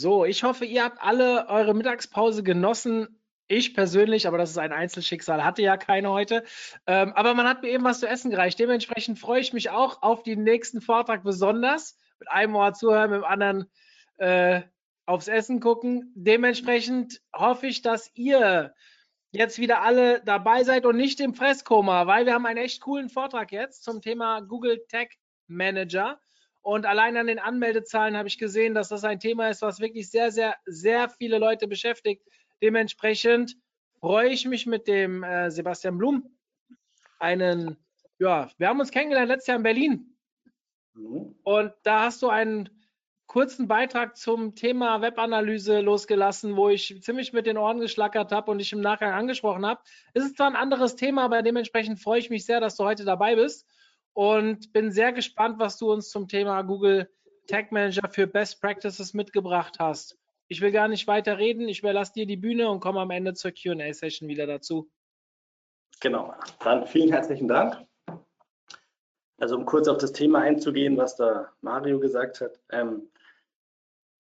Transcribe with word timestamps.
So, 0.00 0.24
ich 0.24 0.44
hoffe, 0.44 0.64
ihr 0.64 0.84
habt 0.84 1.02
alle 1.02 1.48
eure 1.48 1.74
Mittagspause 1.74 2.44
genossen. 2.44 3.20
Ich 3.48 3.74
persönlich, 3.74 4.28
aber 4.28 4.38
das 4.38 4.50
ist 4.50 4.58
ein 4.58 4.70
Einzelschicksal, 4.70 5.44
hatte 5.44 5.62
ja 5.62 5.76
keine 5.76 6.10
heute. 6.10 6.44
Ähm, 6.86 7.12
aber 7.14 7.34
man 7.34 7.48
hat 7.48 7.62
mir 7.62 7.70
eben 7.70 7.82
was 7.82 7.98
zu 7.98 8.06
essen 8.06 8.30
gereicht. 8.30 8.60
Dementsprechend 8.60 9.18
freue 9.18 9.40
ich 9.40 9.52
mich 9.52 9.70
auch 9.70 10.02
auf 10.02 10.22
den 10.22 10.44
nächsten 10.44 10.80
Vortrag 10.80 11.24
besonders. 11.24 11.98
Mit 12.20 12.30
einem 12.30 12.54
Ohr 12.54 12.74
zuhören, 12.74 13.10
mit 13.10 13.20
dem 13.22 13.24
anderen 13.24 13.70
äh, 14.18 14.62
aufs 15.04 15.26
Essen 15.26 15.58
gucken. 15.58 16.12
Dementsprechend 16.14 17.20
hoffe 17.34 17.66
ich, 17.66 17.82
dass 17.82 18.12
ihr 18.14 18.74
jetzt 19.32 19.58
wieder 19.58 19.82
alle 19.82 20.22
dabei 20.24 20.62
seid 20.62 20.86
und 20.86 20.96
nicht 20.96 21.18
im 21.18 21.34
Fresskoma, 21.34 22.06
weil 22.06 22.24
wir 22.24 22.34
haben 22.34 22.46
einen 22.46 22.58
echt 22.58 22.82
coolen 22.82 23.08
Vortrag 23.08 23.50
jetzt 23.50 23.82
zum 23.82 24.00
Thema 24.00 24.42
Google 24.42 24.80
Tag 24.88 25.08
Manager. 25.48 26.20
Und 26.62 26.86
allein 26.86 27.16
an 27.16 27.26
den 27.26 27.38
Anmeldezahlen 27.38 28.16
habe 28.16 28.28
ich 28.28 28.38
gesehen, 28.38 28.74
dass 28.74 28.88
das 28.88 29.04
ein 29.04 29.20
Thema 29.20 29.48
ist, 29.48 29.62
was 29.62 29.80
wirklich 29.80 30.10
sehr, 30.10 30.30
sehr, 30.30 30.56
sehr 30.66 31.08
viele 31.08 31.38
Leute 31.38 31.66
beschäftigt. 31.66 32.22
Dementsprechend 32.62 33.56
freue 34.00 34.30
ich 34.30 34.44
mich 34.44 34.66
mit 34.66 34.86
dem 34.86 35.22
äh, 35.22 35.50
Sebastian 35.50 35.98
Blum. 35.98 36.36
Einen, 37.18 37.76
ja, 38.18 38.50
wir 38.58 38.68
haben 38.68 38.80
uns 38.80 38.90
kennengelernt 38.90 39.28
letztes 39.28 39.48
Jahr 39.48 39.56
in 39.56 39.62
Berlin. 39.62 40.16
Und 41.44 41.72
da 41.84 42.02
hast 42.04 42.22
du 42.22 42.28
einen 42.28 42.68
kurzen 43.28 43.68
Beitrag 43.68 44.16
zum 44.16 44.54
Thema 44.54 45.00
Webanalyse 45.00 45.80
losgelassen, 45.80 46.56
wo 46.56 46.70
ich 46.70 47.02
ziemlich 47.02 47.32
mit 47.32 47.46
den 47.46 47.58
Ohren 47.58 47.78
geschlackert 47.78 48.32
habe 48.32 48.50
und 48.50 48.58
dich 48.58 48.72
im 48.72 48.80
Nachgang 48.80 49.12
angesprochen 49.12 49.66
habe. 49.66 49.80
Es 50.14 50.24
ist 50.24 50.36
zwar 50.36 50.48
ein 50.48 50.56
anderes 50.56 50.96
Thema, 50.96 51.24
aber 51.24 51.42
dementsprechend 51.42 52.00
freue 52.00 52.18
ich 52.18 52.30
mich 52.30 52.46
sehr, 52.46 52.60
dass 52.60 52.76
du 52.76 52.84
heute 52.84 53.04
dabei 53.04 53.36
bist 53.36 53.66
und 54.18 54.72
bin 54.72 54.90
sehr 54.90 55.12
gespannt, 55.12 55.60
was 55.60 55.78
du 55.78 55.92
uns 55.92 56.10
zum 56.10 56.26
Thema 56.26 56.62
Google 56.62 57.08
Tag 57.46 57.70
Manager 57.70 58.08
für 58.08 58.26
Best 58.26 58.60
Practices 58.60 59.14
mitgebracht 59.14 59.76
hast. 59.78 60.18
Ich 60.48 60.60
will 60.60 60.72
gar 60.72 60.88
nicht 60.88 61.06
weiter 61.06 61.38
reden, 61.38 61.68
ich 61.68 61.78
überlasse 61.78 62.14
dir 62.14 62.26
die 62.26 62.36
Bühne 62.36 62.68
und 62.68 62.80
komme 62.80 62.98
am 62.98 63.12
Ende 63.12 63.34
zur 63.34 63.52
QA-Session 63.52 64.28
wieder 64.28 64.48
dazu. 64.48 64.90
Genau, 66.00 66.34
dann 66.64 66.84
vielen 66.88 67.12
herzlichen 67.12 67.46
Dank. 67.46 67.86
Also 69.38 69.54
um 69.54 69.64
kurz 69.64 69.86
auf 69.86 69.98
das 69.98 70.10
Thema 70.10 70.40
einzugehen, 70.40 70.96
was 70.96 71.14
da 71.14 71.52
Mario 71.60 72.00
gesagt 72.00 72.40
hat. 72.40 72.58
Ähm, 72.72 73.08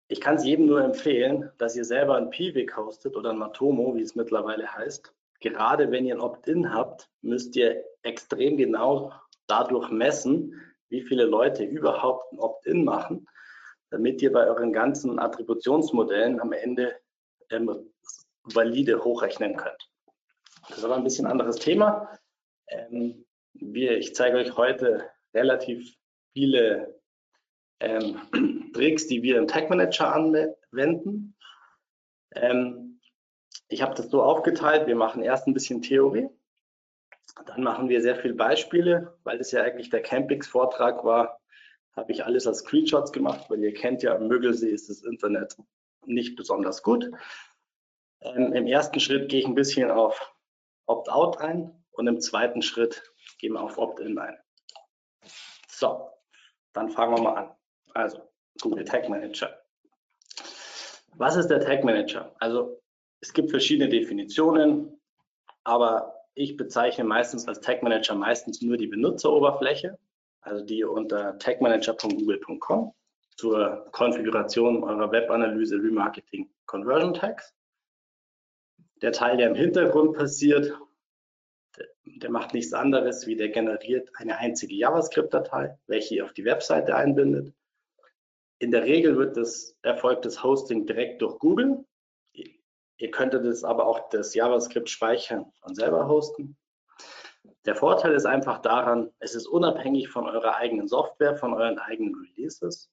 ich 0.09 0.21
kann 0.21 0.35
es 0.35 0.45
jedem 0.45 0.67
nur 0.67 0.83
empfehlen, 0.83 1.53
dass 1.59 1.77
ihr 1.77 1.85
selber 1.85 2.17
ein 2.17 2.31
Piwik 2.31 2.77
hostet 2.77 3.15
oder 3.15 3.31
ein 3.31 3.39
Matomo, 3.39 3.95
wie 3.95 4.03
es 4.03 4.17
mittlerweile 4.17 4.75
heißt. 4.75 5.15
Gerade 5.39 5.93
wenn 5.93 6.05
ihr 6.05 6.17
ein 6.17 6.21
Opt-in 6.21 6.75
habt, 6.75 7.11
müsst 7.23 7.55
ihr 7.55 7.85
extrem 8.03 8.57
genau 8.57 9.13
dadurch 9.47 9.91
messen, 9.91 10.61
wie 10.89 11.03
viele 11.03 11.25
Leute 11.25 11.65
überhaupt 11.65 12.33
ein 12.33 12.39
Opt-in 12.39 12.85
machen, 12.85 13.27
damit 13.91 14.23
ihr 14.23 14.33
bei 14.33 14.47
euren 14.47 14.73
ganzen 14.73 15.19
Attributionsmodellen 15.19 16.41
am 16.41 16.53
Ende 16.53 16.97
ähm, 17.51 17.93
valide 18.43 19.03
hochrechnen 19.03 19.57
könnt. 19.57 19.91
Das 20.69 20.79
ist 20.79 20.85
aber 20.85 20.97
ein 20.97 21.05
bisschen 21.05 21.27
anderes 21.27 21.57
Thema. 21.57 22.19
Ähm, 22.69 23.25
wir, 23.55 23.99
ich 23.99 24.15
zeige 24.15 24.39
euch 24.39 24.57
heute 24.57 25.09
relativ 25.35 25.95
viele 26.33 27.01
ähm, 27.81 28.71
Tricks, 28.75 29.07
die 29.07 29.23
wir 29.23 29.39
im 29.39 29.47
Tag 29.47 29.71
Manager 29.71 30.15
anwenden. 30.15 31.37
Ähm, 32.35 33.01
ich 33.69 33.83
habe 33.83 33.95
das 33.95 34.11
so 34.11 34.23
aufgeteilt, 34.23 34.87
wir 34.87 34.97
machen 34.97 35.23
erst 35.23 35.47
ein 35.47 35.55
bisschen 35.55 35.83
Theorie, 35.83 36.29
dann 37.47 37.63
machen 37.63 37.89
wir 37.89 38.01
sehr 38.01 38.17
viele 38.17 38.35
Beispiele, 38.35 39.19
weil 39.25 39.39
das 39.39 39.51
ja 39.51 39.63
eigentlich 39.63 39.91
der 39.91 40.03
Campix-Vortrag 40.03 41.05
war, 41.05 41.41
habe 41.97 42.13
ich 42.13 42.25
alles 42.25 42.47
als 42.47 42.59
Screenshots 42.59 43.13
gemacht, 43.13 43.49
weil 43.49 43.63
ihr 43.63 43.73
kennt 43.73 44.03
ja, 44.03 44.15
am 44.15 44.29
Mögelsee 44.29 44.71
ist 44.71 44.89
das 44.89 45.03
Internet 45.03 45.57
nicht 46.07 46.37
besonders 46.37 46.83
gut. 46.83 47.11
Ähm, 48.21 48.53
Im 48.53 48.67
ersten 48.67 49.01
Schritt 49.01 49.29
gehe 49.29 49.41
ich 49.41 49.47
ein 49.47 49.55
bisschen 49.55 49.91
auf 49.91 50.35
Opt-out 50.87 51.39
ein 51.39 51.85
und 51.93 52.07
im 52.07 52.21
zweiten 52.21 52.63
Schritt 52.63 53.03
gehen 53.39 53.53
wir 53.53 53.63
auf 53.63 53.79
Opt-in 53.79 54.19
ein. 54.19 54.37
So, 55.69 56.11
dann 56.73 56.91
fangen 56.91 57.17
wir 57.17 57.23
mal 57.23 57.37
an. 57.37 57.57
Also, 57.95 58.21
Google 58.61 58.85
Tag 58.85 59.09
Manager. 59.09 59.61
Was 61.17 61.37
ist 61.37 61.49
der 61.49 61.61
Tag 61.61 61.85
Manager? 61.85 62.35
Also, 62.41 62.81
es 63.21 63.33
gibt 63.33 63.51
verschiedene 63.51 63.89
Definitionen, 63.89 65.01
aber 65.63 66.15
ich 66.35 66.57
bezeichne 66.57 67.05
meistens 67.05 67.47
als 67.47 67.61
Tag 67.61 67.83
Manager 67.83 68.15
meistens 68.15 68.61
nur 68.61 68.77
die 68.77 68.87
Benutzeroberfläche, 68.87 69.99
also 70.41 70.65
die 70.65 70.85
unter 70.85 71.39
tagmanager.google.com 71.39 72.93
zur 73.37 73.89
Konfiguration 73.93 74.85
eurer 74.85 75.11
Webanalyse, 75.11 75.77
Remarketing, 75.77 76.51
Conversion 76.67 77.15
Tags. 77.15 77.55
Der 79.03 79.13
Teil, 79.13 79.37
der 79.37 79.49
im 79.49 79.55
Hintergrund 79.55 80.17
passiert, 80.17 80.73
der, 82.05 82.31
macht 82.31 82.55
nichts 82.55 82.73
anderes, 82.73 83.27
wie 83.27 83.37
der 83.37 83.49
generiert 83.49 84.11
eine 84.15 84.39
einzige 84.39 84.75
JavaScript-Datei, 84.75 85.79
welche 85.87 86.17
ihr 86.17 86.25
auf 86.25 86.33
die 86.33 86.45
Webseite 86.45 86.95
einbindet. 86.95 87.53
In 88.59 88.71
der 88.71 88.85
Regel 88.85 89.17
wird 89.17 89.37
das, 89.37 89.77
erfolgt 89.83 90.25
das 90.25 90.43
Hosting 90.43 90.87
direkt 90.87 91.23
durch 91.23 91.39
Google 91.39 91.85
Ihr 92.97 93.11
könntet 93.11 93.45
es 93.45 93.65
aber 93.65 93.87
auch 93.87 94.09
das 94.11 94.35
JavaScript 94.35 94.89
speichern 94.89 95.53
und 95.63 95.75
selber 95.75 96.07
hosten. 96.09 96.57
Der 97.65 97.75
Vorteil 97.75 98.13
ist 98.13 98.27
einfach 98.27 98.61
daran, 98.61 99.11
es 99.19 99.35
ist 99.35 99.47
unabhängig 99.47 100.09
von 100.09 100.27
eurer 100.27 100.57
eigenen 100.57 100.87
Software, 100.87 101.37
von 101.37 101.55
euren 101.55 101.79
eigenen 101.79 102.15
Releases. 102.15 102.91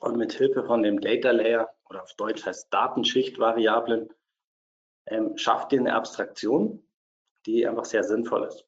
Und 0.00 0.16
mit 0.16 0.32
Hilfe 0.32 0.64
von 0.64 0.82
dem 0.82 1.00
Data 1.00 1.30
Layer 1.30 1.72
oder 1.88 2.02
auf 2.02 2.14
Deutsch 2.14 2.44
heißt 2.44 2.72
Datenschichtvariablen 2.72 4.12
ähm, 5.06 5.36
schafft 5.36 5.72
ihr 5.72 5.80
eine 5.80 5.94
Abstraktion, 5.94 6.82
die 7.46 7.66
einfach 7.66 7.84
sehr 7.84 8.04
sinnvoll 8.04 8.44
ist. 8.44 8.66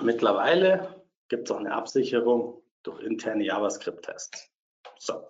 Mittlerweile 0.00 1.02
gibt 1.28 1.48
es 1.48 1.54
auch 1.54 1.60
eine 1.60 1.72
Absicherung 1.72 2.62
durch 2.82 3.00
interne 3.02 3.44
JavaScript-Tests. 3.44 4.50
So, 4.98 5.24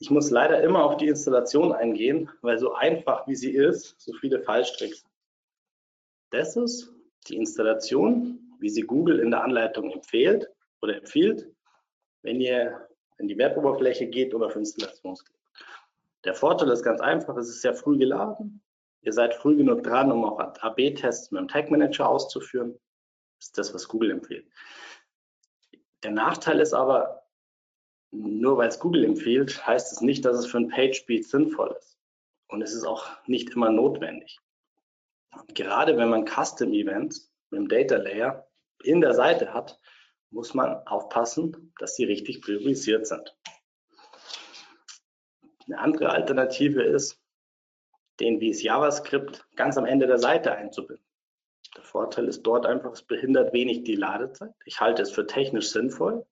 ich 0.00 0.10
muss 0.10 0.30
leider 0.30 0.62
immer 0.62 0.84
auf 0.84 0.96
die 0.96 1.08
Installation 1.08 1.72
eingehen, 1.72 2.30
weil 2.42 2.58
so 2.58 2.74
einfach 2.74 3.26
wie 3.26 3.34
sie 3.34 3.52
ist, 3.52 4.00
so 4.00 4.12
viele 4.14 4.40
Fallstricks. 4.40 5.04
Das 6.30 6.56
ist 6.56 6.92
die 7.26 7.36
Installation, 7.36 8.38
wie 8.60 8.68
sie 8.68 8.82
Google 8.82 9.18
in 9.20 9.30
der 9.30 9.42
Anleitung 9.42 9.90
empfiehlt 9.90 10.48
oder 10.82 10.96
empfiehlt, 10.96 11.50
wenn 12.22 12.40
ihr 12.40 12.88
in 13.18 13.26
die 13.28 13.36
Weboberfläche 13.36 14.06
geht 14.06 14.34
oder 14.34 14.46
auf 14.46 14.56
Installationsklick. 14.56 15.36
Der 16.24 16.34
Vorteil 16.34 16.70
ist 16.70 16.82
ganz 16.82 17.00
einfach, 17.00 17.36
es 17.36 17.48
ist 17.48 17.62
sehr 17.62 17.74
früh 17.74 17.98
geladen. 17.98 18.62
Ihr 19.02 19.12
seid 19.12 19.34
früh 19.34 19.56
genug 19.56 19.82
dran, 19.84 20.12
um 20.12 20.24
auch 20.24 20.38
AB-Tests 20.38 21.30
mit 21.30 21.40
dem 21.40 21.48
Tag 21.48 21.70
Manager 21.70 22.08
auszuführen. 22.08 22.78
Das 23.38 23.46
ist 23.46 23.58
das, 23.58 23.74
was 23.74 23.88
Google 23.88 24.10
empfiehlt. 24.10 24.46
Der 26.02 26.10
Nachteil 26.10 26.60
ist 26.60 26.74
aber, 26.74 27.22
nur 28.10 28.56
weil 28.56 28.68
es 28.68 28.78
Google 28.78 29.04
empfiehlt, 29.04 29.66
heißt 29.66 29.92
es 29.92 30.00
nicht, 30.00 30.24
dass 30.24 30.38
es 30.38 30.46
für 30.46 30.58
ein 30.58 30.68
PageSpeed 30.68 31.26
sinnvoll 31.26 31.74
ist. 31.78 31.98
Und 32.48 32.62
es 32.62 32.72
ist 32.72 32.84
auch 32.84 33.06
nicht 33.26 33.50
immer 33.50 33.70
notwendig. 33.70 34.38
Und 35.32 35.54
gerade 35.54 35.96
wenn 35.96 36.08
man 36.08 36.26
Custom 36.26 36.72
Events 36.72 37.30
mit 37.50 37.60
dem 37.60 37.68
Data 37.68 37.96
Layer 37.96 38.48
in 38.82 39.00
der 39.00 39.14
Seite 39.14 39.52
hat, 39.52 39.78
muss 40.30 40.54
man 40.54 40.86
aufpassen, 40.86 41.72
dass 41.78 41.96
sie 41.96 42.04
richtig 42.04 42.40
priorisiert 42.42 43.06
sind. 43.06 43.36
Eine 45.66 45.78
andere 45.78 46.10
Alternative 46.10 46.82
ist, 46.82 47.20
den 48.20 48.40
wie 48.40 48.50
es 48.50 48.62
JavaScript 48.62 49.46
ganz 49.54 49.76
am 49.76 49.84
Ende 49.84 50.06
der 50.06 50.18
Seite 50.18 50.52
einzubinden. 50.52 51.04
Der 51.76 51.84
Vorteil 51.84 52.26
ist 52.26 52.42
dort 52.42 52.66
einfach, 52.66 52.92
es 52.92 53.02
behindert 53.02 53.52
wenig 53.52 53.84
die 53.84 53.94
Ladezeit. 53.94 54.54
Ich 54.64 54.80
halte 54.80 55.02
es 55.02 55.12
für 55.12 55.26
technisch 55.26 55.70
sinnvoll, 55.70 56.26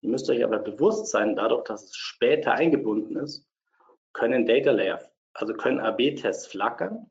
Ihr 0.00 0.10
müsst 0.10 0.30
euch 0.30 0.44
aber 0.44 0.58
bewusst 0.58 1.08
sein, 1.08 1.34
dadurch, 1.34 1.64
dass 1.64 1.84
es 1.84 1.96
später 1.96 2.52
eingebunden 2.52 3.16
ist, 3.16 3.46
können 4.12 4.46
Data 4.46 4.70
Layer, 4.70 5.00
also 5.34 5.54
können 5.54 5.80
AB-Tests 5.80 6.46
flackern. 6.46 7.10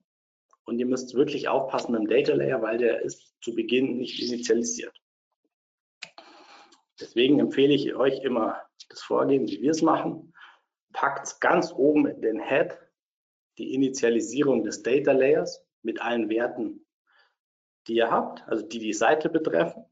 Und 0.65 0.79
ihr 0.79 0.85
müsst 0.85 1.13
wirklich 1.13 1.47
aufpassen 1.47 1.93
mit 1.93 2.11
Data 2.11 2.33
Layer, 2.33 2.61
weil 2.61 2.77
der 2.77 3.01
ist 3.01 3.33
zu 3.41 3.55
Beginn 3.55 3.97
nicht 3.97 4.21
initialisiert. 4.21 4.93
Deswegen 6.99 7.39
empfehle 7.39 7.73
ich 7.73 7.93
euch 7.95 8.21
immer 8.23 8.61
das 8.89 9.01
Vorgehen, 9.01 9.47
wie 9.47 9.61
wir 9.61 9.71
es 9.71 9.81
machen. 9.81 10.33
Packt 10.93 11.39
ganz 11.41 11.71
oben 11.71 12.07
in 12.07 12.21
den 12.21 12.41
Head 12.41 12.77
die 13.57 13.73
Initialisierung 13.73 14.63
des 14.63 14.83
Data 14.83 15.11
Layers 15.11 15.63
mit 15.83 16.01
allen 16.01 16.29
Werten, 16.29 16.85
die 17.87 17.95
ihr 17.95 18.11
habt, 18.11 18.47
also 18.47 18.65
die 18.65 18.79
die 18.79 18.93
Seite 18.93 19.29
betreffen. 19.29 19.85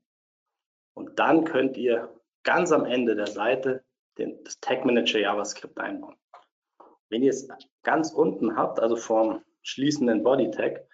Und 0.94 1.19
dann 1.19 1.45
könnt 1.45 1.77
ihr 1.77 2.14
ganz 2.45 2.71
am 2.71 2.86
Ende 2.86 3.15
der 3.15 3.27
Seite 3.27 3.83
den, 4.18 4.42
das 4.45 4.59
Tag 4.62 4.86
Manager 4.86 5.19
JavaScript 5.19 5.77
einbauen. 5.77 6.15
Wenn 7.09 7.21
ihr 7.21 7.31
es 7.31 7.47
ganz 7.83 8.12
unten 8.13 8.56
habt, 8.56 8.80
also 8.80 8.95
vom 8.95 9.44
schließenden 9.63 10.24
Body 10.24 10.50
Tag, 10.51 10.88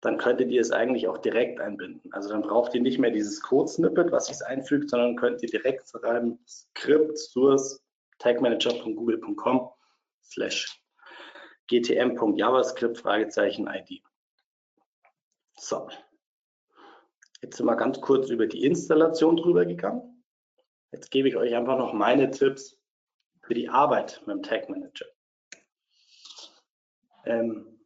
dann 0.00 0.18
könntet 0.18 0.50
ihr 0.50 0.60
es 0.60 0.70
eigentlich 0.70 1.08
auch 1.08 1.18
direkt 1.18 1.60
einbinden. 1.60 2.12
Also 2.12 2.30
dann 2.30 2.42
braucht 2.42 2.74
ihr 2.74 2.82
nicht 2.82 2.98
mehr 2.98 3.10
dieses 3.10 3.40
Code-Snippet, 3.40 4.12
was 4.12 4.26
sich 4.26 4.44
einfügt, 4.44 4.90
sondern 4.90 5.16
könnt 5.16 5.42
ihr 5.42 5.48
direkt 5.48 5.88
schreiben 5.88 6.38
script 6.46 7.16
source 7.16 7.82
tagmanager.google.com 8.18 9.70
slash 10.22 10.78
gtm.javascript 11.68 12.98
Fragezeichen 12.98 13.66
ID. 13.66 14.02
So, 15.56 15.88
jetzt 17.40 17.56
sind 17.56 17.66
wir 17.66 17.76
ganz 17.76 18.00
kurz 18.00 18.28
über 18.28 18.46
die 18.46 18.64
Installation 18.64 19.36
drüber 19.36 19.64
gegangen. 19.64 20.13
Jetzt 20.94 21.10
gebe 21.10 21.26
ich 21.28 21.36
euch 21.36 21.52
einfach 21.56 21.76
noch 21.76 21.92
meine 21.92 22.30
Tipps 22.30 22.80
für 23.42 23.52
die 23.52 23.68
Arbeit 23.68 24.22
mit 24.26 24.36
dem 24.36 24.42
Tag 24.44 24.68
Manager. 24.68 25.06
Ähm, 27.24 27.80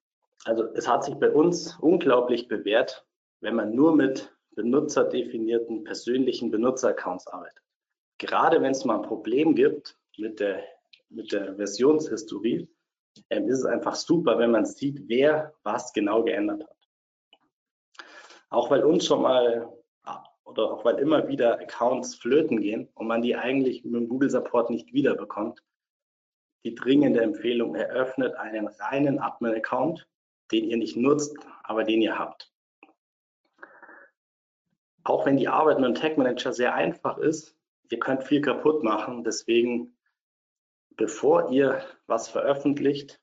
also 0.45 0.65
es 0.75 0.87
hat 0.87 1.05
sich 1.05 1.15
bei 1.15 1.31
uns 1.31 1.79
unglaublich 1.81 2.49
bewährt, 2.49 3.07
wenn 3.41 3.55
man 3.55 3.75
nur 3.75 3.97
mit 3.97 4.31
benutzerdefinierten 4.57 5.85
persönlichen 5.85 6.51
Benutzeraccounts 6.51 7.27
arbeitet. 7.29 7.65
Gerade 8.19 8.61
wenn 8.61 8.73
es 8.73 8.85
mal 8.85 8.97
ein 8.97 9.09
Problem 9.09 9.55
gibt 9.55 9.99
mit 10.19 10.39
der, 10.39 10.63
mit 11.09 11.33
der 11.33 11.57
Versionshistorie, 11.57 12.69
ähm, 13.31 13.49
ist 13.49 13.61
es 13.61 13.65
einfach 13.65 13.95
super, 13.95 14.39
wenn 14.39 14.51
man 14.51 14.67
sieht, 14.67 15.09
wer 15.09 15.55
was 15.63 15.95
genau 15.95 16.25
geändert 16.25 16.63
hat. 16.63 16.77
Auch 18.51 18.71
weil 18.71 18.85
uns 18.85 19.07
schon 19.07 19.23
mal 19.23 19.78
oder 20.49 20.73
auch 20.73 20.85
weil 20.85 20.99
immer 20.99 21.29
wieder 21.29 21.61
Accounts 21.61 22.15
flöten 22.15 22.61
gehen 22.61 22.89
und 22.95 23.07
man 23.07 23.23
die 23.23 23.37
eigentlich 23.37 23.85
mit 23.85 23.95
dem 23.95 24.09
Google 24.09 24.31
Support 24.31 24.71
nicht 24.71 24.93
wiederbekommt, 24.93 25.63
die 26.65 26.75
dringende 26.75 27.21
Empfehlung, 27.21 27.75
eröffnet 27.75 28.35
einen 28.35 28.67
reinen 28.67 29.19
Admin-Account 29.21 30.09
den 30.51 30.65
ihr 30.65 30.77
nicht 30.77 30.97
nutzt, 30.97 31.37
aber 31.63 31.85
den 31.85 32.03
ihr 32.03 32.19
habt. 32.19 32.53
Auch 35.05 35.27
wenn 35.27 35.37
die 35.37 35.49
Arbeit 35.49 35.79
mit 35.79 35.89
dem 35.89 35.95
Tag 35.95 36.19
Manager 36.19 36.53
sehr 36.53 36.75
einfach 36.75 37.19
ist, 37.19 37.57
ihr 37.91 37.99
könnt 37.99 38.25
viel 38.25 38.41
kaputt 38.41 38.83
machen. 38.83 39.25
Deswegen, 39.25 39.97
bevor 40.97 41.51
ihr 41.51 41.83
was 42.07 42.29
veröffentlicht, 42.29 43.21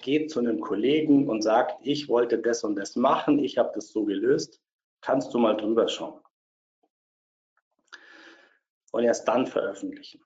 geht 0.00 0.30
zu 0.30 0.40
einem 0.40 0.60
Kollegen 0.60 1.28
und 1.28 1.42
sagt, 1.42 1.80
ich 1.82 2.08
wollte 2.08 2.38
das 2.38 2.64
und 2.64 2.76
das 2.76 2.96
machen, 2.96 3.38
ich 3.38 3.58
habe 3.58 3.72
das 3.74 3.88
so 3.88 4.04
gelöst, 4.04 4.60
kannst 5.00 5.34
du 5.34 5.38
mal 5.38 5.56
drüber 5.56 5.88
schauen. 5.88 6.20
Und 8.90 9.04
erst 9.04 9.28
dann 9.28 9.46
veröffentlichen. 9.46 10.22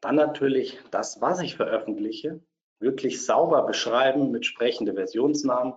Dann 0.00 0.16
natürlich 0.16 0.78
das, 0.90 1.20
was 1.20 1.40
ich 1.40 1.56
veröffentliche, 1.56 2.40
wirklich 2.78 3.24
sauber 3.24 3.62
beschreiben 3.62 4.30
mit 4.30 4.44
sprechenden 4.44 4.96
Versionsnamen, 4.96 5.74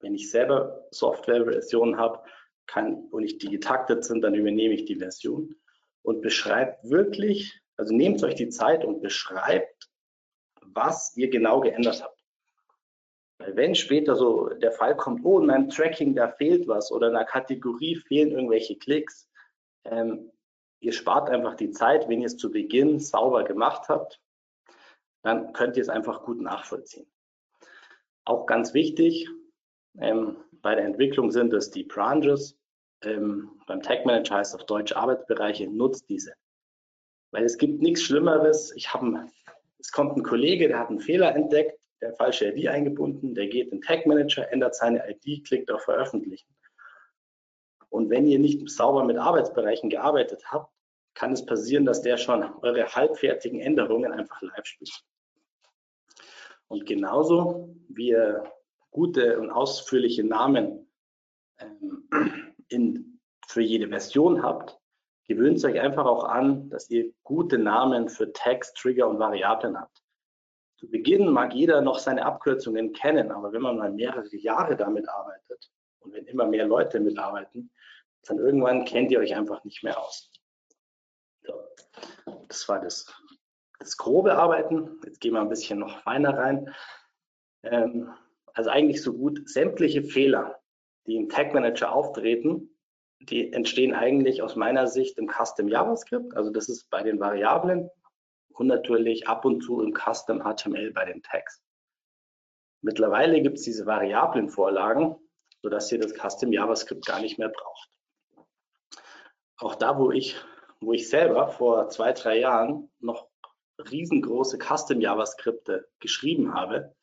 wenn 0.00 0.14
ich 0.14 0.30
selber 0.30 0.86
Softwareversionen 0.90 1.96
habe 1.96 2.22
kann, 2.66 3.04
und 3.10 3.22
nicht 3.22 3.42
die 3.42 3.48
getaktet 3.48 4.04
sind, 4.04 4.22
dann 4.22 4.34
übernehme 4.34 4.74
ich 4.74 4.84
die 4.84 4.96
Version 4.96 5.54
und 6.02 6.20
beschreibt 6.20 6.88
wirklich, 6.88 7.60
also 7.76 7.94
nehmt 7.94 8.22
euch 8.22 8.34
die 8.34 8.50
Zeit 8.50 8.84
und 8.84 9.00
beschreibt, 9.00 9.90
was 10.60 11.16
ihr 11.16 11.30
genau 11.30 11.60
geändert 11.60 12.02
habt. 12.02 12.22
Wenn 13.38 13.74
später 13.74 14.14
so 14.14 14.48
der 14.48 14.72
Fall 14.72 14.96
kommt, 14.96 15.24
oh, 15.24 15.40
in 15.40 15.46
meinem 15.46 15.68
Tracking, 15.68 16.14
da 16.14 16.28
fehlt 16.28 16.68
was 16.68 16.92
oder 16.92 17.08
in 17.08 17.16
einer 17.16 17.24
Kategorie 17.24 17.96
fehlen 17.96 18.30
irgendwelche 18.30 18.76
Klicks, 18.76 19.28
ähm, 19.84 20.30
ihr 20.84 20.92
spart 20.92 21.30
einfach 21.30 21.54
die 21.54 21.70
Zeit, 21.70 22.08
wenn 22.08 22.20
ihr 22.20 22.26
es 22.26 22.36
zu 22.36 22.50
Beginn 22.50 23.00
sauber 23.00 23.44
gemacht 23.44 23.88
habt, 23.88 24.20
dann 25.22 25.52
könnt 25.52 25.76
ihr 25.76 25.82
es 25.82 25.88
einfach 25.88 26.22
gut 26.22 26.40
nachvollziehen. 26.40 27.10
Auch 28.24 28.46
ganz 28.46 28.74
wichtig, 28.74 29.28
ähm, 29.98 30.36
bei 30.50 30.74
der 30.74 30.84
Entwicklung 30.84 31.30
sind 31.30 31.52
es 31.52 31.70
die 31.70 31.84
Branches. 31.84 32.58
Ähm, 33.02 33.60
beim 33.66 33.82
Tag 33.82 34.04
Manager 34.06 34.36
heißt 34.36 34.54
auf 34.54 34.64
Deutsch 34.64 34.92
Arbeitsbereiche, 34.92 35.68
nutzt 35.68 36.08
diese. 36.08 36.34
Weil 37.30 37.44
es 37.44 37.58
gibt 37.58 37.80
nichts 37.80 38.02
Schlimmeres. 38.02 38.72
Ich 38.76 38.92
habe, 38.92 39.26
es 39.78 39.92
kommt 39.92 40.16
ein 40.16 40.22
Kollege, 40.22 40.68
der 40.68 40.78
hat 40.78 40.88
einen 40.88 41.00
Fehler 41.00 41.34
entdeckt, 41.34 41.80
der 42.00 42.14
falsche 42.14 42.48
ID 42.48 42.68
eingebunden, 42.68 43.34
der 43.34 43.46
geht 43.46 43.72
in 43.72 43.80
Tag 43.80 44.06
Manager, 44.06 44.50
ändert 44.52 44.74
seine 44.74 45.04
ID, 45.08 45.46
klickt 45.46 45.70
auf 45.70 45.82
Veröffentlichen. 45.82 46.54
Und 47.88 48.10
wenn 48.10 48.26
ihr 48.26 48.38
nicht 48.38 48.68
sauber 48.68 49.04
mit 49.04 49.16
Arbeitsbereichen 49.16 49.88
gearbeitet 49.88 50.50
habt, 50.50 50.73
kann 51.14 51.32
es 51.32 51.46
passieren, 51.46 51.84
dass 51.84 52.02
der 52.02 52.16
schon 52.16 52.42
eure 52.62 52.86
halbfertigen 52.86 53.60
Änderungen 53.60 54.12
einfach 54.12 54.42
live 54.42 54.64
spielt. 54.64 55.04
Und 56.68 56.86
genauso 56.86 57.74
wie 57.88 58.10
ihr 58.10 58.44
gute 58.90 59.38
und 59.40 59.50
ausführliche 59.50 60.24
Namen 60.24 60.90
ähm, 61.58 62.08
in, 62.68 63.20
für 63.46 63.62
jede 63.62 63.88
Version 63.88 64.42
habt, 64.42 64.78
gewöhnt 65.26 65.64
euch 65.64 65.80
einfach 65.80 66.06
auch 66.06 66.24
an, 66.24 66.68
dass 66.70 66.90
ihr 66.90 67.12
gute 67.22 67.58
Namen 67.58 68.08
für 68.08 68.32
Tags, 68.32 68.72
Trigger 68.74 69.08
und 69.08 69.18
Variablen 69.18 69.78
habt. 69.78 70.02
Zu 70.76 70.90
Beginn 70.90 71.30
mag 71.30 71.54
jeder 71.54 71.80
noch 71.80 71.98
seine 71.98 72.24
Abkürzungen 72.24 72.92
kennen, 72.92 73.30
aber 73.30 73.52
wenn 73.52 73.62
man 73.62 73.78
mal 73.78 73.92
mehrere 73.92 74.36
Jahre 74.36 74.76
damit 74.76 75.08
arbeitet 75.08 75.70
und 76.00 76.12
wenn 76.12 76.26
immer 76.26 76.46
mehr 76.46 76.66
Leute 76.66 77.00
mitarbeiten, 77.00 77.70
dann 78.26 78.38
irgendwann 78.38 78.84
kennt 78.84 79.10
ihr 79.10 79.20
euch 79.20 79.34
einfach 79.34 79.64
nicht 79.64 79.82
mehr 79.82 79.98
aus. 79.98 80.30
Das 82.54 82.68
war 82.68 82.80
das, 82.80 83.12
das 83.80 83.96
grobe 83.96 84.36
Arbeiten. 84.36 85.00
Jetzt 85.04 85.20
gehen 85.20 85.32
wir 85.32 85.40
ein 85.40 85.48
bisschen 85.48 85.80
noch 85.80 86.02
feiner 86.02 86.38
rein. 86.38 86.72
Ähm, 87.64 88.14
also 88.52 88.70
eigentlich 88.70 89.02
so 89.02 89.12
gut 89.12 89.48
sämtliche 89.48 90.04
Fehler, 90.04 90.60
die 91.08 91.16
im 91.16 91.28
Tag 91.28 91.52
Manager 91.52 91.90
auftreten, 91.90 92.70
die 93.18 93.52
entstehen 93.52 93.92
eigentlich 93.92 94.40
aus 94.40 94.54
meiner 94.54 94.86
Sicht 94.86 95.18
im 95.18 95.28
Custom 95.28 95.66
JavaScript. 95.66 96.36
Also 96.36 96.50
das 96.50 96.68
ist 96.68 96.88
bei 96.90 97.02
den 97.02 97.18
Variablen 97.18 97.90
und 98.50 98.68
natürlich 98.68 99.26
ab 99.26 99.44
und 99.44 99.60
zu 99.62 99.80
im 99.80 99.92
Custom 99.92 100.40
HTML 100.40 100.92
bei 100.92 101.06
den 101.06 101.24
Tags. 101.24 101.60
Mittlerweile 102.82 103.42
gibt 103.42 103.58
es 103.58 103.64
diese 103.64 103.84
Variablenvorlagen, 103.84 105.16
sodass 105.60 105.90
ihr 105.90 105.98
das 105.98 106.14
Custom 106.14 106.52
JavaScript 106.52 107.04
gar 107.04 107.20
nicht 107.20 107.36
mehr 107.36 107.48
braucht. 107.48 107.90
Auch 109.56 109.74
da, 109.74 109.98
wo 109.98 110.12
ich, 110.12 110.36
wo 110.80 110.92
ich 110.92 111.08
selber 111.08 111.48
vor 111.48 111.88
zwei, 111.88 112.12
drei 112.12 112.38
Jahren 112.38 112.90
noch 113.00 113.28
riesengroße 113.78 114.58
Custom 114.58 115.00
JavaScripte 115.00 115.88
geschrieben 116.00 116.54
habe, 116.54 116.94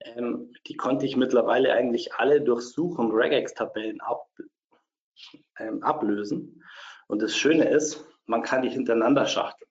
ähm, 0.00 0.52
die 0.66 0.76
konnte 0.76 1.06
ich 1.06 1.16
mittlerweile 1.16 1.72
eigentlich 1.72 2.14
alle 2.14 2.40
durch 2.40 2.62
Such- 2.62 2.98
und 2.98 3.12
Regex-Tabellen 3.12 4.00
ab, 4.00 4.28
ähm, 5.58 5.82
ablösen. 5.82 6.62
Und 7.08 7.22
das 7.22 7.36
Schöne 7.36 7.68
ist, 7.68 8.04
man 8.26 8.42
kann 8.42 8.62
die 8.62 8.70
hintereinander 8.70 9.26
schachteln. 9.26 9.70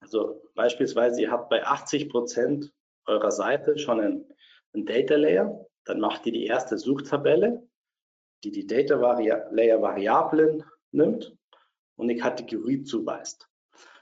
Also 0.00 0.42
beispielsweise, 0.54 1.22
ihr 1.22 1.30
habt 1.30 1.50
bei 1.50 1.64
80 1.64 2.08
Prozent 2.08 2.72
eurer 3.06 3.30
Seite 3.30 3.78
schon 3.78 4.00
einen, 4.00 4.32
einen 4.72 4.86
Data 4.86 5.16
Layer, 5.16 5.66
dann 5.84 6.00
macht 6.00 6.26
ihr 6.26 6.32
die 6.32 6.46
erste 6.46 6.78
Suchtabelle, 6.78 7.66
die 8.42 8.50
die 8.50 8.66
Data 8.66 8.96
Layer 8.96 9.82
Variablen 9.82 10.64
nimmt 10.92 11.36
und 11.96 12.10
eine 12.10 12.18
Kategorie 12.18 12.82
zuweist. 12.82 13.48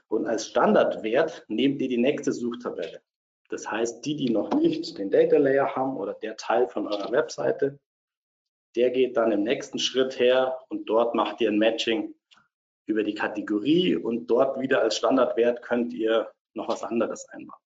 Und 0.07 0.27
als 0.27 0.47
Standardwert 0.47 1.45
nehmt 1.47 1.81
ihr 1.81 1.89
die 1.89 1.97
nächste 1.97 2.31
Suchtabelle. 2.31 3.01
Das 3.49 3.69
heißt, 3.69 4.05
die, 4.05 4.15
die 4.15 4.29
noch 4.29 4.51
nicht 4.53 4.97
den 4.97 5.11
Data 5.11 5.37
Layer 5.37 5.75
haben 5.75 5.97
oder 5.97 6.13
der 6.13 6.37
Teil 6.37 6.67
von 6.67 6.87
eurer 6.87 7.11
Webseite, 7.11 7.79
der 8.75 8.89
geht 8.91 9.17
dann 9.17 9.31
im 9.31 9.43
nächsten 9.43 9.79
Schritt 9.79 10.19
her 10.19 10.59
und 10.69 10.89
dort 10.89 11.13
macht 11.15 11.41
ihr 11.41 11.49
ein 11.49 11.59
Matching 11.59 12.15
über 12.85 13.03
die 13.03 13.13
Kategorie 13.13 13.95
und 13.95 14.27
dort 14.27 14.59
wieder 14.59 14.81
als 14.81 14.97
Standardwert 14.97 15.61
könnt 15.61 15.93
ihr 15.93 16.31
noch 16.53 16.67
was 16.67 16.83
anderes 16.83 17.27
einbauen. 17.29 17.59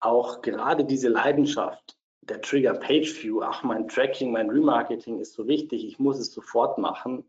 Auch 0.00 0.40
gerade 0.40 0.84
diese 0.84 1.08
Leidenschaft, 1.08 1.96
der 2.22 2.40
Trigger 2.40 2.74
Page 2.74 3.22
View, 3.22 3.42
ach, 3.42 3.62
mein 3.62 3.88
Tracking, 3.88 4.32
mein 4.32 4.50
Remarketing 4.50 5.20
ist 5.20 5.34
so 5.34 5.46
wichtig, 5.46 5.84
ich 5.84 5.98
muss 5.98 6.18
es 6.18 6.32
sofort 6.32 6.78
machen, 6.78 7.24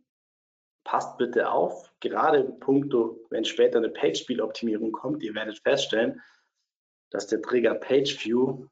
passt 0.84 1.18
bitte 1.18 1.52
auf, 1.52 1.92
gerade 2.00 2.40
im 2.40 2.60
Punkto, 2.60 3.24
wenn 3.30 3.46
später 3.46 3.78
eine 3.78 3.90
Page-Speed-Optimierung 3.90 4.92
kommt, 4.92 5.24
ihr 5.24 5.36
werdet 5.36 5.60
feststellen, 5.60 6.22
dass 7.10 7.28
der 7.28 7.42
Trigger 7.42 7.76
Page 7.76 8.26
View 8.26 8.68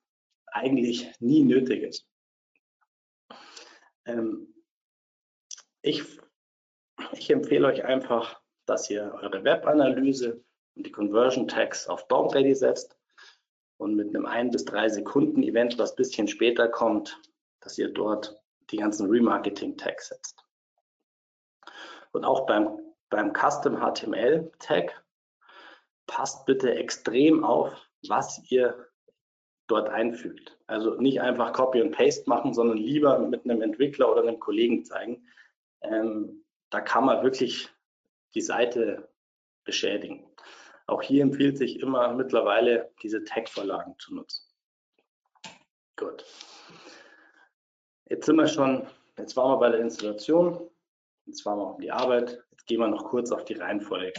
eigentlich 0.48 1.12
nie 1.20 1.44
nötig 1.44 1.84
ist. 1.84 2.08
Ähm, 4.06 4.54
ich, 5.82 6.04
ich 7.14 7.30
empfehle 7.30 7.68
euch 7.68 7.86
einfach, 7.86 8.42
dass 8.66 8.90
ihr 8.90 9.14
eure 9.22 9.44
Web-Analyse 9.44 10.44
und 10.76 10.86
die 10.86 10.92
Conversion 10.92 11.48
Tags 11.48 11.88
auf 11.88 12.08
DOM 12.08 12.28
Ready 12.30 12.56
setzt 12.56 12.98
und 13.78 13.96
mit 13.96 14.10
einem 14.10 14.26
ein 14.26 14.52
bis 14.52 14.66
drei 14.66 14.90
Sekunden 14.90 15.44
Event, 15.44 15.78
was 15.78 15.92
ein 15.92 15.98
bisschen 15.98 16.28
später 16.28 16.68
kommt, 16.68 17.22
dass 17.62 17.78
ihr 17.78 17.90
dort 17.90 18.42
die 18.72 18.78
ganzen 18.78 19.10
Remarketing-Tags 19.10 20.10
setzt. 20.10 20.49
Und 22.12 22.26
auch 22.26 22.46
beim, 22.46 22.80
beim 23.10 23.34
Custom 23.34 23.78
HTML 23.78 24.52
Tag 24.60 25.04
passt 26.08 26.46
bitte 26.46 26.74
extrem 26.76 27.44
auf, 27.44 27.74
was 28.08 28.42
ihr 28.50 28.88
dort 29.68 29.90
einfügt. 29.90 30.58
Also 30.68 30.96
nicht 30.96 31.22
einfach 31.22 31.54
Copy 31.54 31.82
und 31.82 31.92
Paste 31.92 32.28
machen, 32.28 32.54
sondern 32.54 32.78
lieber 32.78 33.20
mit 33.20 33.46
einem 33.46 33.62
Entwickler 33.62 34.12
oder 34.12 34.24
einem 34.24 34.40
Kollegen 34.40 34.84
zeigen. 34.84 35.28
Ähm, 35.82 36.44
da 36.72 36.82
kann 36.82 37.06
man 37.06 37.24
wirklich 37.24 37.70
die 38.34 38.42
Seite 38.42 39.10
beschädigen. 39.64 40.26
Auch 40.88 41.04
hier 41.04 41.22
empfiehlt 41.22 41.58
sich 41.58 41.80
immer 41.80 42.14
mittlerweile 42.14 42.92
diese 43.04 43.24
Tag-Vorlagen 43.24 43.96
zu 44.00 44.16
nutzen. 44.16 44.44
Gut. 45.96 46.26
Jetzt 48.06 48.26
sind 48.26 48.38
wir 48.38 48.48
schon, 48.48 48.88
jetzt 49.18 49.38
waren 49.38 49.52
wir 49.52 49.58
bei 49.58 49.70
der 49.70 49.82
Installation, 49.82 50.68
jetzt 51.30 51.46
waren 51.46 51.60
wir 51.60 51.68
auf 51.68 51.78
die 51.78 51.92
Arbeit, 51.92 52.44
jetzt 52.52 52.66
gehen 52.66 52.80
wir 52.80 52.88
noch 52.88 53.06
kurz 53.06 53.32
auf 53.32 53.46
die 53.46 53.54
Reihenfolge. 53.54 54.14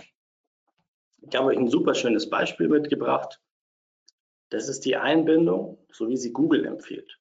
Ich 1.22 1.36
habe 1.36 1.48
euch 1.48 1.58
ein 1.58 1.68
super 1.68 1.94
schönes 1.94 2.30
Beispiel 2.30 2.68
mitgebracht. 2.68 3.40
Das 4.50 4.68
ist 4.68 4.84
die 4.84 4.96
Einbindung, 4.96 5.84
so 5.92 6.08
wie 6.08 6.16
sie 6.16 6.32
Google 6.32 6.64
empfiehlt. 6.64 7.20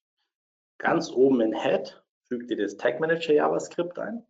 Ganz 0.78 1.12
oben 1.12 1.42
in 1.42 1.54
Head 1.54 2.02
fügt 2.24 2.50
ihr 2.50 2.58
das 2.58 2.78
Tag 2.78 3.00
Manager 3.00 3.34
JavaScript 3.34 4.00
ein. 4.00 4.26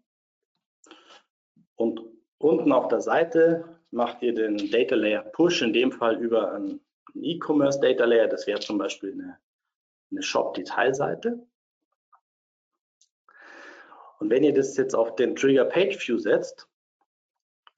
Und 1.75 2.01
unten 2.39 2.71
auf 2.71 2.87
der 2.87 3.01
Seite 3.01 3.79
macht 3.91 4.21
ihr 4.21 4.33
den 4.33 4.71
Data 4.71 4.95
Layer 4.95 5.23
Push, 5.23 5.61
in 5.61 5.73
dem 5.73 5.91
Fall 5.91 6.17
über 6.17 6.53
einen 6.53 6.81
E-Commerce 7.13 7.79
Data 7.79 8.05
Layer. 8.05 8.27
Das 8.27 8.47
wäre 8.47 8.59
zum 8.59 8.77
Beispiel 8.77 9.13
eine, 9.13 9.37
eine 10.11 10.23
Shop-Detailseite. 10.23 11.45
Und 14.19 14.29
wenn 14.29 14.43
ihr 14.43 14.53
das 14.53 14.77
jetzt 14.77 14.93
auf 14.93 15.15
den 15.15 15.35
Trigger 15.35 15.65
Page 15.65 16.07
View 16.07 16.17
setzt, 16.17 16.67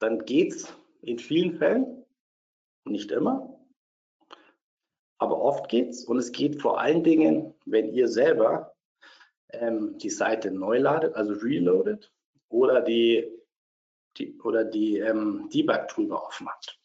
dann 0.00 0.24
geht 0.24 0.52
es 0.52 0.74
in 1.00 1.18
vielen 1.18 1.56
Fällen, 1.56 2.04
nicht 2.84 3.12
immer, 3.12 3.60
aber 5.18 5.40
oft 5.40 5.68
geht 5.68 5.90
es. 5.90 6.04
Und 6.04 6.18
es 6.18 6.32
geht 6.32 6.60
vor 6.60 6.80
allen 6.80 7.04
Dingen, 7.04 7.54
wenn 7.64 7.92
ihr 7.94 8.08
selber 8.08 8.74
ähm, 9.50 9.96
die 9.98 10.10
Seite 10.10 10.50
neu 10.50 10.78
ladet, 10.78 11.14
also 11.14 11.32
reloadet, 11.34 12.12
oder 12.48 12.82
die, 12.82 13.30
die, 14.18 14.38
oder 14.40 14.64
die 14.64 14.98
ähm, 14.98 15.48
Debug-Toolbar 15.52 16.26
offen 16.26 16.48
habt. 16.48 16.78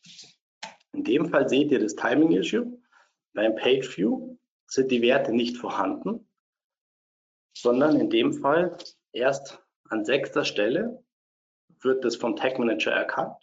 In 0.93 1.03
dem 1.03 1.29
Fall 1.29 1.49
seht 1.49 1.71
ihr 1.71 1.79
das 1.79 1.95
Timing-Issue. 1.95 2.79
Beim 3.33 3.55
Page 3.55 3.97
View 3.97 4.37
sind 4.67 4.91
die 4.91 5.01
Werte 5.01 5.33
nicht 5.33 5.57
vorhanden, 5.57 6.29
sondern 7.55 7.99
in 7.99 8.09
dem 8.09 8.33
Fall 8.33 8.77
erst 9.17 9.59
an 9.89 10.05
sechster 10.05 10.45
Stelle 10.45 11.03
wird 11.81 12.05
das 12.05 12.15
vom 12.15 12.35
Tag 12.35 12.59
Manager 12.59 12.91
erkannt. 12.91 13.35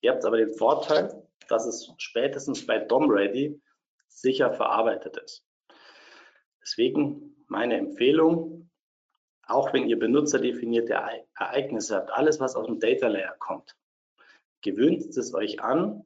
Ihr 0.00 0.12
habt 0.12 0.24
aber 0.24 0.38
den 0.38 0.54
Vorteil, 0.54 1.26
dass 1.48 1.66
es 1.66 1.92
spätestens 1.98 2.66
bei 2.66 2.78
DOM 2.78 3.10
Ready 3.10 3.60
sicher 4.08 4.52
verarbeitet 4.52 5.16
ist. 5.18 5.44
Deswegen 6.60 7.44
meine 7.48 7.76
Empfehlung, 7.76 8.70
auch 9.46 9.72
wenn 9.72 9.88
ihr 9.88 9.98
benutzerdefinierte 9.98 10.94
Ereignisse 11.34 11.96
habt, 11.96 12.10
alles 12.12 12.40
was 12.40 12.54
aus 12.56 12.66
dem 12.66 12.78
Data 12.78 13.08
Layer 13.08 13.34
kommt, 13.38 13.76
gewöhnt 14.62 15.04
es 15.04 15.34
euch 15.34 15.60
an, 15.60 16.04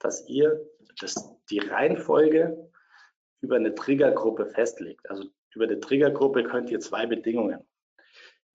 dass 0.00 0.28
ihr 0.28 0.64
das, 1.00 1.14
die 1.50 1.58
Reihenfolge 1.58 2.70
über 3.40 3.56
eine 3.56 3.74
Triggergruppe 3.74 4.46
festlegt. 4.46 5.08
Also 5.10 5.24
über 5.54 5.66
die 5.66 5.80
Triggergruppe 5.80 6.44
könnt 6.44 6.70
ihr 6.70 6.80
zwei 6.80 7.06
Bedingungen 7.06 7.66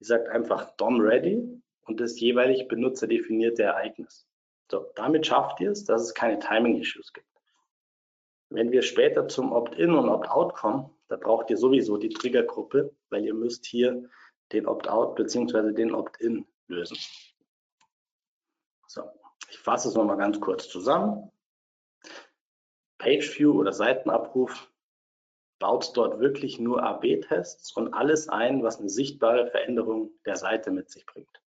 Ihr 0.02 0.06
sagt 0.06 0.30
einfach 0.30 0.72
DOM 0.78 1.00
ready 1.00 1.62
und 1.82 2.00
das 2.00 2.18
jeweilig 2.18 2.66
benutzerdefinierte 2.66 3.62
Ereignis. 3.62 4.26
So, 4.68 4.90
damit 4.96 5.28
schafft 5.28 5.60
ihr 5.60 5.70
es, 5.70 5.84
dass 5.84 6.02
es 6.02 6.12
keine 6.12 6.40
Timing-Issues 6.40 7.12
gibt. 7.12 7.28
Wenn 8.50 8.72
wir 8.72 8.82
später 8.82 9.28
zum 9.28 9.52
Opt-in 9.52 9.94
und 9.94 10.08
Opt-out 10.08 10.54
kommen, 10.54 10.90
da 11.06 11.14
braucht 11.14 11.50
ihr 11.50 11.56
sowieso 11.56 11.98
die 11.98 12.08
Triggergruppe, 12.08 12.92
weil 13.10 13.24
ihr 13.24 13.32
müsst 13.32 13.64
hier 13.64 14.10
den 14.50 14.66
Opt-out 14.66 15.14
bzw. 15.14 15.70
den 15.72 15.94
Opt-in 15.94 16.48
lösen. 16.66 16.98
So, 18.88 19.02
ich 19.50 19.58
fasse 19.60 19.86
es 19.86 19.94
nochmal 19.94 20.16
ganz 20.16 20.40
kurz 20.40 20.68
zusammen. 20.68 21.30
Page 22.98 23.38
View 23.38 23.52
oder 23.52 23.72
Seitenabruf 23.72 24.68
baut 25.62 25.96
dort 25.96 26.18
wirklich 26.18 26.58
nur 26.58 26.82
AB-Tests 26.82 27.72
und 27.76 27.94
alles 27.94 28.28
ein, 28.28 28.64
was 28.64 28.80
eine 28.80 28.88
sichtbare 28.88 29.46
Veränderung 29.46 30.10
der 30.26 30.34
Seite 30.34 30.72
mit 30.72 30.90
sich 30.90 31.06
bringt. 31.06 31.40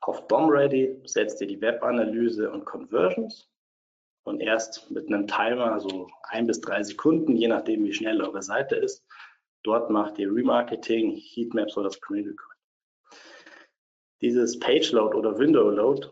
Auf 0.00 0.28
DOM-Ready 0.28 1.02
setzt 1.04 1.40
ihr 1.40 1.48
die 1.48 1.60
Webanalyse 1.60 2.48
und 2.52 2.64
Conversions 2.64 3.50
und 4.22 4.40
erst 4.40 4.88
mit 4.92 5.08
einem 5.08 5.26
Timer, 5.26 5.80
so 5.80 6.08
ein 6.28 6.46
bis 6.46 6.60
drei 6.60 6.80
Sekunden, 6.84 7.34
je 7.34 7.48
nachdem 7.48 7.82
wie 7.84 7.92
schnell 7.92 8.22
eure 8.22 8.42
Seite 8.42 8.76
ist, 8.76 9.04
dort 9.64 9.90
macht 9.90 10.16
ihr 10.20 10.32
Remarketing, 10.32 11.16
Heatmaps 11.16 11.76
oder 11.76 11.90
Screen 11.90 12.28
Record. 12.28 12.56
Dieses 14.20 14.60
Page 14.60 14.92
Load 14.92 15.16
oder 15.16 15.36
Window 15.36 15.70
Load 15.70 16.08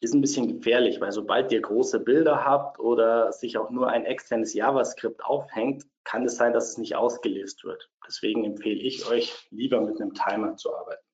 ist 0.00 0.14
ein 0.14 0.22
bisschen 0.22 0.48
gefährlich, 0.48 1.00
weil 1.00 1.12
sobald 1.12 1.52
ihr 1.52 1.60
große 1.60 2.00
Bilder 2.00 2.44
habt 2.44 2.80
oder 2.80 3.32
sich 3.32 3.58
auch 3.58 3.70
nur 3.70 3.88
ein 3.88 4.06
externes 4.06 4.54
JavaScript 4.54 5.22
aufhängt, 5.22 5.84
kann 6.04 6.24
es 6.24 6.36
sein, 6.36 6.54
dass 6.54 6.70
es 6.70 6.78
nicht 6.78 6.96
ausgelesen 6.96 7.60
wird. 7.64 7.90
Deswegen 8.06 8.44
empfehle 8.44 8.80
ich 8.80 9.06
euch, 9.06 9.46
lieber 9.50 9.80
mit 9.82 10.00
einem 10.00 10.14
Timer 10.14 10.56
zu 10.56 10.74
arbeiten. 10.74 11.04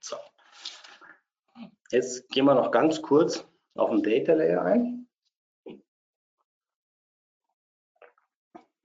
So. 0.00 0.16
Jetzt 1.90 2.28
gehen 2.30 2.46
wir 2.46 2.54
noch 2.54 2.72
ganz 2.72 3.00
kurz 3.00 3.46
auf 3.74 3.90
den 3.90 4.02
Data 4.02 4.34
Layer 4.34 4.62
ein. 4.62 5.08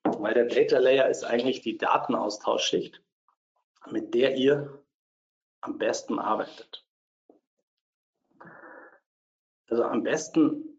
Weil 0.04 0.34
der 0.36 0.46
Data 0.46 0.78
Layer 0.78 1.10
ist 1.10 1.24
eigentlich 1.24 1.62
die 1.62 1.78
Datenaustauschschicht, 1.78 3.02
mit 3.90 4.14
der 4.14 4.38
ihr 4.38 4.84
am 5.62 5.80
besten 5.80 6.20
arbeitet. 6.20 6.85
Also 9.68 9.84
am 9.84 10.04
besten 10.04 10.76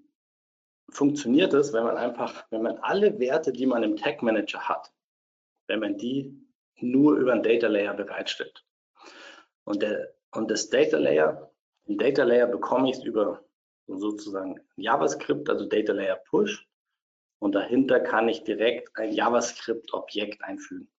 funktioniert 0.91 1.53
es, 1.55 1.73
wenn 1.73 1.85
man 1.85 1.97
einfach, 1.97 2.47
wenn 2.51 2.63
man 2.63 2.79
alle 2.79 3.19
Werte, 3.19 3.53
die 3.53 3.67
man 3.67 3.83
im 3.83 3.97
Tag 3.97 4.23
Manager 4.23 4.69
hat, 4.69 4.93
wenn 5.67 5.81
man 5.81 5.97
die 5.97 6.41
nur 6.81 7.17
über 7.17 7.33
einen 7.33 7.43
Data 7.43 7.67
Layer 7.67 7.95
bereitstellt. 7.95 8.65
Und, 9.65 9.83
der, 9.83 10.15
und 10.33 10.51
das 10.51 10.69
Data 10.69 10.99
Layer, 10.99 11.51
den 11.89 11.99
Data 11.99 12.23
Layer 12.23 12.47
bekomme 12.47 12.91
ich 12.91 13.05
über 13.05 13.45
sozusagen 13.87 14.61
JavaScript, 14.77 15.49
also 15.49 15.67
Data 15.67 15.93
Layer 15.93 16.17
Push. 16.17 16.67
Und 17.39 17.55
dahinter 17.55 18.01
kann 18.01 18.29
ich 18.29 18.45
direkt 18.45 18.97
ein 18.97 19.13
JavaScript-Objekt 19.13 20.43
einfügen. 20.43 20.91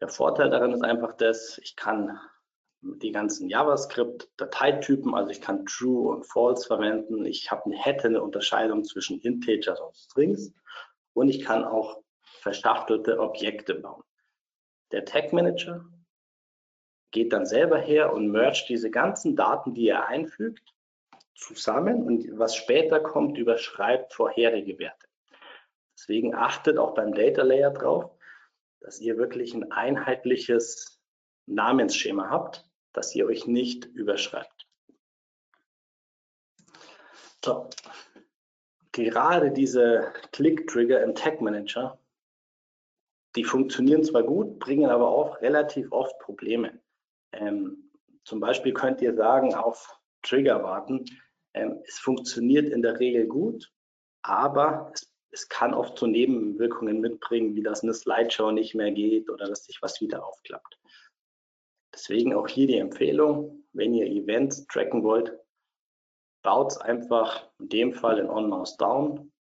Der 0.00 0.08
Vorteil 0.08 0.50
daran 0.50 0.72
ist 0.72 0.82
einfach, 0.82 1.16
dass 1.16 1.58
ich 1.58 1.76
kann 1.76 2.18
die 2.94 3.12
ganzen 3.12 3.48
JavaScript-Dateitypen, 3.48 5.14
also 5.14 5.30
ich 5.30 5.40
kann 5.40 5.66
True 5.66 6.14
und 6.14 6.26
False 6.26 6.66
verwenden. 6.66 7.24
Ich 7.24 7.50
habe 7.50 7.66
eine, 7.66 7.76
hätte 7.76 8.08
eine 8.08 8.22
Unterscheidung 8.22 8.84
zwischen 8.84 9.20
Integers 9.20 9.80
und 9.80 9.96
Strings 9.96 10.52
und 11.12 11.28
ich 11.28 11.44
kann 11.44 11.64
auch 11.64 12.02
verschachtelte 12.40 13.18
Objekte 13.18 13.74
bauen. 13.74 14.02
Der 14.92 15.04
Tag 15.04 15.32
Manager 15.32 15.84
geht 17.10 17.32
dann 17.32 17.46
selber 17.46 17.78
her 17.78 18.12
und 18.12 18.28
mergt 18.28 18.68
diese 18.68 18.90
ganzen 18.90 19.36
Daten, 19.36 19.74
die 19.74 19.88
er 19.88 20.06
einfügt, 20.06 20.74
zusammen 21.34 22.02
und 22.04 22.38
was 22.38 22.56
später 22.56 23.00
kommt, 23.00 23.36
überschreibt 23.38 24.14
vorherige 24.14 24.78
Werte. 24.78 25.06
Deswegen 25.94 26.34
achtet 26.34 26.78
auch 26.78 26.94
beim 26.94 27.14
Data 27.14 27.42
Layer 27.42 27.70
drauf, 27.70 28.10
dass 28.80 29.00
ihr 29.00 29.18
wirklich 29.18 29.54
ein 29.54 29.70
einheitliches 29.72 31.00
Namensschema 31.46 32.28
habt, 32.28 32.65
dass 32.96 33.14
ihr 33.14 33.26
euch 33.26 33.46
nicht 33.46 33.84
überschreibt. 33.84 34.66
So. 37.44 37.68
Gerade 38.92 39.50
diese 39.52 40.12
Click-Trigger 40.32 41.02
im 41.02 41.14
Tag 41.14 41.42
Manager, 41.42 41.98
die 43.36 43.44
funktionieren 43.44 44.02
zwar 44.02 44.22
gut, 44.22 44.58
bringen 44.58 44.88
aber 44.88 45.08
auch 45.08 45.42
relativ 45.42 45.92
oft 45.92 46.18
Probleme. 46.20 46.80
Ähm, 47.32 47.90
zum 48.24 48.40
Beispiel 48.40 48.72
könnt 48.72 49.02
ihr 49.02 49.14
sagen, 49.14 49.54
auf 49.54 50.00
Trigger 50.22 50.62
warten. 50.62 51.04
Ähm, 51.52 51.82
es 51.86 51.98
funktioniert 51.98 52.70
in 52.70 52.80
der 52.80 52.98
Regel 52.98 53.26
gut, 53.26 53.70
aber 54.22 54.90
es, 54.94 55.12
es 55.30 55.48
kann 55.50 55.74
oft 55.74 55.98
zu 55.98 56.06
Nebenwirkungen 56.06 57.00
mitbringen, 57.00 57.54
wie 57.54 57.62
dass 57.62 57.82
eine 57.82 57.92
Slideshow 57.92 58.50
nicht 58.50 58.74
mehr 58.74 58.90
geht 58.90 59.28
oder 59.28 59.46
dass 59.46 59.64
sich 59.64 59.82
was 59.82 60.00
wieder 60.00 60.26
aufklappt. 60.26 60.78
Deswegen 61.96 62.34
auch 62.34 62.46
hier 62.46 62.66
die 62.66 62.76
Empfehlung, 62.76 63.64
wenn 63.72 63.94
ihr 63.94 64.06
Events 64.06 64.66
tracken 64.66 65.02
wollt, 65.02 65.32
baut 66.42 66.72
es 66.72 66.76
einfach 66.78 67.48
in 67.58 67.70
dem 67.70 67.94
Fall 67.94 68.18
in 68.18 68.28
On 68.28 68.50
Mouse 68.50 68.76
Down 68.76 69.32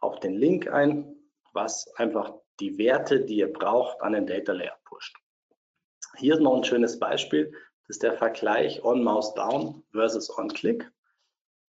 auf 0.00 0.20
den 0.20 0.34
Link 0.34 0.68
ein, 0.68 1.16
was 1.54 1.90
einfach 1.96 2.34
die 2.60 2.76
Werte, 2.76 3.24
die 3.24 3.36
ihr 3.36 3.50
braucht, 3.50 3.98
an 4.02 4.12
den 4.12 4.26
Data 4.26 4.52
Layer 4.52 4.76
pusht. 4.84 5.16
Hier 6.18 6.34
ist 6.34 6.40
noch 6.40 6.54
ein 6.54 6.64
schönes 6.64 6.98
Beispiel. 6.98 7.50
Das 7.86 7.96
ist 7.96 8.02
der 8.02 8.12
Vergleich 8.12 8.84
on 8.84 9.02
Mouse 9.02 9.32
Down 9.32 9.82
versus 9.92 10.30
on 10.36 10.48
Click. 10.48 10.86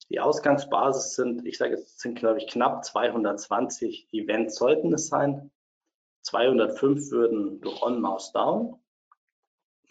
Die 0.10 0.20
Ausgangsbasis 0.20 1.16
sind, 1.16 1.46
ich 1.46 1.58
sage 1.58 1.76
jetzt, 1.76 2.02
sind 2.02 2.20
glaube 2.20 2.40
ich 2.40 2.48
knapp 2.48 2.84
220 2.84 4.10
Events 4.12 4.56
sollten 4.56 4.94
es 4.94 5.08
sein. 5.08 5.52
205 6.24 7.12
würden 7.12 7.62
durch 7.62 7.82
on 7.82 8.02
Mouse 8.02 8.34
Down 8.34 8.78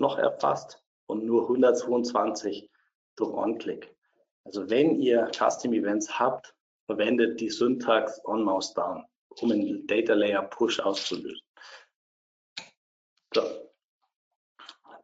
noch 0.00 0.18
erfasst 0.18 0.82
und 1.06 1.24
nur 1.24 1.42
122 1.42 2.70
durch 3.16 3.32
on 3.32 3.58
Click. 3.58 3.94
Also 4.44 4.68
wenn 4.70 4.98
ihr 5.00 5.30
Custom 5.32 5.72
Events 5.72 6.18
habt, 6.18 6.54
verwendet 6.86 7.40
die 7.40 7.50
Syntax 7.50 8.20
on 8.24 8.42
Mouse 8.42 8.74
Down, 8.74 9.04
um 9.40 9.52
einen 9.52 9.86
Data 9.86 10.14
Layer 10.14 10.42
Push 10.42 10.80
auszulösen. 10.80 11.46
So. 13.34 13.42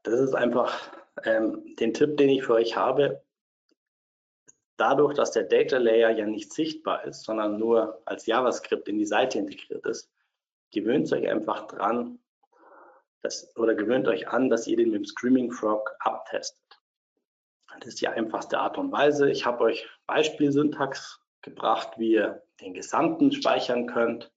Das 0.02 0.20
ist 0.20 0.34
einfach 0.34 0.92
ähm, 1.24 1.76
den 1.76 1.92
Tipp, 1.92 2.16
den 2.16 2.30
ich 2.30 2.44
für 2.44 2.54
euch 2.54 2.76
habe. 2.76 3.22
Dadurch, 4.76 5.14
dass 5.14 5.32
der 5.32 5.44
Data 5.44 5.78
Layer 5.78 6.10
ja 6.10 6.26
nicht 6.26 6.52
sichtbar 6.52 7.04
ist, 7.04 7.24
sondern 7.24 7.58
nur 7.58 8.02
als 8.04 8.26
JavaScript 8.26 8.88
in 8.88 8.98
die 8.98 9.06
Seite 9.06 9.38
integriert 9.38 9.84
ist, 9.86 10.10
gewöhnt 10.70 11.10
euch 11.12 11.28
einfach 11.28 11.66
dran, 11.66 12.18
dass, 13.22 13.54
oder 13.56 13.74
gewöhnt 13.74 14.08
euch 14.08 14.28
an, 14.28 14.48
dass 14.48 14.66
ihr 14.66 14.76
den 14.76 14.90
mit 14.90 15.00
dem 15.00 15.04
Screaming 15.04 15.50
Frog 15.50 15.94
abtestet. 16.00 16.62
Das 17.78 17.88
ist 17.88 18.00
die 18.00 18.08
einfachste 18.08 18.58
Art 18.58 18.78
und 18.78 18.92
Weise. 18.92 19.30
Ich 19.30 19.44
habe 19.44 19.64
euch 19.64 19.86
Beispielsyntax 20.06 21.20
gebracht, 21.42 21.98
wie 21.98 22.12
ihr 22.12 22.42
den 22.60 22.74
Gesamten 22.74 23.32
speichern 23.32 23.86
könnt, 23.86 24.32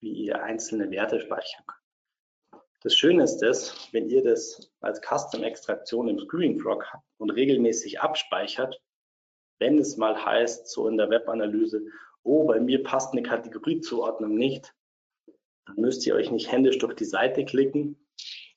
wie 0.00 0.12
ihr 0.12 0.42
einzelne 0.42 0.90
Werte 0.90 1.20
speichern 1.20 1.64
könnt. 1.66 2.62
Das 2.82 2.96
Schöne 2.96 3.22
ist 3.22 3.38
das, 3.38 3.88
wenn 3.92 4.08
ihr 4.08 4.24
das 4.24 4.72
als 4.80 5.00
Custom-Extraktion 5.00 6.08
im 6.08 6.18
Screwing 6.18 6.58
Frog 6.58 6.84
habt 6.92 7.04
und 7.18 7.30
regelmäßig 7.30 8.00
abspeichert, 8.00 8.80
wenn 9.60 9.78
es 9.78 9.96
mal 9.96 10.24
heißt, 10.24 10.68
so 10.68 10.88
in 10.88 10.96
der 10.96 11.08
Webanalyse, 11.08 11.84
oh, 12.24 12.44
bei 12.44 12.58
mir 12.58 12.82
passt 12.82 13.12
eine 13.12 13.22
Kategoriezuordnung 13.22 14.34
nicht, 14.34 14.74
dann 15.66 15.76
müsst 15.76 16.04
ihr 16.06 16.16
euch 16.16 16.32
nicht 16.32 16.50
händisch 16.50 16.78
durch 16.78 16.94
die 16.94 17.04
Seite 17.04 17.44
klicken, 17.44 18.01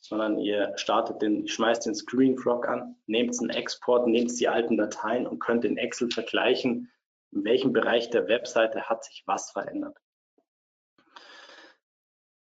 sondern 0.07 0.37
ihr 0.37 0.71
startet 0.75 1.21
den, 1.23 1.47
schmeißt 1.47 1.87
den 1.87 1.95
Screwing 1.95 2.37
Frog 2.37 2.67
an, 2.67 2.95
nehmt 3.07 3.39
einen 3.39 3.49
Export, 3.49 4.07
nehmt 4.07 4.39
die 4.39 4.47
alten 4.47 4.77
Dateien 4.77 5.25
und 5.25 5.39
könnt 5.39 5.65
in 5.65 5.77
Excel 5.77 6.11
vergleichen, 6.11 6.91
in 7.31 7.43
welchem 7.43 7.73
Bereich 7.73 8.11
der 8.11 8.27
Webseite 8.27 8.83
hat 8.83 9.03
sich 9.03 9.23
was 9.25 9.49
verändert. 9.49 9.97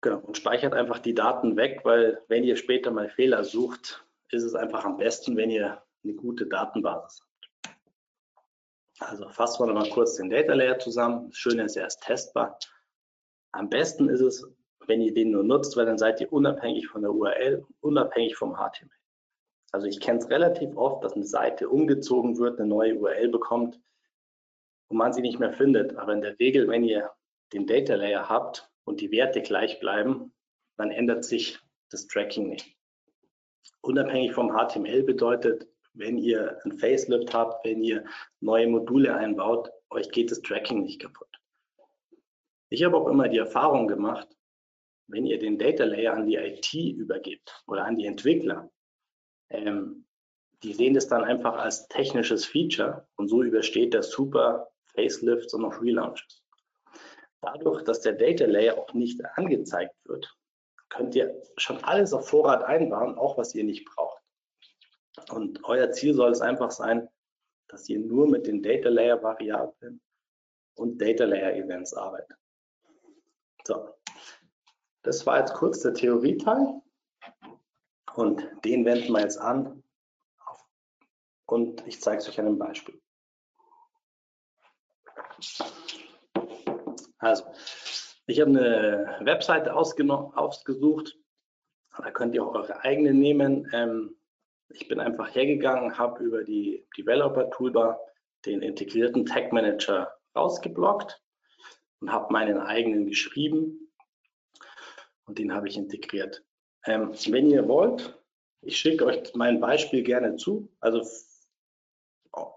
Genau, 0.02 0.18
und 0.18 0.36
speichert 0.36 0.74
einfach 0.74 0.98
die 0.98 1.14
Daten 1.14 1.56
weg, 1.56 1.80
weil 1.84 2.22
wenn 2.28 2.44
ihr 2.44 2.56
später 2.56 2.90
mal 2.90 3.08
Fehler 3.08 3.42
sucht, 3.44 4.04
ist 4.30 4.44
es 4.44 4.54
einfach 4.54 4.84
am 4.84 4.98
besten, 4.98 5.36
wenn 5.36 5.50
ihr 5.50 5.82
eine 6.04 6.14
gute 6.14 6.46
Datenbasis 6.46 7.22
habt. 7.22 7.80
Also 9.00 9.28
fassen 9.30 9.62
wir 9.62 9.72
nochmal 9.72 9.90
kurz 9.90 10.16
den 10.16 10.28
Data 10.28 10.52
Layer 10.52 10.78
zusammen. 10.78 11.30
Das 11.30 11.38
Schöne 11.38 11.64
ist, 11.64 11.76
er 11.76 11.86
ist 11.86 12.02
testbar. 12.02 12.58
Am 13.52 13.70
besten 13.70 14.08
ist 14.10 14.20
es, 14.20 14.46
wenn 14.88 15.00
ihr 15.00 15.14
den 15.14 15.30
nur 15.30 15.44
nutzt, 15.44 15.76
weil 15.76 15.86
dann 15.86 15.98
seid 15.98 16.20
ihr 16.20 16.32
unabhängig 16.32 16.88
von 16.88 17.02
der 17.02 17.12
URL, 17.12 17.64
unabhängig 17.80 18.36
vom 18.36 18.54
HTML. 18.54 18.90
Also 19.70 19.86
ich 19.86 20.00
kenne 20.00 20.18
es 20.18 20.30
relativ 20.30 20.76
oft, 20.76 21.04
dass 21.04 21.12
eine 21.12 21.26
Seite 21.26 21.68
umgezogen 21.68 22.38
wird, 22.38 22.58
eine 22.58 22.68
neue 22.68 22.94
URL 22.94 23.28
bekommt 23.28 23.78
und 24.88 24.96
man 24.96 25.12
sie 25.12 25.20
nicht 25.20 25.38
mehr 25.38 25.52
findet. 25.52 25.96
Aber 25.96 26.14
in 26.14 26.22
der 26.22 26.38
Regel, 26.38 26.68
wenn 26.68 26.84
ihr 26.84 27.10
den 27.52 27.66
Data 27.66 27.94
Layer 27.94 28.28
habt 28.28 28.70
und 28.84 29.00
die 29.00 29.10
Werte 29.10 29.42
gleich 29.42 29.78
bleiben, 29.78 30.32
dann 30.78 30.90
ändert 30.90 31.24
sich 31.24 31.58
das 31.90 32.06
Tracking 32.06 32.48
nicht. 32.48 32.74
Unabhängig 33.82 34.32
vom 34.32 34.52
HTML 34.56 35.02
bedeutet, 35.02 35.68
wenn 35.92 36.16
ihr 36.16 36.58
ein 36.64 36.78
Facelift 36.78 37.34
habt, 37.34 37.64
wenn 37.64 37.82
ihr 37.82 38.04
neue 38.40 38.68
Module 38.68 39.14
einbaut, 39.14 39.70
euch 39.90 40.10
geht 40.10 40.30
das 40.30 40.40
Tracking 40.40 40.82
nicht 40.82 41.00
kaputt. 41.02 41.28
Ich 42.70 42.84
habe 42.84 42.96
auch 42.96 43.08
immer 43.08 43.28
die 43.28 43.38
Erfahrung 43.38 43.88
gemacht, 43.88 44.28
wenn 45.08 45.26
ihr 45.26 45.38
den 45.38 45.58
Data 45.58 45.84
Layer 45.84 46.14
an 46.14 46.26
die 46.26 46.36
IT 46.36 46.72
übergebt 46.74 47.62
oder 47.66 47.84
an 47.84 47.96
die 47.96 48.06
Entwickler, 48.06 48.70
ähm, 49.50 50.06
die 50.62 50.74
sehen 50.74 50.94
das 50.94 51.08
dann 51.08 51.24
einfach 51.24 51.54
als 51.54 51.88
technisches 51.88 52.44
Feature 52.44 53.06
und 53.16 53.28
so 53.28 53.42
übersteht 53.42 53.94
das 53.94 54.10
super 54.10 54.68
Facelifts 54.94 55.54
und 55.54 55.64
auch 55.64 55.80
Relaunches. 55.80 56.42
Dadurch, 57.40 57.82
dass 57.84 58.00
der 58.00 58.14
Data 58.14 58.44
Layer 58.44 58.76
auch 58.76 58.92
nicht 58.94 59.20
angezeigt 59.36 59.94
wird, 60.04 60.34
könnt 60.88 61.14
ihr 61.14 61.40
schon 61.56 61.82
alles 61.84 62.12
auf 62.12 62.28
Vorrat 62.28 62.64
einbauen, 62.64 63.16
auch 63.16 63.38
was 63.38 63.54
ihr 63.54 63.64
nicht 63.64 63.84
braucht. 63.84 64.22
Und 65.30 65.62
euer 65.64 65.90
Ziel 65.92 66.14
soll 66.14 66.32
es 66.32 66.40
einfach 66.40 66.70
sein, 66.70 67.08
dass 67.68 67.88
ihr 67.88 68.00
nur 68.00 68.26
mit 68.26 68.46
den 68.46 68.62
Data 68.62 68.88
Layer 68.88 69.22
Variablen 69.22 70.00
und 70.76 71.00
Data 71.00 71.24
Layer 71.24 71.54
Events 71.54 71.94
arbeitet. 71.94 72.36
So, 73.64 73.94
das 75.08 75.24
war 75.24 75.38
jetzt 75.40 75.54
kurz 75.54 75.80
der 75.80 75.94
Theorieteil 75.94 76.82
und 78.14 78.46
den 78.62 78.84
wenden 78.84 79.10
wir 79.10 79.22
jetzt 79.22 79.38
an 79.38 79.82
und 81.46 81.82
ich 81.86 82.02
zeige 82.02 82.18
es 82.18 82.28
euch 82.28 82.38
an 82.38 82.46
einem 82.46 82.58
Beispiel. 82.58 83.00
Also, 87.16 87.44
ich 88.26 88.38
habe 88.38 88.50
eine 88.50 89.16
Webseite 89.22 89.74
ausgesucht. 89.74 91.18
Da 91.96 92.10
könnt 92.10 92.34
ihr 92.34 92.44
auch 92.44 92.54
eure 92.54 92.84
eigene 92.84 93.14
nehmen. 93.14 93.66
Ähm, 93.72 94.14
ich 94.68 94.88
bin 94.88 95.00
einfach 95.00 95.34
hergegangen, 95.34 95.96
habe 95.96 96.22
über 96.22 96.44
die 96.44 96.86
Developer 96.98 97.48
Toolbar 97.48 97.98
den 98.44 98.60
integrierten 98.60 99.24
Tag 99.24 99.54
Manager 99.54 100.14
rausgeblockt 100.36 101.22
und 102.00 102.12
habe 102.12 102.30
meinen 102.30 102.58
eigenen 102.58 103.06
geschrieben 103.06 103.87
und 105.28 105.38
den 105.38 105.52
habe 105.52 105.68
ich 105.68 105.76
integriert. 105.76 106.44
Ähm, 106.84 107.12
wenn 107.28 107.50
ihr 107.50 107.68
wollt, 107.68 108.18
ich 108.62 108.78
schicke 108.78 109.04
euch 109.04 109.34
mein 109.34 109.60
Beispiel 109.60 110.02
gerne 110.02 110.36
zu. 110.36 110.72
Also 110.80 111.02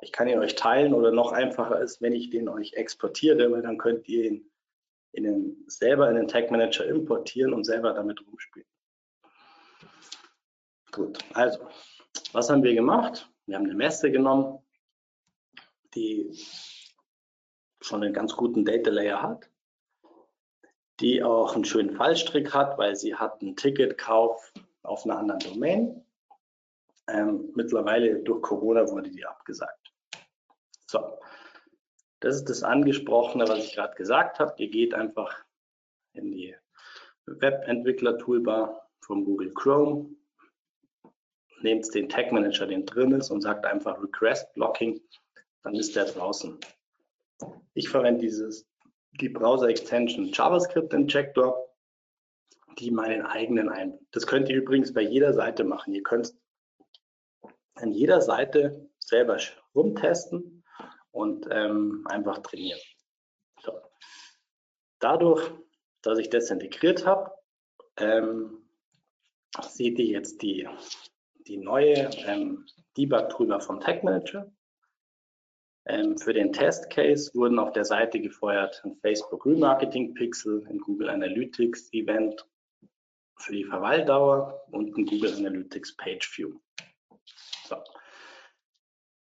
ich 0.01 0.11
kann 0.11 0.27
ihn 0.27 0.39
euch 0.39 0.55
teilen 0.55 0.93
oder 0.93 1.11
noch 1.11 1.31
einfacher 1.31 1.79
ist, 1.81 2.01
wenn 2.01 2.13
ich 2.13 2.29
den 2.29 2.49
euch 2.49 2.73
exportiere, 2.73 3.51
weil 3.51 3.61
dann 3.61 3.77
könnt 3.77 4.07
ihr 4.07 4.25
ihn 4.25 4.51
in 5.11 5.23
den, 5.23 5.63
selber 5.67 6.09
in 6.09 6.15
den 6.15 6.27
Tag 6.27 6.49
Manager 6.49 6.85
importieren 6.85 7.53
und 7.53 7.65
selber 7.65 7.93
damit 7.93 8.25
rumspielen. 8.25 8.67
Gut, 10.91 11.19
also, 11.33 11.67
was 12.31 12.49
haben 12.49 12.63
wir 12.63 12.73
gemacht? 12.73 13.29
Wir 13.45 13.55
haben 13.55 13.65
eine 13.65 13.75
Messe 13.75 14.11
genommen, 14.11 14.59
die 15.93 16.31
schon 17.81 18.03
einen 18.03 18.13
ganz 18.13 18.33
guten 18.33 18.63
Data 18.63 18.89
Layer 18.89 19.21
hat, 19.21 19.50
die 21.01 21.23
auch 21.23 21.55
einen 21.55 21.65
schönen 21.65 21.95
Fallstrick 21.95 22.53
hat, 22.53 22.77
weil 22.77 22.95
sie 22.95 23.15
hat 23.15 23.41
einen 23.41 23.55
Ticketkauf 23.55 24.53
auf 24.83 25.03
einer 25.05 25.17
anderen 25.17 25.39
Domain. 25.39 26.05
Ähm, 27.07 27.51
mittlerweile 27.55 28.19
durch 28.19 28.41
Corona 28.41 28.87
wurde 28.87 29.09
die 29.09 29.25
abgesagt. 29.25 29.91
So, 30.85 31.19
das 32.19 32.35
ist 32.35 32.49
das 32.49 32.63
Angesprochene, 32.63 33.47
was 33.47 33.59
ich 33.59 33.73
gerade 33.73 33.95
gesagt 33.95 34.39
habe. 34.39 34.53
Ihr 34.57 34.69
geht 34.69 34.93
einfach 34.93 35.43
in 36.13 36.31
die 36.31 36.55
Webentwickler-Toolbar 37.25 38.87
von 39.01 39.25
Google 39.25 39.51
Chrome, 39.53 40.09
nehmt 41.61 41.93
den 41.93 42.09
Tag 42.09 42.31
Manager, 42.31 42.67
den 42.67 42.85
drin 42.85 43.11
ist, 43.11 43.31
und 43.31 43.41
sagt 43.41 43.65
einfach 43.65 44.01
Request 44.01 44.53
Blocking, 44.53 45.01
dann 45.63 45.75
ist 45.75 45.95
der 45.95 46.05
draußen. 46.05 46.59
Ich 47.73 47.89
verwende 47.89 48.21
dieses, 48.21 48.67
die 49.19 49.29
Browser-Extension 49.29 50.31
JavaScript 50.31 50.93
Injector, 50.93 51.67
die 52.79 52.91
meinen 52.91 53.25
eigenen 53.25 53.69
ein. 53.69 53.99
Das 54.11 54.25
könnt 54.25 54.49
ihr 54.49 54.55
übrigens 54.57 54.93
bei 54.93 55.01
jeder 55.01 55.33
Seite 55.33 55.63
machen. 55.63 55.93
Ihr 55.93 56.03
könnt 56.03 56.33
an 57.75 57.91
jeder 57.91 58.21
Seite 58.21 58.89
selber 58.99 59.37
rumtesten 59.75 60.63
und 61.11 61.47
ähm, 61.51 62.05
einfach 62.09 62.39
trainieren. 62.39 62.79
So. 63.61 63.73
Dadurch, 64.99 65.51
dass 66.01 66.17
ich 66.17 66.29
das 66.29 66.49
integriert 66.49 67.05
habe, 67.05 67.31
ähm, 67.97 68.65
seht 69.61 69.99
ihr 69.99 70.05
jetzt 70.05 70.41
die, 70.41 70.67
die 71.47 71.57
neue 71.57 72.09
ähm, 72.25 72.65
Debug-Toolbar 72.97 73.61
vom 73.61 73.79
Tag 73.79 74.03
Manager. 74.03 74.51
Ähm, 75.85 76.17
für 76.17 76.33
den 76.33 76.53
Test-Case 76.53 77.31
wurden 77.33 77.59
auf 77.59 77.71
der 77.71 77.85
Seite 77.85 78.19
gefeuert 78.19 78.81
ein 78.85 78.95
Facebook 78.97 79.45
Remarketing 79.45 80.13
Pixel, 80.13 80.65
ein 80.69 80.77
Google 80.79 81.09
Analytics 81.09 81.91
Event 81.93 82.47
für 83.37 83.53
die 83.53 83.65
Verweildauer 83.65 84.63
und 84.71 84.95
ein 84.95 85.05
Google 85.05 85.33
Analytics 85.33 85.97
Page 85.97 86.37
View. 86.37 86.59
So. 87.65 87.77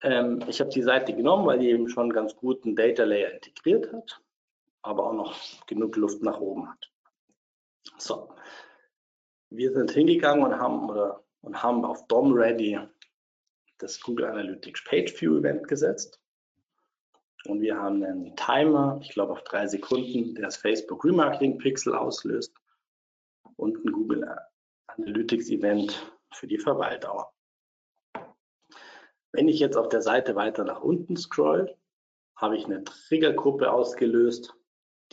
Ähm, 0.03 0.45
ich 0.49 0.61
habe 0.61 0.71
die 0.71 0.83
Seite 0.83 1.15
genommen, 1.15 1.47
weil 1.47 1.61
die 1.61 1.71
eben 1.71 1.89
schon 1.89 2.11
ganz 2.11 2.37
gut 2.37 2.65
einen 2.65 2.77
Data 2.77 3.05
Layer 3.05 3.33
integriert 3.33 3.93
hat. 3.93 4.21
aber 4.83 5.07
auch 5.07 5.15
noch 5.15 5.67
genug 5.67 5.97
Luft 5.97 6.23
nach 6.23 6.41
oben 6.41 6.69
hat. 6.69 6.91
So, 7.99 8.35
wir 9.51 9.73
sind 9.73 9.91
hingegangen 9.93 10.45
und 10.45 10.59
haben, 10.59 10.89
oder, 10.91 11.25
und 11.41 11.63
haben 11.63 11.85
auf 11.85 12.07
DOM 12.09 12.33
Ready 12.33 12.79
das 13.79 14.01
Google 14.01 14.27
Analytics 14.27 14.85
Page 14.85 15.21
View 15.21 15.39
Event 15.39 15.67
gesetzt. 15.69 16.22
Und 17.47 17.61
wir 17.61 17.77
haben 17.77 18.05
einen 18.05 18.37
Timer, 18.37 18.99
ich 19.03 19.11
glaube 19.11 19.33
auf 19.33 19.43
drei 19.43 19.67
Sekunden, 19.67 20.35
der 20.35 20.45
das 20.45 20.57
Facebook 20.57 21.05
Remarketing 21.05 21.59
Pixel 21.59 21.95
auslöst 21.95 22.55
und 23.57 23.85
ein 23.85 23.93
Google 23.93 24.29
Analytics 24.87 25.51
Event 25.51 26.15
für 26.33 26.47
die 26.47 26.59
Verweildauer. 26.59 27.33
Wenn 29.33 29.49
ich 29.49 29.59
jetzt 29.59 29.77
auf 29.77 29.89
der 29.89 30.03
Seite 30.03 30.35
weiter 30.37 30.65
nach 30.65 30.83
unten 30.83 31.17
scroll, 31.17 31.75
habe 32.37 32.57
ich 32.57 32.67
eine 32.67 32.85
Triggergruppe 32.85 33.73
ausgelöst, 33.73 34.55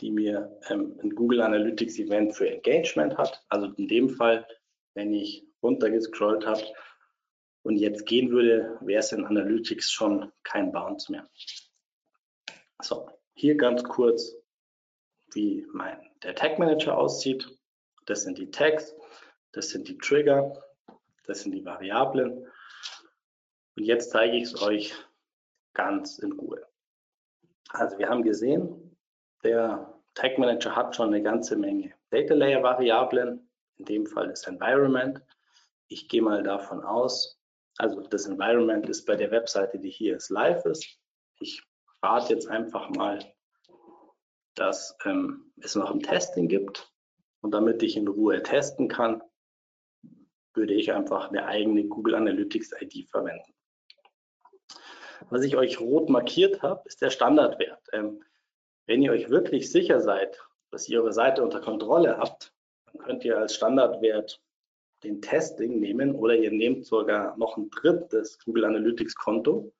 die 0.00 0.10
mir 0.10 0.58
ähm, 0.68 0.98
ein 1.02 1.10
Google 1.10 1.40
Analytics 1.42 1.98
Event 1.98 2.34
für 2.34 2.50
Engagement 2.50 3.16
hat. 3.16 3.44
Also 3.48 3.66
in 3.76 3.88
dem 3.88 4.08
Fall, 4.10 4.46
wenn 4.94 5.12
ich 5.12 5.46
runtergescrollt 5.62 6.46
habe 6.46 6.62
und 7.62 7.76
jetzt 7.76 8.06
gehen 8.06 8.30
würde, 8.30 8.78
wäre 8.80 9.00
es 9.00 9.12
in 9.12 9.24
Analytics 9.24 9.90
schon 9.90 10.32
kein 10.42 10.72
Bounce 10.72 11.12
mehr. 11.12 11.28
So, 12.82 13.10
hier 13.34 13.56
ganz 13.56 13.84
kurz, 13.84 14.34
wie 15.32 15.66
mein, 15.72 16.00
der 16.22 16.34
Tag 16.34 16.58
Manager 16.58 16.96
aussieht. 16.96 17.46
Das 18.06 18.22
sind 18.22 18.38
die 18.38 18.50
Tags, 18.50 18.94
das 19.52 19.68
sind 19.68 19.86
die 19.86 19.98
Trigger, 19.98 20.52
das 21.26 21.42
sind 21.42 21.52
die 21.52 21.64
Variablen. 21.64 22.46
Und 23.76 23.84
jetzt 23.84 24.10
zeige 24.10 24.36
ich 24.36 24.44
es 24.44 24.62
euch 24.62 24.94
ganz 25.74 26.18
in 26.18 26.32
Ruhe. 26.32 26.66
Also 27.68 27.98
wir 27.98 28.08
haben 28.08 28.22
gesehen, 28.22 28.96
der 29.44 29.94
Tag 30.14 30.38
Manager 30.38 30.74
hat 30.74 30.96
schon 30.96 31.08
eine 31.08 31.22
ganze 31.22 31.56
Menge 31.56 31.92
Data 32.10 32.34
Layer 32.34 32.62
Variablen, 32.62 33.48
in 33.76 33.84
dem 33.84 34.06
Fall 34.06 34.28
das 34.28 34.46
Environment. 34.46 35.22
Ich 35.88 36.08
gehe 36.08 36.22
mal 36.22 36.42
davon 36.42 36.82
aus, 36.82 37.38
also 37.76 38.00
das 38.00 38.26
Environment 38.26 38.88
ist 38.88 39.04
bei 39.04 39.16
der 39.16 39.30
Webseite, 39.30 39.78
die 39.78 39.90
hier 39.90 40.16
ist, 40.16 40.30
live 40.30 40.64
ist. 40.64 40.98
Ich 41.38 41.62
rate 42.02 42.32
jetzt 42.32 42.48
einfach 42.48 42.90
mal, 42.90 43.18
dass 44.54 44.96
ähm, 45.04 45.52
es 45.60 45.74
noch 45.74 45.90
ein 45.90 46.00
Testing 46.00 46.48
gibt. 46.48 46.92
Und 47.42 47.52
damit 47.52 47.82
ich 47.82 47.96
in 47.96 48.08
Ruhe 48.08 48.42
testen 48.42 48.88
kann, 48.88 49.22
würde 50.54 50.74
ich 50.74 50.92
einfach 50.92 51.28
eine 51.28 51.46
eigene 51.46 51.84
Google 51.84 52.14
Analytics 52.14 52.72
ID 52.80 53.08
verwenden. 53.08 53.54
Was 55.30 55.42
ich 55.44 55.56
euch 55.56 55.80
rot 55.80 56.08
markiert 56.08 56.62
habe, 56.62 56.82
ist 56.86 57.00
der 57.00 57.10
Standardwert. 57.10 57.80
Ähm, 57.92 58.22
wenn 58.86 59.02
ihr 59.02 59.12
euch 59.12 59.30
wirklich 59.30 59.70
sicher 59.70 60.00
seid, 60.00 60.38
dass 60.70 60.88
ihr 60.88 61.00
eure 61.00 61.12
Seite 61.12 61.42
unter 61.42 61.60
Kontrolle 61.60 62.18
habt, 62.18 62.52
dann 62.86 62.98
könnt 63.02 63.24
ihr 63.24 63.38
als 63.38 63.54
Standardwert 63.54 64.42
den 65.04 65.22
Testing 65.22 65.78
nehmen 65.80 66.14
oder 66.14 66.34
ihr 66.34 66.50
nehmt 66.50 66.84
sogar 66.86 67.36
noch 67.38 67.56
ein 67.56 67.70
drittes 67.70 68.38
Google 68.44 68.64
Analytics 68.64 69.14
Konto, 69.14 69.72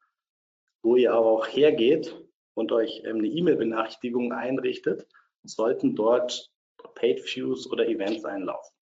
wo 0.82 0.96
ihr 0.96 1.12
aber 1.12 1.26
auch 1.26 1.46
hergeht 1.46 2.16
und 2.54 2.72
euch 2.72 3.02
ähm, 3.04 3.18
eine 3.18 3.28
E-Mail-Benachrichtigung 3.28 4.32
einrichtet, 4.32 5.06
sollten 5.42 5.94
dort 5.94 6.50
Paid 6.94 7.22
Views 7.24 7.70
oder 7.70 7.86
Events 7.88 8.24
einlaufen. 8.24 8.74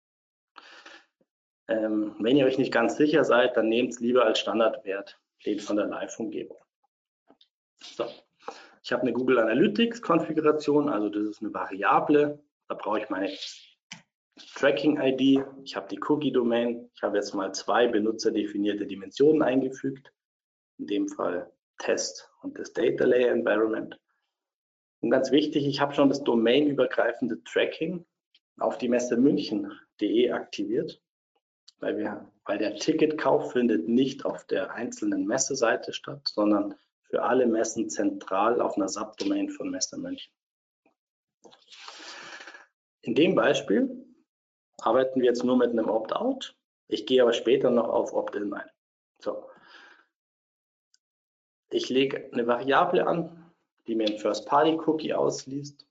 Ähm, 1.69 2.17
wenn 2.19 2.37
ihr 2.37 2.47
euch 2.47 2.59
nicht 2.59 2.73
ganz 2.73 2.97
sicher 2.97 3.25
seid, 3.25 3.57
dann 3.57 3.69
nehmt 3.69 3.93
es 3.93 4.01
lieber 4.01 4.25
als 4.25 4.39
Standardwert 4.39 5.21
den 5.45 5.61
von 5.61 5.77
der 5.77 5.87
Live-Umgebung. 5.87 6.59
So. 7.81 8.07
Ich 8.83 8.93
habe 8.93 9.03
eine 9.03 9.13
Google 9.13 9.39
Analytics 9.39 10.01
Konfiguration, 10.01 10.89
also 10.89 11.09
das 11.11 11.25
ist 11.25 11.43
eine 11.43 11.53
Variable. 11.53 12.43
Da 12.69 12.75
brauche 12.75 13.01
ich 13.01 13.11
meine 13.11 13.31
Tracking-ID. 14.55 15.45
Ich 15.65 15.77
habe 15.77 15.89
die 15.89 16.01
Cookie-Domain. 16.01 16.91
Ich 16.95 17.03
habe 17.03 17.17
jetzt 17.17 17.35
mal 17.35 17.53
zwei 17.53 17.87
benutzerdefinierte 17.87 18.87
Dimensionen 18.87 19.43
eingefügt. 19.43 20.13
In 20.79 20.87
dem 20.87 21.09
Fall 21.09 21.53
Test 21.79 22.31
und 22.43 22.59
das 22.59 22.73
Data 22.73 23.05
Layer 23.05 23.33
Environment. 23.33 23.99
Und 25.01 25.11
ganz 25.11 25.31
wichtig, 25.31 25.67
ich 25.67 25.81
habe 25.81 25.95
schon 25.95 26.09
das 26.09 26.25
domainübergreifende 26.25 27.43
Tracking 27.45 28.05
auf 28.59 28.79
die 28.79 28.89
Messe 28.89 29.17
München.de 29.17 30.31
aktiviert 30.31 31.01
weil, 31.81 31.97
wir, 31.97 32.31
weil 32.45 32.59
der 32.59 32.77
Ticketkauf 32.77 33.53
findet 33.53 33.89
nicht 33.89 34.25
auf 34.25 34.45
der 34.47 34.73
einzelnen 34.73 35.27
Messeseite 35.27 35.93
statt, 35.93 36.29
sondern 36.29 36.75
für 37.05 37.23
alle 37.23 37.47
Messen 37.47 37.89
zentral 37.89 38.61
auf 38.61 38.77
einer 38.77 38.89
Subdomain 38.89 39.49
von 39.49 39.71
Messe 39.71 39.99
München. 39.99 40.33
In 43.03 43.15
dem 43.15 43.35
Beispiel 43.35 44.05
arbeiten 44.81 45.21
wir 45.21 45.29
jetzt 45.29 45.45
nur 45.45 45.57
mit 45.57 45.71
einem 45.71 45.89
Opt-out. 45.89 46.57
Ich 46.89 47.07
gehe 47.07 47.23
aber 47.23 47.33
später 47.33 47.71
noch 47.71 47.89
auf 47.89 48.13
Opt-in 48.13 48.53
ein. 48.53 48.69
So. 49.21 49.49
Ich 51.79 51.89
lege 51.89 52.29
eine 52.33 52.47
Variable 52.47 53.07
an, 53.07 53.53
die 53.87 53.95
mir 53.95 54.07
ein 54.07 54.19
First-Party-Cookie 54.19 55.15
ausliest. 55.15 55.87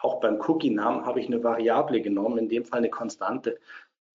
Auch 0.00 0.20
beim 0.20 0.40
Cookie-Namen 0.40 1.04
habe 1.04 1.20
ich 1.20 1.26
eine 1.26 1.42
Variable 1.42 2.00
genommen, 2.00 2.38
in 2.38 2.48
dem 2.48 2.64
Fall 2.64 2.78
eine 2.78 2.90
Konstante 2.90 3.58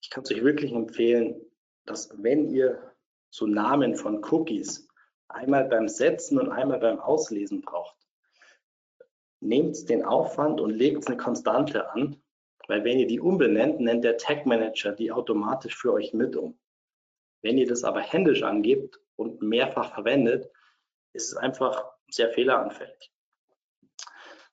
ich 0.03 0.09
kann 0.09 0.23
es 0.23 0.31
euch 0.31 0.43
wirklich 0.43 0.73
empfehlen, 0.73 1.41
dass 1.85 2.09
wenn 2.21 2.49
ihr 2.49 2.91
so 3.29 3.47
Namen 3.47 3.95
von 3.95 4.23
Cookies 4.25 4.87
einmal 5.29 5.65
beim 5.65 5.87
Setzen 5.87 6.37
und 6.39 6.49
einmal 6.49 6.79
beim 6.79 6.99
Auslesen 6.99 7.61
braucht, 7.61 7.95
nehmt 9.39 9.89
den 9.89 10.03
Aufwand 10.03 10.59
und 10.59 10.71
legt 10.71 11.07
eine 11.07 11.17
Konstante 11.17 11.89
an, 11.91 12.21
weil 12.67 12.83
wenn 12.83 12.99
ihr 12.99 13.07
die 13.07 13.19
umbenennt, 13.19 13.79
nennt 13.79 14.03
der 14.03 14.17
Tag 14.17 14.45
Manager 14.45 14.91
die 14.91 15.11
automatisch 15.11 15.75
für 15.75 15.93
euch 15.93 16.13
mit 16.13 16.35
um. 16.35 16.59
Wenn 17.41 17.57
ihr 17.57 17.67
das 17.67 17.83
aber 17.83 18.01
händisch 18.01 18.43
angebt 18.43 18.99
und 19.15 19.41
mehrfach 19.41 19.93
verwendet, 19.93 20.49
ist 21.13 21.31
es 21.31 21.37
einfach 21.37 21.85
sehr 22.09 22.29
fehleranfällig. 22.31 23.11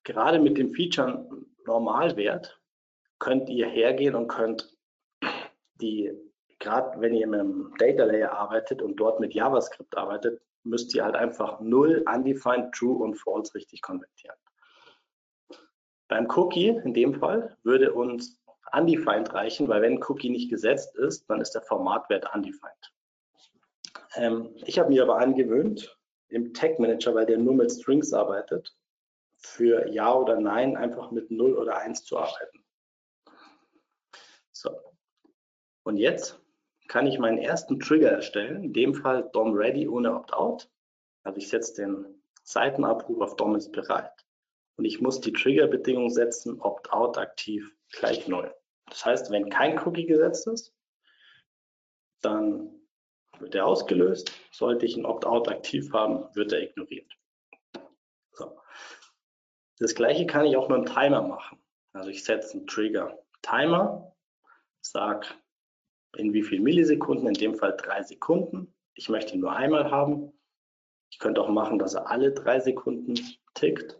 Gerade 0.04 0.38
mit 0.38 0.58
dem 0.58 0.72
Feature 0.72 1.28
Normalwert 1.66 2.60
könnt 3.18 3.48
ihr 3.48 3.68
hergehen 3.68 4.14
und 4.14 4.28
könnt 4.28 4.76
die, 5.74 6.12
gerade 6.58 7.00
wenn 7.00 7.14
ihr 7.14 7.26
mit 7.26 7.40
einem 7.40 7.74
Data 7.78 8.04
Layer 8.04 8.32
arbeitet 8.32 8.82
und 8.82 8.96
dort 8.96 9.20
mit 9.20 9.34
JavaScript 9.34 9.96
arbeitet, 9.96 10.40
müsst 10.64 10.94
ihr 10.94 11.04
halt 11.04 11.16
einfach 11.16 11.60
null, 11.60 12.04
undefined, 12.12 12.72
true 12.74 13.02
und 13.02 13.14
false 13.14 13.54
richtig 13.54 13.82
konvertieren. 13.82 14.36
Beim 16.08 16.28
Cookie 16.34 16.68
in 16.68 16.92
dem 16.92 17.14
Fall 17.14 17.56
würde 17.62 17.92
uns 17.92 18.38
undefined 18.72 19.32
reichen, 19.32 19.68
weil 19.68 19.82
wenn 19.82 20.02
Cookie 20.02 20.30
nicht 20.30 20.50
gesetzt 20.50 20.96
ist, 20.96 21.28
dann 21.30 21.40
ist 21.40 21.52
der 21.52 21.62
Formatwert 21.62 22.34
undefined. 22.34 22.92
Ähm, 24.14 24.54
ich 24.66 24.78
habe 24.78 24.90
mir 24.90 25.02
aber 25.02 25.18
angewöhnt, 25.18 25.96
im 26.28 26.54
Tag 26.54 26.78
Manager, 26.78 27.14
weil 27.14 27.26
der 27.26 27.38
nur 27.38 27.54
mit 27.54 27.70
Strings 27.72 28.12
arbeitet, 28.12 28.76
für 29.36 29.88
Ja 29.88 30.14
oder 30.14 30.38
Nein 30.38 30.76
einfach 30.76 31.10
mit 31.10 31.30
0 31.30 31.56
oder 31.56 31.78
1 31.78 32.04
zu 32.04 32.18
arbeiten. 32.18 32.64
So, 34.52 34.70
und 35.82 35.96
jetzt 35.96 36.40
kann 36.88 37.06
ich 37.06 37.18
meinen 37.18 37.38
ersten 37.38 37.80
Trigger 37.80 38.10
erstellen, 38.10 38.64
in 38.64 38.72
dem 38.72 38.94
Fall 38.94 39.30
DOM 39.32 39.54
ready 39.54 39.88
ohne 39.88 40.14
Opt-out. 40.14 40.68
Also 41.22 41.38
ich 41.38 41.48
setze 41.48 41.74
den 41.82 42.22
Seitenabruf 42.42 43.20
auf 43.20 43.36
DOM 43.36 43.54
ist 43.54 43.72
bereit. 43.72 44.12
Und 44.76 44.84
ich 44.84 45.00
muss 45.00 45.20
die 45.20 45.32
Triggerbedingung 45.32 46.10
setzen, 46.10 46.60
Opt-out 46.60 47.16
aktiv 47.16 47.70
gleich 47.92 48.26
0. 48.26 48.54
Das 48.88 49.04
heißt, 49.04 49.30
wenn 49.30 49.50
kein 49.50 49.78
Cookie 49.78 50.06
gesetzt 50.06 50.46
ist, 50.48 50.74
dann 52.22 52.79
wird 53.40 53.54
er 53.54 53.66
ausgelöst. 53.66 54.32
Sollte 54.50 54.86
ich 54.86 54.96
ein 54.96 55.06
Opt-out 55.06 55.48
aktiv 55.48 55.92
haben, 55.92 56.24
wird 56.34 56.52
er 56.52 56.62
ignoriert. 56.62 57.12
So. 58.32 58.60
Das 59.78 59.94
gleiche 59.94 60.26
kann 60.26 60.46
ich 60.46 60.56
auch 60.56 60.68
mit 60.68 60.76
einem 60.76 60.86
Timer 60.86 61.22
machen. 61.22 61.58
Also 61.92 62.10
ich 62.10 62.24
setze 62.24 62.56
einen 62.56 62.66
Trigger 62.66 63.18
Timer, 63.42 64.14
sage 64.80 65.26
in 66.16 66.32
wie 66.32 66.42
viel 66.42 66.60
Millisekunden, 66.60 67.28
in 67.28 67.34
dem 67.34 67.54
Fall 67.54 67.76
drei 67.76 68.02
Sekunden. 68.02 68.74
Ich 68.94 69.08
möchte 69.08 69.34
ihn 69.34 69.40
nur 69.40 69.52
einmal 69.52 69.90
haben. 69.90 70.32
Ich 71.10 71.18
könnte 71.18 71.40
auch 71.40 71.48
machen, 71.48 71.78
dass 71.78 71.94
er 71.94 72.08
alle 72.08 72.32
drei 72.32 72.60
Sekunden 72.60 73.14
tickt, 73.54 73.98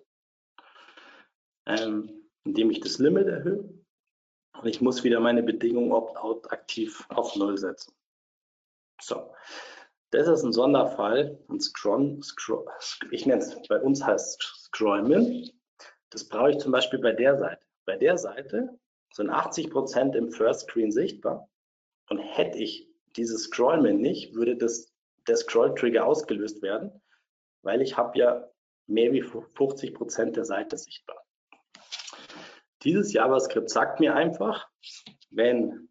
ähm, 1.67 2.29
indem 2.45 2.71
ich 2.71 2.81
das 2.81 2.99
Limit 2.99 3.29
erhöhe. 3.29 3.69
Und 4.61 4.69
ich 4.69 4.81
muss 4.81 5.05
wieder 5.05 5.21
meine 5.21 5.43
Bedingung 5.43 5.93
Opt-out 5.93 6.53
aktiv 6.53 7.07
auf 7.09 7.35
Null 7.37 7.57
setzen. 7.57 7.95
So, 9.01 9.33
das 10.11 10.29
ist 10.29 10.43
ein 10.43 10.53
Sonderfall, 10.53 11.39
ein 11.49 11.61
Scroll, 11.61 12.21
Scroll 12.23 12.67
ich 13.11 13.27
nenne 13.27 13.43
es, 13.43 13.57
bei 13.69 13.81
uns 13.81 14.05
heißt 14.05 14.43
Scrollmin. 14.67 15.51
Das 16.11 16.29
brauche 16.29 16.51
ich 16.51 16.59
zum 16.59 16.73
Beispiel 16.73 16.99
bei 16.99 17.13
der 17.13 17.39
Seite. 17.39 17.65
Bei 17.87 17.97
der 17.97 18.19
Seite 18.19 18.79
sind 19.13 19.31
80 19.31 19.71
Prozent 19.71 20.17
im 20.17 20.31
First 20.31 20.63
Screen 20.63 20.91
sichtbar 20.91 21.49
und 22.09 22.19
hätte 22.19 22.59
ich 22.59 22.89
dieses 23.17 23.45
Scrollman 23.45 23.99
nicht, 23.99 24.35
würde 24.35 24.57
das, 24.57 24.93
der 25.27 25.37
Scroll-Trigger 25.37 26.05
ausgelöst 26.05 26.63
werden, 26.63 27.01
weil 27.63 27.83
ich 27.83 27.97
habe 27.97 28.19
ja 28.19 28.49
mehr 28.87 29.13
wie 29.13 29.23
50 29.23 29.95
Prozent 29.95 30.37
der 30.37 30.45
Seite 30.45 30.77
sichtbar. 30.77 31.25
Dieses 32.83 33.13
JavaScript 33.13 33.69
sagt 33.71 34.01
mir 34.01 34.15
einfach, 34.15 34.69
wenn 35.31 35.90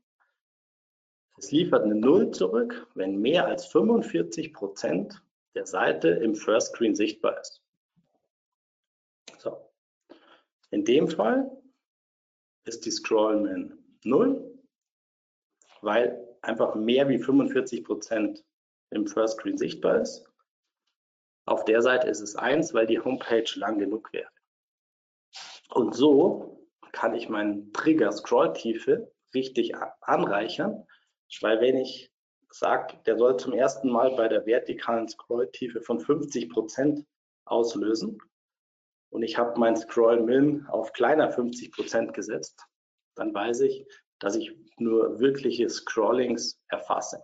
es 1.39 1.51
liefert 1.51 1.83
eine 1.83 1.95
Null 1.95 2.31
zurück, 2.31 2.87
wenn 2.95 3.19
mehr 3.19 3.45
als 3.45 3.65
45 3.67 4.53
Prozent 4.53 5.23
der 5.55 5.65
Seite 5.65 6.09
im 6.09 6.35
First 6.35 6.73
Screen 6.73 6.95
sichtbar 6.95 7.39
ist. 7.39 7.63
So. 9.37 9.71
In 10.71 10.83
dem 10.83 11.07
Fall 11.07 11.49
ist 12.65 12.85
die 12.85 12.91
Scrollman 12.91 13.77
0, 14.03 14.59
weil 15.81 16.27
einfach 16.41 16.75
mehr 16.75 17.07
wie 17.07 17.19
45 17.19 17.85
Prozent 17.85 18.45
im 18.91 19.07
First 19.07 19.37
Screen 19.37 19.57
sichtbar 19.57 20.01
ist. 20.01 20.25
Auf 21.45 21.63
der 21.63 21.81
Seite 21.81 22.07
ist 22.07 22.19
es 22.19 22.35
1, 22.35 22.73
weil 22.73 22.85
die 22.85 22.99
Homepage 22.99 23.49
lang 23.55 23.79
genug 23.79 24.11
wäre. 24.11 24.29
Und 25.69 25.95
so 25.95 26.67
kann 26.91 27.15
ich 27.15 27.29
meinen 27.29 27.71
Trigger 27.71 28.11
Scrolltiefe 28.11 29.11
richtig 29.33 29.73
anreichern, 30.01 30.85
weil 31.41 31.61
wenn 31.61 31.77
ich 31.77 32.11
sage, 32.51 32.97
der 33.05 33.17
soll 33.17 33.37
zum 33.37 33.53
ersten 33.53 33.89
Mal 33.89 34.15
bei 34.15 34.27
der 34.27 34.45
vertikalen 34.45 35.07
Scrolltiefe 35.07 35.81
von 35.81 35.99
50 35.99 36.49
Prozent 36.49 37.05
auslösen 37.45 38.17
und 39.11 39.23
ich 39.23 39.37
habe 39.37 39.59
mein 39.59 39.75
Scroll 39.75 40.21
Min 40.21 40.65
auf 40.67 40.93
kleiner 40.93 41.31
50 41.31 41.71
Prozent 41.71 42.13
gesetzt, 42.13 42.63
dann 43.15 43.33
weiß 43.33 43.61
ich, 43.61 43.85
dass 44.19 44.35
ich 44.35 44.55
nur 44.77 45.19
wirkliche 45.19 45.69
Scrollings 45.69 46.61
erfasse. 46.67 47.23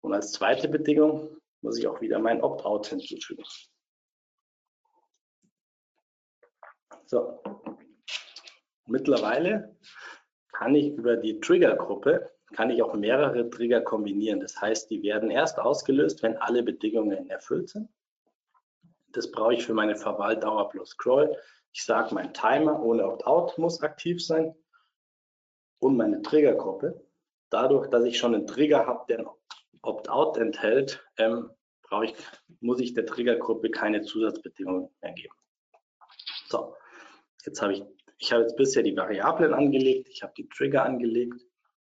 Und 0.00 0.14
als 0.14 0.32
zweite 0.32 0.68
Bedingung 0.68 1.36
muss 1.60 1.78
ich 1.78 1.86
auch 1.86 2.00
wieder 2.00 2.18
mein 2.18 2.42
Opt-out 2.42 2.88
hinzufügen. 2.88 3.44
So, 7.06 7.42
mittlerweile 8.86 9.76
kann 10.52 10.74
ich 10.74 10.92
über 10.94 11.16
die 11.16 11.40
Triggergruppe 11.40 12.31
kann 12.52 12.70
ich 12.70 12.82
auch 12.82 12.94
mehrere 12.94 13.48
Trigger 13.50 13.80
kombinieren. 13.80 14.40
Das 14.40 14.60
heißt, 14.60 14.90
die 14.90 15.02
werden 15.02 15.30
erst 15.30 15.58
ausgelöst, 15.58 16.22
wenn 16.22 16.36
alle 16.36 16.62
Bedingungen 16.62 17.28
erfüllt 17.28 17.68
sind. 17.68 17.88
Das 19.12 19.30
brauche 19.30 19.54
ich 19.54 19.64
für 19.64 19.74
meine 19.74 19.96
Verweildauer 19.96 20.68
plus 20.70 20.90
Scroll. 20.90 21.36
Ich 21.72 21.84
sage, 21.84 22.14
mein 22.14 22.32
Timer 22.32 22.82
ohne 22.82 23.06
Opt-out 23.06 23.58
muss 23.58 23.82
aktiv 23.82 24.24
sein 24.24 24.54
und 25.78 25.96
meine 25.96 26.22
Triggergruppe. 26.22 27.04
Dadurch, 27.50 27.88
dass 27.88 28.04
ich 28.04 28.18
schon 28.18 28.34
einen 28.34 28.46
Trigger 28.46 28.86
habe, 28.86 29.04
der 29.08 29.30
Opt-out 29.82 30.38
enthält, 30.38 31.04
ähm, 31.18 31.50
ich, 32.04 32.14
muss 32.60 32.80
ich 32.80 32.94
der 32.94 33.04
Triggergruppe 33.04 33.70
keine 33.70 34.00
Zusatzbedingungen 34.00 34.88
mehr 35.02 35.12
geben. 35.12 35.34
So, 36.48 36.74
jetzt 37.44 37.60
habe 37.60 37.74
ich, 37.74 37.84
ich 38.16 38.32
habe 38.32 38.42
jetzt 38.42 38.56
bisher 38.56 38.82
die 38.82 38.96
Variablen 38.96 39.52
angelegt, 39.52 40.08
ich 40.08 40.22
habe 40.22 40.32
die 40.34 40.48
Trigger 40.48 40.84
angelegt 40.84 41.42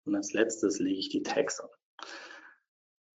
und 0.06 0.16
als 0.16 0.34
letztes 0.34 0.80
lege 0.80 1.00
ich 1.00 1.10
die 1.10 1.24
Tags 1.24 1.60
an. 1.60 1.70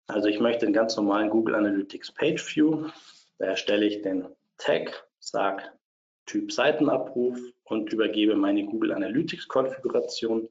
Also 0.07 0.27
ich 0.27 0.39
möchte 0.39 0.65
einen 0.65 0.73
ganz 0.73 0.95
normalen 0.95 1.29
Google 1.29 1.55
Analytics 1.55 2.11
Page 2.13 2.55
View. 2.55 2.89
Da 3.37 3.45
erstelle 3.45 3.85
ich 3.85 4.01
den 4.01 4.27
Tag, 4.57 5.07
sage 5.19 5.63
Typ 6.25 6.51
Seitenabruf 6.51 7.39
und 7.63 7.91
übergebe 7.91 8.35
meine 8.35 8.65
Google 8.65 8.93
Analytics 8.93 9.47
Konfiguration 9.47 10.49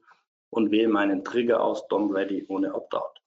und 0.49 0.71
wähle 0.71 0.87
meinen 0.87 1.23
Trigger 1.23 1.61
aus 1.61 1.87
DOM 1.87 2.11
Ready 2.11 2.45
ohne 2.47 2.73
Opt-out. 2.73 3.21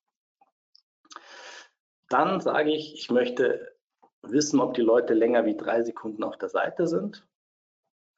Dann 2.09 2.41
sage 2.41 2.73
ich, 2.73 2.95
ich 2.95 3.11
möchte 3.11 3.77
wissen, 4.23 4.61
ob 4.61 4.75
die 4.75 4.83
Leute 4.83 5.15
länger 5.15 5.45
wie 5.45 5.57
drei 5.57 5.83
Sekunden 5.83 6.25
auf 6.25 6.39
der 6.39 6.49
Seite 6.49 6.87
sind. 6.87 7.27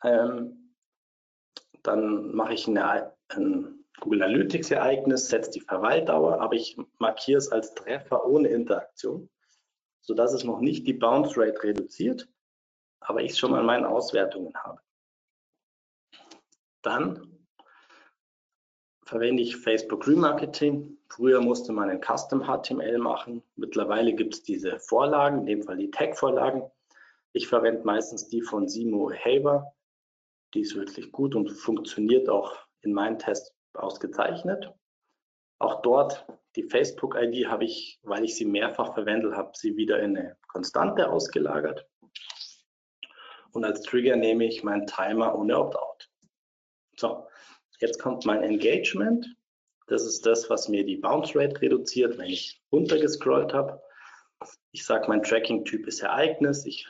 Ähm, 0.05 0.75
dann 1.83 2.35
mache 2.35 2.55
ich 2.55 2.69
eine, 2.69 3.13
ein 3.29 3.80
Google 4.01 4.23
Analytics 4.23 4.71
Ereignis, 4.71 5.29
setze 5.29 5.51
die 5.51 5.61
Verweildauer, 5.61 6.41
aber 6.41 6.55
ich 6.55 6.77
markiere 6.99 7.39
es 7.39 7.53
als 7.53 7.75
Treffer 7.75 8.27
ohne 8.27 8.49
Interaktion, 8.49 9.29
sodass 10.01 10.33
es 10.33 10.45
noch 10.45 10.61
nicht 10.61 10.87
die 10.87 10.95
Bounce 10.95 11.37
Rate 11.37 11.63
reduziert, 11.63 12.29
aber 13.01 13.23
ich 13.23 13.33
es 13.33 13.39
schon 13.39 13.51
mal 13.51 13.61
in 13.61 13.67
meinen 13.67 13.85
Auswertungen 13.85 14.55
habe. 14.55 14.81
Dann 16.83 17.47
verwende 19.05 19.43
ich 19.43 19.57
Facebook 19.57 20.07
Remarketing. 20.07 20.97
Früher 21.09 21.41
musste 21.41 21.73
man 21.73 21.91
ein 21.91 22.01
Custom 22.01 22.45
HTML 22.45 22.99
machen. 22.99 23.43
Mittlerweile 23.57 24.15
gibt 24.15 24.35
es 24.35 24.43
diese 24.43 24.79
Vorlagen, 24.79 25.41
in 25.41 25.47
dem 25.47 25.63
Fall 25.63 25.77
die 25.77 25.91
Tag-Vorlagen. 25.91 26.63
Ich 27.33 27.49
verwende 27.49 27.85
meistens 27.85 28.29
die 28.29 28.41
von 28.41 28.69
Simo 28.69 29.11
Haber. 29.13 29.75
Die 30.55 30.61
ist 30.61 30.75
wirklich 30.75 31.13
gut 31.13 31.35
und 31.35 31.51
funktioniert 31.51 32.29
auch 32.29 32.57
in 32.83 32.93
meinen 32.93 33.19
Tests 33.19 33.55
ausgezeichnet. 33.75 34.73
Auch 35.59 35.83
dort 35.83 36.27
die 36.57 36.65
Facebook-ID 36.65 37.47
habe 37.49 37.65
ich, 37.65 38.01
weil 38.03 38.25
ich 38.25 38.35
sie 38.35 38.45
mehrfach 38.45 38.95
verwendet 38.95 39.35
habe, 39.35 39.53
sie 39.55 39.77
wieder 39.77 40.01
in 40.01 40.17
eine 40.17 40.37
Konstante 40.49 41.11
ausgelagert. 41.11 41.87
Und 43.53 43.65
als 43.65 43.83
Trigger 43.83 44.17
nehme 44.17 44.45
ich 44.45 44.63
meinen 44.63 44.87
Timer 44.87 45.37
ohne 45.37 45.59
Opt-out. 45.59 46.09
So, 46.97 47.27
Jetzt 47.81 47.99
kommt 47.99 48.27
mein 48.27 48.43
Engagement. 48.43 49.27
Das 49.87 50.05
ist 50.05 50.27
das, 50.27 50.51
was 50.51 50.69
mir 50.69 50.85
die 50.85 50.99
Bounce 50.99 51.35
Rate 51.35 51.61
reduziert, 51.63 52.19
wenn 52.19 52.29
ich 52.29 52.63
runtergescrollt 52.71 53.55
habe. 53.55 53.83
Ich 54.71 54.85
sage, 54.85 55.09
mein 55.09 55.23
Tracking-Typ 55.23 55.87
ist 55.87 56.03
Ereignis. 56.03 56.67
Ich, 56.67 56.87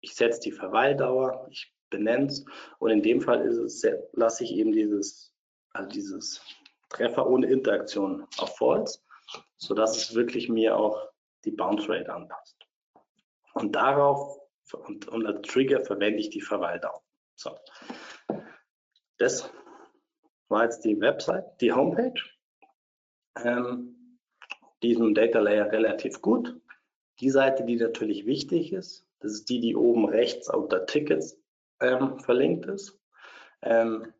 ich 0.00 0.14
setze 0.14 0.40
die 0.40 0.52
Verweildauer, 0.52 1.46
ich 1.50 1.72
benenne 1.90 2.26
es. 2.26 2.44
Und 2.80 2.90
in 2.90 3.02
dem 3.02 3.20
Fall 3.20 3.46
ist 3.46 3.56
es, 3.56 3.86
lasse 4.12 4.44
ich 4.44 4.52
eben 4.52 4.72
dieses, 4.72 5.29
also 5.72 5.88
dieses 5.88 6.40
Treffer 6.88 7.26
ohne 7.26 7.46
Interaktion 7.46 8.26
auf 8.38 8.56
False, 8.56 9.00
sodass 9.56 9.96
es 9.96 10.14
wirklich 10.14 10.48
mir 10.48 10.76
auch 10.76 11.08
die 11.44 11.52
Bounce 11.52 11.88
Rate 11.88 12.12
anpasst. 12.12 12.56
Und 13.54 13.74
darauf 13.74 14.38
und, 14.72 15.08
und 15.08 15.26
als 15.26 15.42
Trigger 15.48 15.80
verwende 15.80 16.20
ich 16.20 16.30
die 16.30 16.40
Verweildauer. 16.40 17.02
So. 17.34 17.56
Das 19.18 19.50
war 20.48 20.64
jetzt 20.64 20.84
die 20.84 21.00
Website, 21.00 21.44
die 21.60 21.72
Homepage. 21.72 22.20
Ähm, 23.36 24.18
die 24.82 24.92
ist 24.92 25.00
im 25.00 25.14
Data 25.14 25.40
Layer 25.40 25.70
relativ 25.70 26.20
gut. 26.22 26.60
Die 27.20 27.30
Seite, 27.30 27.64
die 27.64 27.76
natürlich 27.76 28.26
wichtig 28.26 28.72
ist, 28.72 29.06
das 29.20 29.32
ist 29.32 29.48
die, 29.50 29.60
die 29.60 29.76
oben 29.76 30.06
rechts 30.06 30.48
unter 30.52 30.86
Tickets 30.86 31.38
ähm, 31.80 32.18
verlinkt 32.18 32.66
ist. 32.66 32.98
Ähm, 33.62 34.12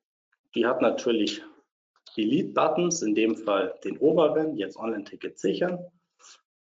die 0.54 0.66
hat 0.66 0.82
natürlich 0.82 1.42
Delete-Buttons, 2.16 3.02
in 3.02 3.14
dem 3.14 3.36
Fall 3.36 3.78
den 3.84 3.98
oberen, 3.98 4.56
jetzt 4.56 4.76
Online-Ticket 4.76 5.38
sichern 5.38 5.78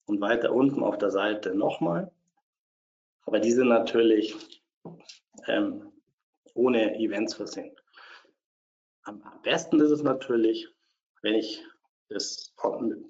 und 0.05 0.19
weiter 0.19 0.53
unten 0.53 0.83
auf 0.83 0.97
der 0.97 1.11
Seite 1.11 1.55
nochmal. 1.55 2.11
Aber 3.25 3.39
die 3.39 3.51
sind 3.51 3.69
natürlich 3.69 4.35
ähm, 5.47 5.91
ohne 6.53 6.99
Events 6.99 7.35
versehen. 7.35 7.75
Am 9.03 9.23
besten 9.43 9.79
ist 9.79 9.91
es 9.91 10.03
natürlich, 10.03 10.67
wenn 11.21 11.35
ich 11.35 11.63
das, 12.09 12.53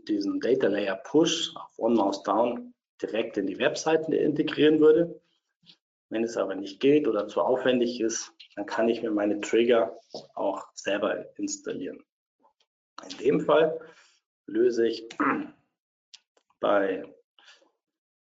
diesen 0.07 0.39
Data 0.39 0.67
Layer 0.67 0.97
Push 0.97 1.55
auf 1.55 1.79
On 1.79 1.95
Mouse 1.95 2.23
Down 2.23 2.73
direkt 3.01 3.37
in 3.37 3.47
die 3.47 3.57
Webseiten 3.57 4.13
integrieren 4.13 4.79
würde. 4.79 5.20
Wenn 6.11 6.25
es 6.25 6.35
aber 6.35 6.55
nicht 6.55 6.81
geht 6.81 7.07
oder 7.07 7.29
zu 7.29 7.41
aufwendig 7.41 8.01
ist, 8.01 8.33
dann 8.57 8.65
kann 8.65 8.89
ich 8.89 9.01
mir 9.01 9.11
meine 9.11 9.39
Trigger 9.39 9.97
auch 10.35 10.67
selber 10.73 11.25
installieren. 11.37 12.03
In 13.09 13.17
dem 13.17 13.39
Fall 13.39 13.79
löse 14.45 14.85
ich 14.87 15.07
bei 16.59 17.05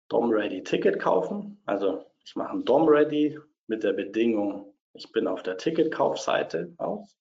DOM 0.09 0.31
Ready 0.31 0.63
Ticket 0.63 1.01
kaufen. 1.01 1.63
Also 1.65 2.05
ich 2.27 2.37
mache 2.37 2.53
ein 2.53 2.65
DOM 2.67 2.87
Ready 2.87 3.41
mit 3.69 3.83
der 3.83 3.95
Bedingung, 3.95 4.75
ich 4.93 5.11
bin 5.11 5.27
auf 5.27 5.43
der 5.43 5.57
Ticketkaufseite 5.57 6.75
aus 6.77 7.17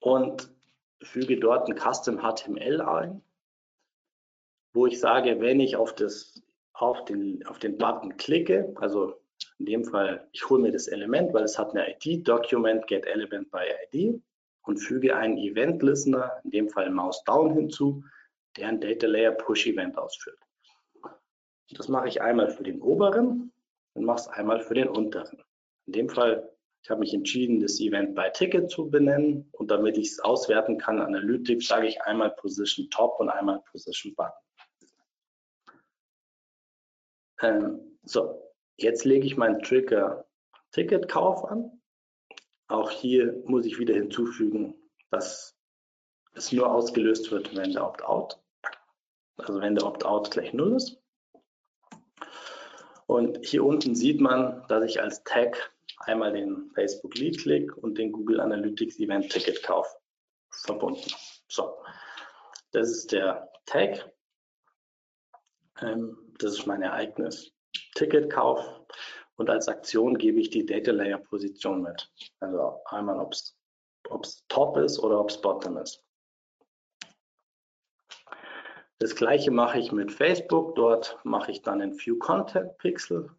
und 0.00 0.50
füge 1.02 1.38
dort 1.38 1.68
ein 1.68 1.76
Custom 1.76 2.20
HTML 2.20 2.80
ein, 2.80 3.22
wo 4.72 4.86
ich 4.86 4.98
sage, 4.98 5.40
wenn 5.40 5.60
ich 5.60 5.76
auf, 5.76 5.94
das, 5.94 6.42
auf, 6.78 7.04
den, 7.04 7.44
auf 7.46 7.58
den 7.58 7.78
Button 7.78 8.16
klicke, 8.16 8.72
also 8.76 9.14
in 9.58 9.66
dem 9.66 9.84
Fall, 9.84 10.28
ich 10.32 10.48
hole 10.48 10.62
mir 10.62 10.72
das 10.72 10.88
Element, 10.88 11.32
weil 11.34 11.44
es 11.44 11.58
hat 11.58 11.74
eine 11.74 11.86
ID, 11.90 12.26
Document 12.26 12.86
Get 12.86 13.06
Element 13.06 13.50
by 13.50 13.64
ID 13.92 14.20
und 14.62 14.78
füge 14.78 15.14
einen 15.16 15.38
Event 15.38 15.82
Listener, 15.82 16.32
in 16.44 16.50
dem 16.50 16.68
Fall 16.68 16.90
Mouse 16.90 17.22
Down 17.24 17.54
hinzu, 17.54 18.02
der 18.56 18.68
ein 18.68 18.80
Data 18.80 19.06
Layer 19.06 19.32
Push 19.32 19.66
Event 19.66 19.96
ausführt. 19.98 20.38
Das 21.70 21.88
mache 21.88 22.08
ich 22.08 22.20
einmal 22.20 22.50
für 22.50 22.62
den 22.62 22.80
oberen 22.80 23.52
und 23.94 24.04
mache 24.04 24.20
es 24.20 24.28
einmal 24.28 24.60
für 24.60 24.74
den 24.74 24.88
unteren. 24.88 25.42
In 25.86 25.92
dem 25.92 26.08
Fall 26.08 26.56
ich 26.86 26.90
habe 26.90 27.00
mich 27.00 27.14
entschieden, 27.14 27.58
das 27.58 27.80
Event 27.80 28.14
by 28.14 28.30
Ticket 28.32 28.70
zu 28.70 28.88
benennen 28.88 29.48
und 29.50 29.72
damit 29.72 29.98
ich 29.98 30.12
es 30.12 30.20
auswerten 30.20 30.78
kann, 30.78 31.00
Analytics, 31.00 31.66
sage 31.66 31.88
ich 31.88 32.00
einmal 32.02 32.30
Position 32.30 32.88
Top 32.90 33.18
und 33.18 33.28
einmal 33.28 33.60
Position 33.72 34.14
Button. 34.14 34.45
Ähm, 37.42 37.98
so, 38.02 38.52
jetzt 38.76 39.04
lege 39.04 39.26
ich 39.26 39.36
meinen 39.36 39.60
Trigger 39.62 40.26
Ticketkauf 40.72 41.44
an. 41.44 41.80
Auch 42.68 42.90
hier 42.90 43.42
muss 43.46 43.66
ich 43.66 43.78
wieder 43.78 43.94
hinzufügen, 43.94 44.74
dass 45.10 45.56
es 46.34 46.52
nur 46.52 46.70
ausgelöst 46.70 47.30
wird, 47.30 47.54
wenn 47.56 47.72
der 47.72 47.86
Opt-out, 47.86 48.38
also 49.38 49.60
wenn 49.60 49.74
der 49.74 49.86
Opt-out 49.86 50.30
gleich 50.30 50.52
null 50.52 50.76
ist. 50.76 51.00
Und 53.06 53.44
hier 53.46 53.64
unten 53.64 53.94
sieht 53.94 54.20
man, 54.20 54.66
dass 54.68 54.84
ich 54.84 55.00
als 55.00 55.22
Tag 55.24 55.72
einmal 56.00 56.32
den 56.32 56.70
Facebook 56.74 57.14
Lead 57.16 57.38
Click 57.38 57.76
und 57.76 57.98
den 57.98 58.12
Google 58.12 58.40
Analytics 58.40 58.98
Event 58.98 59.30
Ticket 59.30 59.62
Kauf 59.62 59.86
verbunden. 60.50 61.10
So, 61.48 61.76
das 62.72 62.90
ist 62.90 63.12
der 63.12 63.50
Tag. 63.64 64.12
Ähm, 65.80 66.25
das 66.38 66.52
ist 66.52 66.66
mein 66.66 66.82
Ereignis. 66.82 67.52
Ticketkauf 67.94 68.60
und 69.36 69.50
als 69.50 69.68
Aktion 69.68 70.16
gebe 70.16 70.40
ich 70.40 70.50
die 70.50 70.64
Data 70.64 70.92
Layer 70.92 71.18
Position 71.18 71.82
mit. 71.82 72.10
Also 72.40 72.80
einmal, 72.86 73.18
ob 73.20 73.32
es 73.32 74.46
Top 74.48 74.76
ist 74.78 74.98
oder 74.98 75.20
ob 75.20 75.30
es 75.30 75.40
Bottom 75.40 75.76
ist. 75.78 76.02
Das 78.98 79.14
gleiche 79.14 79.50
mache 79.50 79.78
ich 79.78 79.92
mit 79.92 80.10
Facebook. 80.10 80.74
Dort 80.74 81.18
mache 81.22 81.50
ich 81.50 81.60
dann 81.60 81.80
den 81.80 81.98
View 81.98 82.18
Content 82.18 82.78
Pixel. 82.78 83.30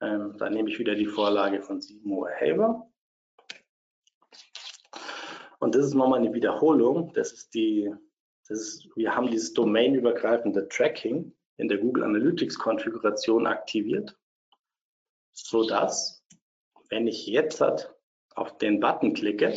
Ähm, 0.00 0.36
da 0.38 0.50
nehme 0.50 0.70
ich 0.70 0.78
wieder 0.78 0.96
die 0.96 1.06
Vorlage 1.06 1.62
von 1.62 1.80
Simo 1.80 2.26
Haver. 2.26 2.90
Und 5.60 5.74
das 5.74 5.86
ist 5.86 5.94
nochmal 5.94 6.18
eine 6.18 6.32
Wiederholung. 6.32 7.12
Das 7.12 7.32
ist 7.32 7.54
die, 7.54 7.94
das 8.48 8.58
ist, 8.58 8.88
wir 8.96 9.14
haben 9.14 9.30
dieses 9.30 9.52
domainübergreifende 9.52 10.68
Tracking 10.68 11.32
in 11.60 11.68
der 11.68 11.78
Google 11.78 12.04
Analytics 12.04 12.58
Konfiguration 12.58 13.46
aktiviert, 13.46 14.16
sodass, 15.32 16.24
wenn 16.88 17.06
ich 17.06 17.26
jetzt 17.26 17.62
auf 18.34 18.58
den 18.58 18.80
Button 18.80 19.12
klicke, 19.12 19.54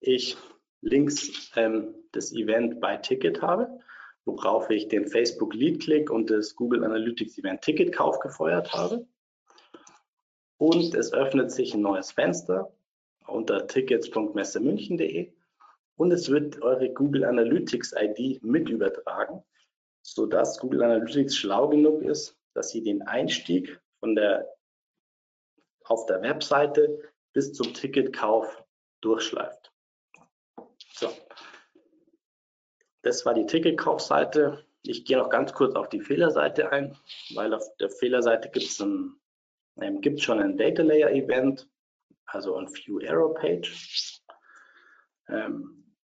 ich 0.00 0.36
links 0.80 1.50
ähm, 1.56 1.94
das 2.12 2.32
Event 2.32 2.80
bei 2.80 2.96
Ticket 2.96 3.42
habe, 3.42 3.80
worauf 4.24 4.70
ich 4.70 4.88
den 4.88 5.06
Facebook 5.06 5.52
Lead 5.54 5.82
Click 5.82 6.10
und 6.10 6.30
das 6.30 6.54
Google 6.54 6.84
Analytics 6.84 7.38
Event 7.38 7.62
Ticket 7.62 7.92
Kauf 7.92 8.20
gefeuert 8.20 8.72
habe. 8.72 9.06
Und 10.58 10.94
es 10.94 11.12
öffnet 11.12 11.50
sich 11.50 11.74
ein 11.74 11.82
neues 11.82 12.12
Fenster 12.12 12.72
unter 13.26 13.66
tickets.messemünchen.de 13.66 15.32
und 15.96 16.12
es 16.12 16.30
wird 16.30 16.62
eure 16.62 16.92
Google 16.92 17.24
Analytics 17.24 17.94
ID 17.96 18.42
mit 18.42 18.68
übertragen, 18.68 19.42
sodass 20.04 20.58
Google 20.58 20.82
Analytics 20.82 21.34
schlau 21.34 21.68
genug 21.68 22.02
ist, 22.02 22.38
dass 22.52 22.70
sie 22.70 22.82
den 22.82 23.02
Einstieg 23.02 23.80
von 24.00 24.14
der 24.14 24.46
auf 25.84 26.06
der 26.06 26.20
Webseite 26.22 27.12
bis 27.32 27.52
zum 27.54 27.72
Ticketkauf 27.72 28.64
durchschleift. 29.00 29.72
So, 30.92 31.10
das 33.02 33.24
war 33.24 33.34
die 33.34 33.46
Ticketkaufseite. 33.46 34.64
Ich 34.82 35.06
gehe 35.06 35.16
noch 35.16 35.30
ganz 35.30 35.54
kurz 35.54 35.74
auf 35.74 35.88
die 35.88 36.00
Fehlerseite 36.00 36.70
ein, 36.70 36.96
weil 37.34 37.54
auf 37.54 37.64
der 37.76 37.88
Fehlerseite 37.88 38.50
gibt 38.50 38.66
es 38.66 38.80
ähm, 38.80 39.18
schon 40.18 40.40
ein 40.40 40.58
Data 40.58 40.82
Layer 40.82 41.10
Event, 41.10 41.68
also 42.26 42.56
ein 42.56 42.68
View 42.68 42.98
Error 42.98 43.34
Page. 43.34 44.20
Ähm, 45.28 45.94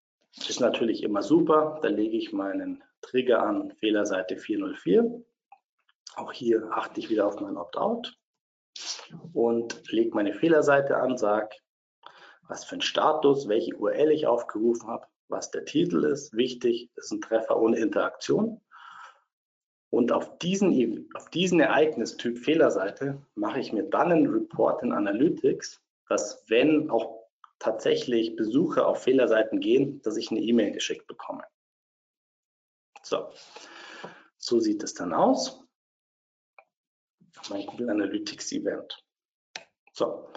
ist 0.49 0.61
natürlich 0.61 1.03
immer 1.03 1.23
super. 1.23 1.79
Da 1.83 1.89
lege 1.89 2.17
ich 2.17 2.33
meinen 2.33 2.83
Trigger 3.03 3.43
an 3.43 3.73
Fehlerseite 3.73 4.37
404. 4.37 5.23
Auch 6.17 6.33
hier 6.33 6.71
achte 6.73 7.01
ich 7.01 7.11
wieder 7.11 7.27
auf 7.27 7.41
mein 7.41 7.57
Opt-out 7.57 8.17
und 9.33 9.91
lege 9.91 10.15
meine 10.15 10.35
Fehlerseite 10.35 10.97
an, 10.97 11.17
sage, 11.17 11.57
was 12.43 12.65
für 12.65 12.77
ein 12.77 12.81
Status, 12.81 13.49
welche 13.49 13.77
URL 13.77 14.11
ich 14.11 14.27
aufgerufen 14.27 14.89
habe 14.89 15.07
was 15.31 15.51
der 15.51 15.65
Titel 15.65 16.05
ist. 16.05 16.35
Wichtig 16.35 16.91
ist 16.97 17.13
ein 17.13 17.21
Treffer 17.21 17.61
ohne 17.61 17.79
Interaktion. 17.79 18.61
Und 19.91 20.13
auf 20.13 20.39
diesen, 20.39 21.09
auf 21.15 21.31
diesen 21.31 21.61
Ereignistyp 21.61 22.39
Fehlerseite 22.39 23.21
mache 23.35 23.61
ich 23.61 23.73
mir 23.73 23.85
dann 23.85 24.13
einen 24.13 24.29
Report 24.29 24.83
in 24.83 24.93
Analytics, 24.93 25.81
dass 26.09 26.45
wenn 26.49 26.91
auch 26.91 27.25
tatsächlich 27.59 28.37
Besucher 28.37 28.87
auf 28.87 29.03
Fehlerseiten 29.03 29.61
gehen, 29.61 30.01
dass 30.03 30.17
ich 30.17 30.31
eine 30.31 30.41
E-Mail 30.41 30.73
geschickt 30.73 31.07
bekomme. 31.07 31.43
So, 33.03 33.33
so 34.37 34.61
sieht 34.61 34.83
es 34.83 34.95
dann 34.95 35.13
aus. 35.13 35.63
Mein 37.49 37.67
Google 37.67 37.91
Analytics 37.91 38.53
Event. 38.53 39.03
So, 39.93 40.29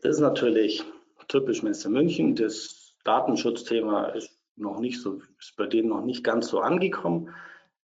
das 0.00 0.16
ist 0.16 0.20
natürlich 0.20 0.84
typisch 1.28 1.62
Messe 1.62 1.88
München. 1.88 2.34
Das 2.34 2.94
Datenschutzthema 3.04 4.08
ist 4.08 4.38
noch 4.56 4.78
nicht 4.78 5.00
so, 5.00 5.20
ist 5.38 5.56
bei 5.56 5.66
denen 5.66 5.88
noch 5.88 6.04
nicht 6.04 6.22
ganz 6.22 6.48
so 6.48 6.60
angekommen. 6.60 7.34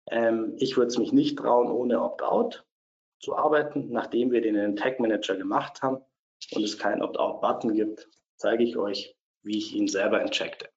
Ähm, 0.10 0.56
ich 0.58 0.78
würde 0.78 0.88
es 0.88 0.98
mich 0.98 1.13
nicht 1.13 1.39
trauen, 1.39 1.72
ohne 1.72 2.02
Opt-out 2.02 2.65
zu 3.20 3.36
arbeiten. 3.36 3.91
Nachdem 3.91 4.32
wir 4.32 4.41
den 4.41 4.56
den 4.56 4.76
Tag 4.76 5.00
Manager 5.00 5.36
gemacht 5.36 5.82
haben 5.82 5.98
und 6.52 6.63
es 6.63 6.78
keinen 6.78 7.02
Opt-out-Button 7.02 7.74
gibt, 7.74 8.08
zeige 8.36 8.63
ich 8.63 8.78
euch, 8.78 9.15
wie 9.44 9.58
ich 9.58 9.74
ihn 9.74 9.88
selber 9.88 10.22
entcheckte. 10.22 10.70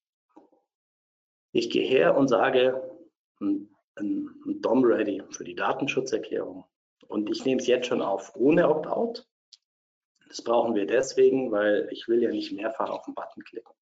Ich 1.53 1.71
gehe 1.71 1.87
her 1.87 2.17
und 2.17 2.29
sage, 2.29 2.93
ein, 3.44 3.76
ein, 3.96 4.28
ein 4.46 4.61
DOM 4.61 4.85
ready 4.85 5.22
für 5.30 5.44
die 5.44 5.54
Datenschutzerklärung. 5.54 6.64
Und 7.07 7.30
ich 7.30 7.44
nehme 7.44 7.61
es 7.61 7.66
jetzt 7.66 7.87
schon 7.87 8.02
auf 8.02 8.35
ohne 8.35 8.68
Opt-out. 8.68 9.26
Das 10.28 10.42
brauchen 10.42 10.74
wir 10.74 10.87
deswegen, 10.87 11.52
weil 11.52 11.88
ich 11.92 12.09
will 12.09 12.22
ja 12.22 12.30
nicht 12.30 12.52
mehrfach 12.52 12.90
auf 12.90 13.04
den 13.04 13.14
Button 13.14 13.44
klicken. 13.44 13.72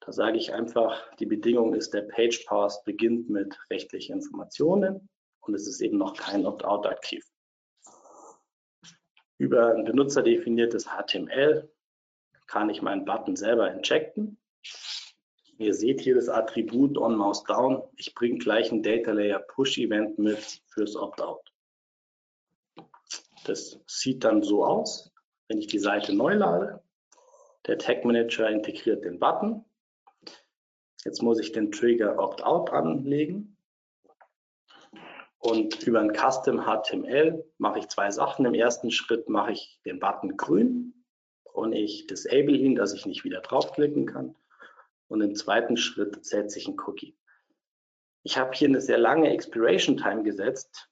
Da 0.00 0.12
sage 0.12 0.36
ich 0.36 0.52
einfach, 0.52 1.14
die 1.16 1.26
Bedingung 1.26 1.74
ist, 1.74 1.94
der 1.94 2.02
Page 2.02 2.44
Pass 2.46 2.82
beginnt 2.82 3.30
mit 3.30 3.56
rechtlichen 3.70 4.14
Informationen 4.14 5.08
und 5.40 5.54
es 5.54 5.68
ist 5.68 5.80
eben 5.80 5.98
noch 5.98 6.16
kein 6.16 6.44
Opt-out 6.44 6.86
aktiv. 6.86 7.24
Über 9.38 9.74
ein 9.74 9.84
benutzerdefiniertes 9.84 10.86
HTML 10.86 11.70
kann 12.46 12.70
ich 12.70 12.82
meinen 12.82 13.04
Button 13.04 13.36
selber 13.36 13.72
injecten. 13.72 14.38
Ihr 15.58 15.74
seht 15.74 16.00
hier 16.00 16.14
das 16.14 16.28
Attribut 16.28 16.98
on 16.98 17.16
Mouse 17.16 17.44
Down. 17.44 17.82
Ich 17.96 18.14
bringe 18.14 18.38
gleich 18.38 18.72
ein 18.72 18.82
Data 18.82 19.12
Layer 19.12 19.38
Push 19.40 19.78
Event 19.78 20.18
mit 20.18 20.62
fürs 20.66 20.96
Opt-out. 20.96 21.52
Das 23.44 23.80
sieht 23.86 24.24
dann 24.24 24.42
so 24.42 24.64
aus, 24.64 25.12
wenn 25.48 25.58
ich 25.58 25.66
die 25.66 25.78
Seite 25.78 26.14
neu 26.14 26.34
lade. 26.34 26.82
Der 27.66 27.78
Tag 27.78 28.04
Manager 28.04 28.48
integriert 28.48 29.04
den 29.04 29.18
Button 29.18 29.64
Jetzt 31.04 31.22
muss 31.22 31.40
ich 31.40 31.52
den 31.52 31.72
Trigger 31.72 32.18
Opt-out 32.18 32.70
anlegen. 32.70 33.56
Und 35.38 35.82
über 35.82 36.00
ein 36.00 36.12
Custom 36.14 36.64
HTML 36.64 37.44
mache 37.58 37.80
ich 37.80 37.88
zwei 37.88 38.10
Sachen. 38.12 38.44
Im 38.44 38.54
ersten 38.54 38.92
Schritt 38.92 39.28
mache 39.28 39.52
ich 39.52 39.80
den 39.84 39.98
Button 39.98 40.36
grün 40.36 41.04
und 41.52 41.72
ich 41.72 42.06
disable 42.06 42.56
ihn, 42.56 42.76
dass 42.76 42.94
ich 42.94 43.06
nicht 43.06 43.24
wieder 43.24 43.40
draufklicken 43.40 44.06
kann. 44.06 44.36
Und 45.12 45.20
im 45.20 45.34
zweiten 45.34 45.76
Schritt 45.76 46.24
setze 46.24 46.58
ich 46.58 46.66
einen 46.66 46.80
Cookie. 46.86 47.14
Ich 48.22 48.38
habe 48.38 48.54
hier 48.54 48.68
eine 48.68 48.80
sehr 48.80 48.96
lange 48.96 49.30
Expiration 49.30 49.98
Time 49.98 50.22
gesetzt. 50.22 50.88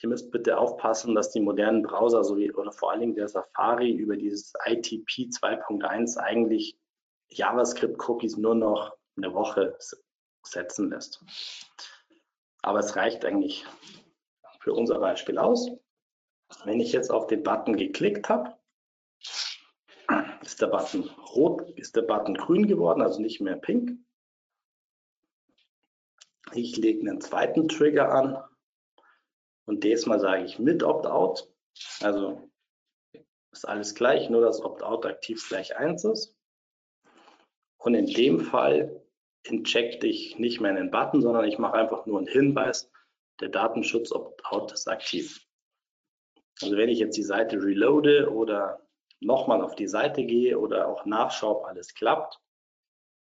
Ihr 0.00 0.08
müsst 0.08 0.30
bitte 0.30 0.56
aufpassen, 0.56 1.16
dass 1.16 1.32
die 1.32 1.40
modernen 1.40 1.82
Browser 1.82 2.22
sowie 2.22 2.52
oder 2.52 2.70
vor 2.70 2.92
allen 2.92 3.00
Dingen 3.00 3.14
der 3.16 3.26
Safari 3.26 3.90
über 3.90 4.16
dieses 4.16 4.52
ITP 4.66 5.30
2.1 5.32 6.16
eigentlich 6.16 6.78
JavaScript-Cookies 7.30 8.36
nur 8.36 8.54
noch 8.54 8.96
eine 9.16 9.34
Woche 9.34 9.76
setzen 10.44 10.90
lässt. 10.90 11.24
Aber 12.62 12.78
es 12.78 12.94
reicht 12.94 13.24
eigentlich 13.24 13.66
für 14.60 14.74
unser 14.74 15.00
Beispiel 15.00 15.38
aus. 15.38 15.72
Wenn 16.62 16.78
ich 16.78 16.92
jetzt 16.92 17.10
auf 17.10 17.26
den 17.26 17.42
Button 17.42 17.76
geklickt 17.76 18.28
habe, 18.28 18.56
ist 20.56 20.62
der 20.62 20.68
Button 20.68 21.02
rot, 21.34 21.68
ist 21.76 21.96
der 21.96 22.02
Button 22.02 22.32
grün 22.32 22.66
geworden, 22.66 23.02
also 23.02 23.20
nicht 23.20 23.42
mehr 23.42 23.56
pink. 23.56 23.98
Ich 26.54 26.78
lege 26.78 27.00
einen 27.00 27.20
zweiten 27.20 27.68
Trigger 27.68 28.10
an 28.10 28.42
und 29.66 29.84
diesmal 29.84 30.18
sage 30.18 30.44
ich 30.44 30.58
mit 30.58 30.82
Opt-out. 30.82 31.52
Also 32.00 32.50
ist 33.52 33.68
alles 33.68 33.94
gleich, 33.94 34.30
nur 34.30 34.40
dass 34.40 34.62
Opt-out 34.62 35.04
aktiv 35.04 35.46
gleich 35.46 35.76
1 35.76 36.04
ist. 36.06 36.34
Und 37.76 37.92
in 37.92 38.06
dem 38.06 38.40
Fall 38.40 39.04
injecte 39.42 40.06
ich 40.06 40.38
nicht 40.38 40.62
mehr 40.62 40.70
einen 40.70 40.90
Button, 40.90 41.20
sondern 41.20 41.44
ich 41.44 41.58
mache 41.58 41.74
einfach 41.74 42.06
nur 42.06 42.16
einen 42.16 42.28
Hinweis, 42.28 42.90
der 43.40 43.50
Datenschutz 43.50 44.10
Opt-out 44.10 44.72
ist 44.72 44.88
aktiv. 44.88 45.46
Also 46.62 46.78
wenn 46.78 46.88
ich 46.88 46.98
jetzt 46.98 47.18
die 47.18 47.22
Seite 47.22 47.62
reloade 47.62 48.32
oder 48.32 48.85
nochmal 49.20 49.62
auf 49.62 49.74
die 49.74 49.88
Seite 49.88 50.24
gehe 50.24 50.58
oder 50.58 50.88
auch 50.88 51.04
nachschaue, 51.06 51.58
ob 51.58 51.64
alles 51.64 51.94
klappt, 51.94 52.40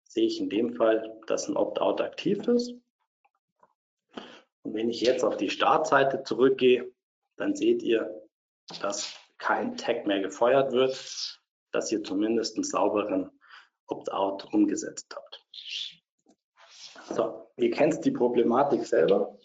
sehe 0.04 0.26
ich 0.26 0.40
in 0.40 0.50
dem 0.50 0.74
Fall, 0.74 1.20
dass 1.28 1.48
ein 1.48 1.58
Opt-out 1.58 2.02
aktiv 2.02 2.48
ist. 2.48 2.74
Und 4.64 4.74
wenn 4.74 4.90
ich 4.90 5.02
jetzt 5.02 5.24
auf 5.24 5.38
die 5.38 5.50
Startseite 5.50 6.24
zurückgehe, 6.24 6.92
dann 7.38 7.56
seht 7.56 7.82
ihr, 7.82 8.28
dass 8.82 9.16
kein 9.38 9.78
Tag 9.78 10.06
mehr 10.06 10.20
gefeuert 10.20 10.74
wird, 10.74 11.42
dass 11.72 11.92
ihr 11.92 12.04
zumindest 12.04 12.56
einen 12.56 12.64
sauberen 12.64 13.32
Opt-out 13.88 14.54
umgesetzt 14.54 15.16
habt. 15.16 15.46
So, 17.16 17.50
ihr 17.58 17.72
kennt 17.72 18.04
die 18.06 18.12
Problematik 18.12 18.86
selber. 18.86 19.38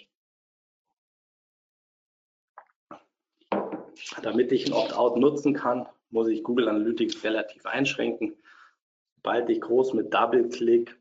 Damit 4.22 4.53
ich 4.53 4.66
ein 4.66 4.72
Opt-out 4.72 5.16
nutzen 5.16 5.55
kann, 5.55 5.88
muss 6.15 6.29
ich 6.29 6.45
Google 6.45 6.69
Analytics 6.69 7.25
relativ 7.25 7.67
einschränken. 7.67 8.37
Sobald 9.17 9.51
ich 9.51 9.61
groß 9.61 9.95
mit 9.95 10.15
Double-Click, 10.15 10.97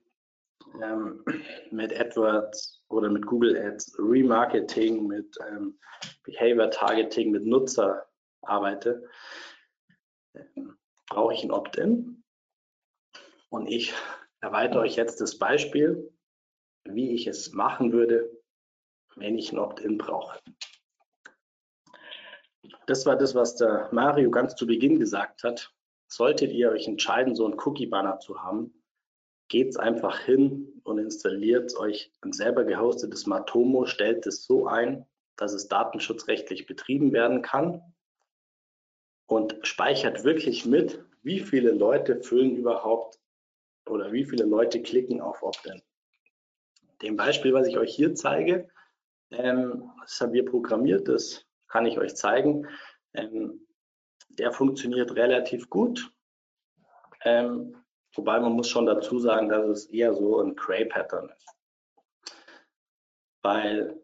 ähm, 0.81 1.23
mit 1.69 1.97
AdWords 1.97 2.83
oder 2.89 3.09
mit 3.09 3.25
Google 3.27 3.55
Ads, 3.55 3.95
Remarketing, 3.99 5.05
mit 5.05 5.37
ähm, 5.47 5.77
Behavior 6.23 6.71
Targeting, 6.71 7.29
mit 7.29 7.45
Nutzer 7.45 8.07
arbeite, 8.41 9.07
ähm, 10.33 10.75
brauche 11.07 11.35
ich 11.35 11.43
ein 11.43 11.51
Opt-in. 11.51 12.23
Und 13.49 13.67
ich 13.67 13.93
erweitere 14.41 14.79
euch 14.79 14.95
jetzt 14.95 15.21
das 15.21 15.37
Beispiel, 15.37 16.11
wie 16.85 17.13
ich 17.13 17.27
es 17.27 17.53
machen 17.53 17.91
würde, 17.91 18.31
wenn 19.15 19.37
ich 19.37 19.51
ein 19.51 19.59
Opt-in 19.59 19.99
brauche. 19.99 20.39
Das 22.85 23.05
war 23.05 23.15
das, 23.15 23.33
was 23.33 23.55
der 23.55 23.89
Mario 23.91 24.29
ganz 24.29 24.55
zu 24.55 24.67
Beginn 24.67 24.99
gesagt 24.99 25.43
hat. 25.43 25.73
Solltet 26.07 26.51
ihr 26.51 26.71
euch 26.71 26.87
entscheiden, 26.87 27.35
so 27.35 27.45
einen 27.45 27.59
Cookie-Banner 27.59 28.19
zu 28.19 28.43
haben, 28.43 28.73
geht 29.47 29.79
einfach 29.79 30.19
hin 30.19 30.81
und 30.83 30.97
installiert 30.97 31.75
euch 31.77 32.11
ein 32.21 32.33
selber 32.33 32.65
gehostetes 32.65 33.25
Matomo, 33.25 33.85
stellt 33.85 34.25
es 34.27 34.45
so 34.45 34.67
ein, 34.67 35.05
dass 35.37 35.53
es 35.53 35.67
datenschutzrechtlich 35.67 36.65
betrieben 36.65 37.13
werden 37.13 37.41
kann 37.41 37.81
und 39.27 39.55
speichert 39.65 40.23
wirklich 40.23 40.65
mit, 40.65 41.03
wie 41.21 41.39
viele 41.39 41.71
Leute 41.71 42.21
füllen 42.21 42.55
überhaupt 42.55 43.19
oder 43.89 44.11
wie 44.11 44.25
viele 44.25 44.45
Leute 44.45 44.81
klicken 44.81 45.21
auf 45.21 45.41
Opt-in. 45.41 45.81
Dem 47.01 47.15
Beispiel, 47.15 47.53
was 47.53 47.67
ich 47.67 47.77
euch 47.77 47.95
hier 47.95 48.13
zeige, 48.15 48.69
ähm, 49.31 49.91
das 50.01 50.19
haben 50.21 50.33
wir 50.33 50.45
programmiert, 50.45 51.07
das 51.07 51.45
kann 51.73 51.87
ich 51.87 51.97
euch 51.97 52.15
zeigen. 52.15 52.67
Ähm, 53.15 53.67
der 54.29 54.51
funktioniert 54.51 55.15
relativ 55.15 55.71
gut. 55.71 56.13
Ähm, 57.21 57.83
wobei 58.13 58.39
man 58.39 58.51
muss 58.51 58.69
schon 58.69 58.85
dazu 58.85 59.17
sagen, 59.17 59.49
dass 59.49 59.65
es 59.67 59.85
eher 59.87 60.13
so 60.13 60.39
ein 60.39 60.55
Gray-Pattern 60.55 61.29
ist. 61.29 62.35
Weil, 63.41 63.99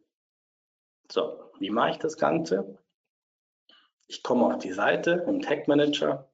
so, 1.11 1.51
wie 1.59 1.69
mache 1.69 1.91
ich 1.91 1.97
das 1.97 2.17
Ganze? 2.17 2.79
Ich 4.07 4.23
komme 4.23 4.47
auf 4.47 4.57
die 4.57 4.73
Seite 4.73 5.23
im 5.27 5.39
Tag 5.39 5.67
Manager. 5.67 6.27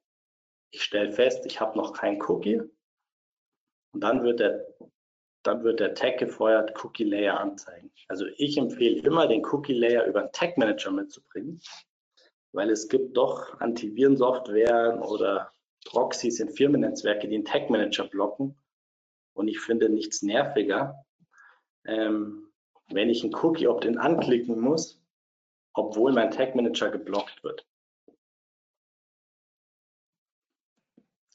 Ich 0.71 0.83
stelle 0.83 1.11
fest, 1.11 1.45
ich 1.45 1.59
habe 1.59 1.77
noch 1.77 1.91
kein 1.91 2.21
Cookie. 2.21 2.61
Und 3.91 4.01
dann 4.01 4.23
wird 4.23 4.39
der 4.39 4.65
dann 5.45 5.63
wird 5.63 5.79
der 5.79 5.93
Tag 5.93 6.17
gefeuert, 6.17 6.73
Cookie 6.83 7.03
Layer 7.03 7.39
anzeigen. 7.39 7.91
Also 8.07 8.25
ich 8.37 8.57
empfehle 8.57 9.01
immer, 9.01 9.27
den 9.27 9.45
Cookie 9.45 9.73
Layer 9.73 10.05
über 10.05 10.21
einen 10.21 10.31
Tag 10.31 10.57
Manager 10.57 10.91
mitzubringen, 10.91 11.61
weil 12.51 12.69
es 12.69 12.87
gibt 12.87 13.15
doch 13.15 13.59
Antivirensoftware 13.59 15.01
oder 15.07 15.51
Proxys 15.85 16.39
in 16.39 16.49
Firmennetzwerke, 16.49 17.27
die 17.27 17.35
den 17.35 17.45
Tag 17.45 17.69
Manager 17.69 18.05
blocken. 18.05 18.57
Und 19.33 19.47
ich 19.47 19.59
finde 19.59 19.89
nichts 19.89 20.23
nerviger, 20.23 21.05
ähm, 21.85 22.51
wenn 22.89 23.09
ich 23.09 23.23
einen 23.23 23.35
Cookie 23.35 23.67
Opt-in 23.67 23.97
anklicken 23.97 24.59
muss, 24.59 25.01
obwohl 25.73 26.11
mein 26.13 26.31
Tag 26.31 26.55
Manager 26.55 26.89
geblockt 26.89 27.43
wird. 27.43 27.67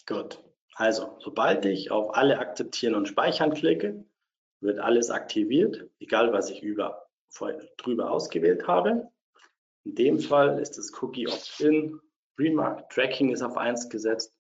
Gut. 0.07 0.50
Also, 0.81 1.15
sobald 1.19 1.67
ich 1.67 1.91
auf 1.91 2.15
alle 2.15 2.39
akzeptieren 2.39 2.95
und 2.95 3.07
speichern 3.07 3.53
klicke, 3.53 4.03
wird 4.63 4.79
alles 4.79 5.11
aktiviert, 5.11 5.87
egal 5.99 6.33
was 6.33 6.49
ich 6.49 6.63
über, 6.63 7.07
drüber 7.77 8.11
ausgewählt 8.11 8.67
habe. 8.67 9.11
In 9.85 9.95
dem 9.95 10.19
Fall 10.19 10.59
ist 10.59 10.79
das 10.79 10.91
Cookie 11.03 11.29
Opt-in, 11.29 12.01
Tracking 12.89 13.29
ist 13.29 13.43
auf 13.43 13.59
1 13.59 13.91
gesetzt, 13.91 14.35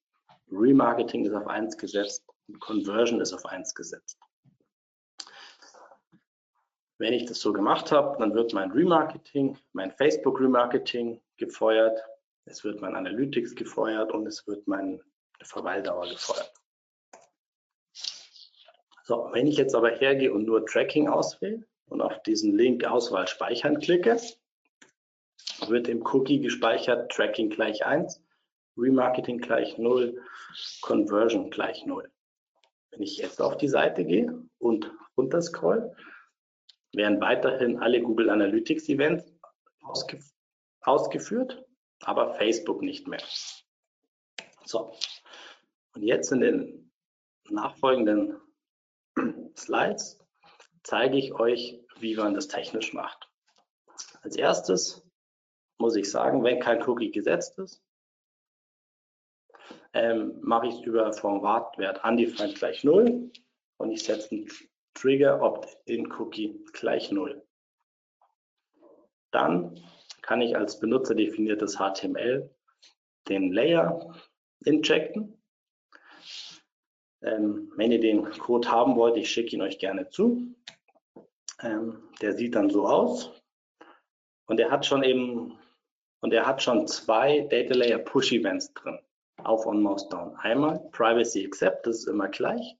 Remarketing 0.50 1.26
ist 1.26 1.34
auf 1.34 1.46
1 1.46 1.76
gesetzt 1.76 2.24
und 2.48 2.58
Conversion 2.58 3.20
ist 3.20 3.34
auf 3.34 3.44
1 3.44 3.74
gesetzt. 3.74 4.18
Wenn 6.96 7.12
ich 7.12 7.26
das 7.26 7.40
so 7.40 7.52
gemacht 7.52 7.92
habe, 7.92 8.16
dann 8.18 8.32
wird 8.32 8.54
mein 8.54 8.70
Remarketing, 8.70 9.58
mein 9.74 9.90
Facebook 9.90 10.40
Remarketing 10.40 11.20
gefeuert, 11.36 12.02
es 12.46 12.64
wird 12.64 12.80
mein 12.80 12.96
Analytics 12.96 13.54
gefeuert 13.54 14.12
und 14.12 14.26
es 14.26 14.46
wird 14.46 14.66
mein 14.66 15.02
Verweildauer 15.42 16.08
gefeuert. 16.08 16.52
So, 19.04 19.28
wenn 19.32 19.46
ich 19.46 19.56
jetzt 19.56 19.74
aber 19.74 19.90
hergehe 19.90 20.32
und 20.32 20.44
nur 20.44 20.64
Tracking 20.66 21.08
auswähle 21.08 21.66
und 21.86 22.00
auf 22.00 22.22
diesen 22.22 22.56
Link 22.56 22.84
Auswahl 22.84 23.26
speichern 23.26 23.80
klicke, 23.80 24.20
wird 25.66 25.88
im 25.88 26.04
Cookie 26.06 26.40
gespeichert 26.40 27.10
Tracking 27.10 27.50
gleich 27.50 27.84
1, 27.84 28.22
Remarketing 28.76 29.38
gleich 29.38 29.78
0, 29.78 30.22
Conversion 30.80 31.50
gleich 31.50 31.84
0. 31.84 32.10
Wenn 32.90 33.02
ich 33.02 33.18
jetzt 33.18 33.40
auf 33.42 33.56
die 33.56 33.68
Seite 33.68 34.04
gehe 34.04 34.46
und 34.58 34.90
runter 35.16 35.42
scroll, 35.42 35.94
werden 36.92 37.20
weiterhin 37.20 37.78
alle 37.78 38.02
Google 38.02 38.30
Analytics 38.30 38.88
Events 38.88 39.24
ausgef 39.82 40.24
ausgeführt, 40.82 41.62
aber 42.00 42.34
Facebook 42.34 42.80
nicht 42.82 43.06
mehr. 43.06 43.20
So, 44.64 44.94
und 45.94 46.02
jetzt 46.02 46.32
in 46.32 46.40
den 46.40 46.92
nachfolgenden 47.48 48.40
Slides 49.56 50.18
zeige 50.82 51.16
ich 51.16 51.32
euch, 51.34 51.80
wie 51.98 52.16
man 52.16 52.34
das 52.34 52.48
technisch 52.48 52.92
macht. 52.92 53.28
Als 54.22 54.36
erstes 54.36 55.06
muss 55.78 55.96
ich 55.96 56.10
sagen, 56.10 56.44
wenn 56.44 56.60
kein 56.60 56.82
Cookie 56.88 57.10
gesetzt 57.10 57.58
ist, 57.58 57.82
ähm, 59.92 60.38
mache 60.40 60.68
ich 60.68 60.74
es 60.74 60.80
über 60.82 61.12
Formatwert 61.12 62.04
undefined 62.04 62.54
gleich 62.54 62.84
0 62.84 63.30
und 63.78 63.90
ich 63.90 64.04
setze 64.04 64.30
einen 64.32 64.48
Trigger 64.94 65.42
Opt-in 65.42 66.10
Cookie 66.12 66.64
gleich 66.72 67.10
0. 67.10 67.44
Dann 69.32 69.80
kann 70.22 70.40
ich 70.40 70.56
als 70.56 70.78
benutzerdefiniertes 70.78 71.78
HTML 71.78 72.54
den 73.28 73.52
Layer 73.52 74.14
injecten 74.64 75.39
ähm, 77.22 77.72
wenn 77.76 77.92
ihr 77.92 78.00
den 78.00 78.30
Code 78.30 78.70
haben 78.70 78.96
wollt, 78.96 79.16
ich 79.16 79.30
schicke 79.30 79.54
ihn 79.54 79.62
euch 79.62 79.78
gerne 79.78 80.08
zu. 80.08 80.54
Ähm, 81.62 82.02
der 82.20 82.32
sieht 82.34 82.54
dann 82.54 82.70
so 82.70 82.86
aus. 82.86 83.30
Und 84.46 84.58
er 84.58 84.70
hat 84.70 84.86
schon 84.86 85.02
eben, 85.02 85.58
und 86.20 86.32
er 86.32 86.46
hat 86.46 86.62
schon 86.62 86.86
zwei 86.86 87.40
Data 87.40 87.74
Layer 87.74 87.98
Push 87.98 88.32
Events 88.32 88.72
drin. 88.74 88.98
Auf 89.36 89.66
On 89.66 89.80
Mouse 89.80 90.08
Down. 90.08 90.36
Einmal 90.36 90.80
Privacy 90.92 91.46
Accept, 91.46 91.86
das 91.86 91.98
ist 91.98 92.08
immer 92.08 92.28
gleich. 92.28 92.76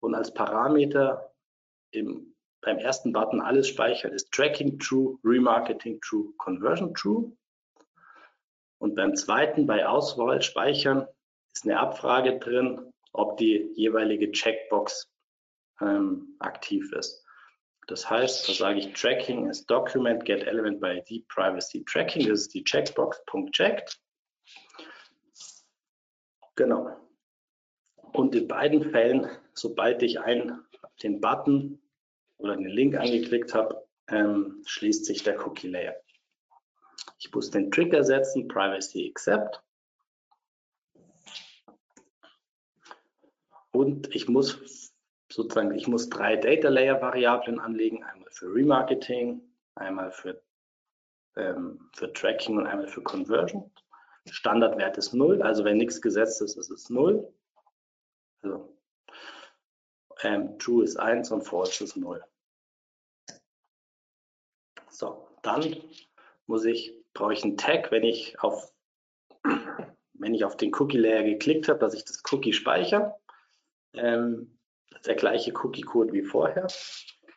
Und 0.00 0.14
als 0.14 0.32
Parameter 0.32 1.32
im, 1.92 2.34
beim 2.60 2.78
ersten 2.78 3.12
Button 3.12 3.40
alles 3.40 3.68
speichern 3.68 4.12
ist 4.12 4.30
Tracking 4.32 4.78
True, 4.78 5.18
Remarketing 5.24 6.00
True, 6.00 6.32
Conversion 6.38 6.94
True. 6.94 7.32
Und 8.78 8.94
beim 8.94 9.16
zweiten 9.16 9.66
bei 9.66 9.86
Auswahl 9.86 10.42
speichern 10.42 11.06
ist 11.52 11.64
eine 11.64 11.80
Abfrage 11.80 12.38
drin, 12.38 12.92
ob 13.12 13.36
die 13.36 13.70
jeweilige 13.74 14.30
Checkbox 14.30 15.10
ähm, 15.80 16.36
aktiv 16.38 16.92
ist. 16.92 17.24
Das 17.88 18.08
heißt, 18.08 18.48
da 18.48 18.52
sage 18.52 18.80
ich 18.80 18.92
Tracking 18.92 19.48
ist 19.48 19.66
Document 19.70 20.24
Get 20.24 20.46
Element 20.46 20.80
by 20.80 21.02
ID 21.06 21.26
Privacy 21.28 21.84
Tracking. 21.84 22.28
Das 22.28 22.42
ist 22.42 22.54
die 22.54 22.62
Checkbox 22.62 23.22
Checked. 23.50 23.98
Genau. 26.54 26.94
Und 28.12 28.34
in 28.34 28.46
beiden 28.46 28.90
Fällen, 28.90 29.28
sobald 29.54 30.02
ich 30.02 30.20
einen, 30.20 30.62
den 31.02 31.20
Button 31.20 31.80
oder 32.36 32.56
den 32.56 32.66
Link 32.66 32.96
angeklickt 32.96 33.54
habe, 33.54 33.86
ähm, 34.08 34.62
schließt 34.66 35.04
sich 35.04 35.22
der 35.22 35.46
Cookie 35.46 35.68
Layer. 35.68 35.96
Ich 37.18 37.32
muss 37.32 37.50
den 37.50 37.70
Trigger 37.70 38.04
setzen, 38.04 38.48
Privacy 38.48 39.08
Accept. 39.10 39.62
Und 43.78 44.14
ich 44.14 44.28
muss 44.28 44.92
sozusagen, 45.30 45.74
ich 45.74 45.86
muss 45.86 46.08
drei 46.08 46.36
Data 46.36 46.68
Layer 46.68 47.00
Variablen 47.00 47.60
anlegen, 47.60 48.02
einmal 48.02 48.30
für 48.30 48.52
Remarketing, 48.52 49.40
einmal 49.74 50.10
für, 50.10 50.42
ähm, 51.36 51.88
für 51.94 52.12
Tracking 52.12 52.58
und 52.58 52.66
einmal 52.66 52.88
für 52.88 53.02
Conversion. 53.02 53.70
Standardwert 54.30 54.98
ist 54.98 55.14
0, 55.14 55.42
also 55.42 55.64
wenn 55.64 55.76
nichts 55.76 56.02
gesetzt 56.02 56.42
ist, 56.42 56.56
ist 56.56 56.70
es 56.70 56.90
0. 56.90 57.32
Also, 58.42 58.76
ähm, 60.22 60.58
True 60.58 60.84
ist 60.84 60.96
1 60.96 61.30
und 61.30 61.42
False 61.42 61.84
ist 61.84 61.96
0. 61.96 62.22
Dann 65.42 65.76
muss 66.46 66.64
ich, 66.64 66.94
brauche 67.14 67.32
ich 67.32 67.44
einen 67.44 67.56
Tag, 67.56 67.90
wenn 67.90 68.04
ich 68.04 68.40
auf, 68.40 68.72
wenn 70.14 70.34
ich 70.34 70.44
auf 70.44 70.56
den 70.56 70.74
Cookie 70.74 70.98
Layer 70.98 71.22
geklickt 71.22 71.68
habe, 71.68 71.78
dass 71.78 71.94
ich 71.94 72.04
das 72.04 72.22
Cookie 72.30 72.52
speichere. 72.52 73.18
Ähm, 73.94 74.58
der 75.06 75.14
gleiche 75.14 75.52
Cookie-Code 75.52 76.12
wie 76.12 76.22
vorher. 76.22 76.66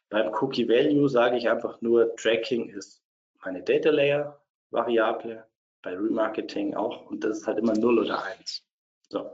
Beim 0.09 0.33
Cookie 0.33 0.67
Value 0.67 1.07
sage 1.09 1.37
ich 1.37 1.49
einfach 1.49 1.81
nur, 1.81 2.15
Tracking 2.15 2.69
ist 2.69 3.03
meine 3.43 3.63
Data 3.63 3.89
Layer 3.89 4.41
Variable, 4.71 5.45
bei 5.81 5.95
Remarketing 5.95 6.75
auch 6.75 7.05
und 7.07 7.23
das 7.23 7.39
ist 7.39 7.47
halt 7.47 7.57
immer 7.57 7.73
0 7.73 7.99
oder 7.99 8.23
1. 8.23 8.63
So. 9.09 9.31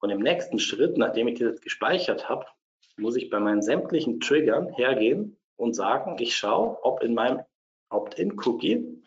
Und 0.00 0.10
im 0.10 0.20
nächsten 0.20 0.58
Schritt, 0.58 0.96
nachdem 0.96 1.28
ich 1.28 1.38
das 1.38 1.60
gespeichert 1.60 2.28
habe, 2.28 2.46
muss 2.96 3.16
ich 3.16 3.30
bei 3.30 3.40
meinen 3.40 3.62
sämtlichen 3.62 4.20
Triggern 4.20 4.68
hergehen 4.68 5.38
und 5.56 5.74
sagen, 5.74 6.16
ich 6.18 6.36
schaue, 6.36 6.78
ob 6.82 7.02
in 7.02 7.14
meinem 7.14 7.42
Opt-in-Cookie, 7.90 9.02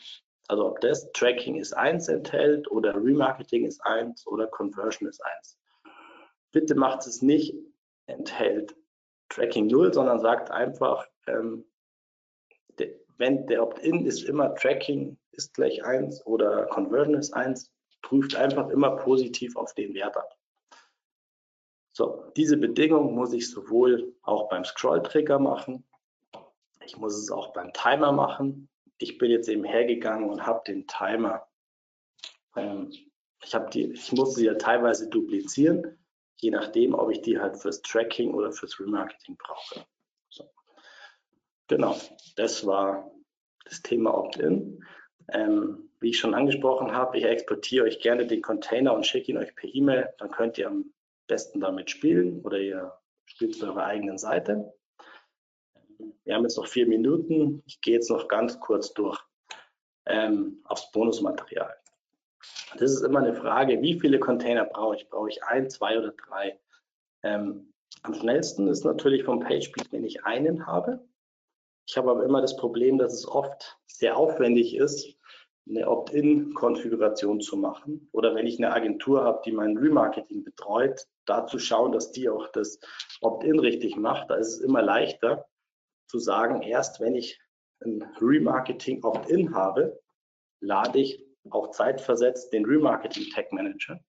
also 0.47 0.67
ob 0.67 0.81
das 0.81 1.11
Tracking 1.11 1.55
ist 1.55 1.73
1 1.73 2.07
enthält 2.07 2.69
oder 2.69 2.95
Remarketing 2.95 3.65
ist 3.65 3.81
1 3.85 4.27
oder 4.27 4.47
Conversion 4.47 5.07
ist 5.07 5.23
1. 5.23 5.58
Bitte 6.51 6.75
macht 6.75 7.05
es 7.05 7.21
nicht 7.21 7.55
enthält 8.07 8.75
Tracking 9.29 9.67
0, 9.67 9.93
sondern 9.93 10.19
sagt 10.19 10.49
einfach, 10.49 11.07
ähm, 11.27 11.65
de, 12.79 12.99
wenn 13.17 13.45
der 13.47 13.63
Opt-in 13.63 14.05
ist 14.05 14.23
immer 14.23 14.55
Tracking 14.55 15.17
ist 15.31 15.53
gleich 15.53 15.83
1 15.83 16.25
oder 16.25 16.65
Conversion 16.67 17.15
ist 17.15 17.33
1, 17.33 17.71
prüft 18.01 18.35
einfach 18.35 18.69
immer 18.69 18.95
positiv 18.95 19.55
auf 19.55 19.73
den 19.75 19.93
Wert 19.93 20.17
ab. 20.17 20.35
So, 21.93 22.31
diese 22.35 22.57
Bedingung 22.57 23.13
muss 23.13 23.33
ich 23.33 23.49
sowohl 23.51 24.15
auch 24.23 24.49
beim 24.49 24.65
Scroll-Trigger 24.65 25.37
machen, 25.37 25.85
ich 26.89 26.97
muss 26.97 27.15
es 27.15 27.29
auch 27.29 27.53
beim 27.53 27.71
Timer 27.71 28.11
machen. 28.11 28.67
Ich 28.97 29.19
bin 29.19 29.29
jetzt 29.29 29.47
eben 29.47 29.63
hergegangen 29.63 30.27
und 30.27 30.45
habe 30.45 30.63
den 30.65 30.87
Timer, 30.87 31.47
ähm, 32.55 32.91
ich, 33.43 33.55
die, 33.71 33.91
ich 33.91 34.11
muss 34.11 34.33
sie 34.33 34.45
ja 34.45 34.55
teilweise 34.55 35.07
duplizieren, 35.07 35.98
je 36.41 36.51
nachdem, 36.51 36.93
ob 36.93 37.11
ich 37.11 37.21
die 37.21 37.39
halt 37.39 37.57
fürs 37.57 37.81
Tracking 37.81 38.33
oder 38.33 38.51
fürs 38.51 38.79
Remarketing 38.79 39.37
brauche. 39.37 39.85
So. 40.29 40.49
Genau, 41.67 41.97
das 42.35 42.65
war 42.65 43.11
das 43.65 43.81
Thema 43.81 44.17
Opt-in. 44.17 44.83
Ähm, 45.31 45.89
wie 45.99 46.09
ich 46.09 46.19
schon 46.19 46.33
angesprochen 46.33 46.93
habe, 46.93 47.17
ich 47.17 47.25
exportiere 47.25 47.85
euch 47.85 47.99
gerne 47.99 48.25
den 48.25 48.41
Container 48.41 48.93
und 48.93 49.05
schicke 49.05 49.31
ihn 49.31 49.37
euch 49.37 49.53
per 49.55 49.69
E-Mail. 49.73 50.09
Dann 50.17 50.31
könnt 50.31 50.57
ihr 50.57 50.67
am 50.67 50.93
besten 51.27 51.59
damit 51.59 51.89
spielen 51.89 52.41
oder 52.41 52.57
ihr 52.57 52.93
spielt 53.25 53.55
zu 53.55 53.67
eurer 53.67 53.85
eigenen 53.85 54.17
Seite. 54.17 54.73
Wir 56.23 56.35
haben 56.35 56.43
jetzt 56.43 56.57
noch 56.57 56.67
vier 56.67 56.87
Minuten. 56.87 57.61
Ich 57.65 57.81
gehe 57.81 57.95
jetzt 57.95 58.09
noch 58.09 58.27
ganz 58.27 58.59
kurz 58.59 58.93
durch 58.93 59.19
ähm, 60.05 60.61
aufs 60.63 60.91
Bonusmaterial. 60.91 61.75
Das 62.77 62.91
ist 62.91 63.01
immer 63.01 63.19
eine 63.19 63.33
Frage, 63.33 63.81
wie 63.81 63.99
viele 63.99 64.19
Container 64.19 64.65
brauche 64.65 64.95
ich? 64.95 65.09
Brauche 65.09 65.29
ich 65.29 65.43
ein, 65.43 65.69
zwei 65.69 65.97
oder 65.97 66.11
drei? 66.11 66.59
Ähm, 67.23 67.73
am 68.03 68.13
schnellsten 68.13 68.67
ist 68.67 68.85
natürlich 68.85 69.23
vom 69.23 69.39
PageSpeed, 69.39 69.91
wenn 69.91 70.05
ich 70.05 70.23
einen 70.25 70.67
habe. 70.67 71.05
Ich 71.87 71.97
habe 71.97 72.11
aber 72.11 72.23
immer 72.23 72.41
das 72.41 72.55
Problem, 72.55 72.97
dass 72.97 73.13
es 73.13 73.27
oft 73.27 73.77
sehr 73.87 74.15
aufwendig 74.15 74.75
ist, 74.75 75.15
eine 75.67 75.87
Opt-in-Konfiguration 75.87 77.41
zu 77.41 77.57
machen. 77.57 78.09
Oder 78.11 78.35
wenn 78.35 78.47
ich 78.47 78.57
eine 78.57 78.73
Agentur 78.73 79.23
habe, 79.23 79.41
die 79.45 79.51
mein 79.51 79.77
Remarketing 79.77 80.43
betreut, 80.43 81.07
da 81.25 81.45
zu 81.45 81.59
schauen, 81.59 81.91
dass 81.91 82.11
die 82.11 82.29
auch 82.29 82.47
das 82.51 82.79
Opt-in 83.21 83.59
richtig 83.59 83.95
macht. 83.95 84.29
Da 84.29 84.35
ist 84.35 84.47
es 84.47 84.59
immer 84.59 84.81
leichter 84.81 85.47
zu 86.07 86.19
sagen, 86.19 86.61
erst 86.61 86.99
wenn 86.99 87.15
ich 87.15 87.39
ein 87.81 88.03
Remarketing 88.19 89.03
Opt-in 89.03 89.53
habe, 89.53 89.99
lade 90.59 90.99
ich 90.99 91.23
auch 91.49 91.71
zeitversetzt 91.71 92.53
den 92.53 92.65
Remarketing 92.65 93.31
Tag 93.33 93.51
Manager. 93.51 93.99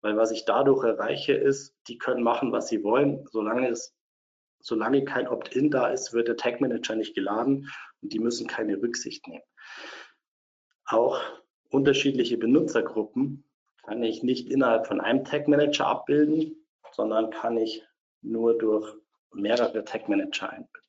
Weil 0.00 0.16
was 0.16 0.30
ich 0.30 0.44
dadurch 0.44 0.84
erreiche, 0.84 1.34
ist, 1.34 1.76
die 1.86 1.98
können 1.98 2.22
machen, 2.22 2.52
was 2.52 2.68
sie 2.68 2.82
wollen, 2.82 3.26
solange 3.30 3.68
es 3.68 3.94
solange 4.62 5.04
kein 5.04 5.28
Opt-in 5.28 5.70
da 5.70 5.88
ist, 5.88 6.12
wird 6.12 6.28
der 6.28 6.36
Tag 6.36 6.60
Manager 6.60 6.94
nicht 6.94 7.14
geladen 7.14 7.68
und 8.00 8.12
die 8.12 8.18
müssen 8.18 8.46
keine 8.46 8.80
Rücksicht 8.80 9.26
nehmen. 9.26 9.44
Auch 10.86 11.20
unterschiedliche 11.68 12.38
Benutzergruppen 12.38 13.44
kann 13.84 14.02
ich 14.02 14.22
nicht 14.22 14.48
innerhalb 14.48 14.86
von 14.86 15.00
einem 15.00 15.24
Tag 15.24 15.48
Manager 15.48 15.86
abbilden, 15.86 16.64
sondern 16.92 17.30
kann 17.30 17.56
ich 17.56 17.82
nur 18.20 18.56
durch 18.56 18.94
mehrere 19.32 19.84
Tag 19.84 20.08
Manager 20.08 20.50
einbinden. 20.50 20.80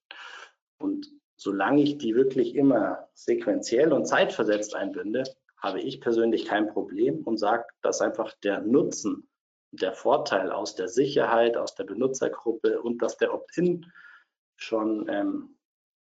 Und 0.77 1.07
solange 1.35 1.81
ich 1.81 1.97
die 1.97 2.13
wirklich 2.15 2.55
immer 2.55 3.07
sequenziell 3.13 3.91
und 3.91 4.05
zeitversetzt 4.05 4.75
einbinde, 4.75 5.23
habe 5.63 5.79
ich 5.79 6.01
persönlich 6.01 6.45
kein 6.45 6.67
Problem 6.67 7.23
und 7.23 7.37
sage, 7.37 7.65
dass 7.81 8.01
einfach 8.01 8.33
der 8.43 8.59
Nutzen, 8.59 9.29
der 9.71 9.93
Vorteil 9.93 10.51
aus 10.51 10.75
der 10.75 10.89
Sicherheit, 10.89 11.55
aus 11.55 11.73
der 11.73 11.85
Benutzergruppe 11.85 12.81
und 12.81 13.01
dass 13.01 13.17
der 13.17 13.33
Opt-in 13.33 13.91
schon 14.57 15.07
ähm, 15.09 15.57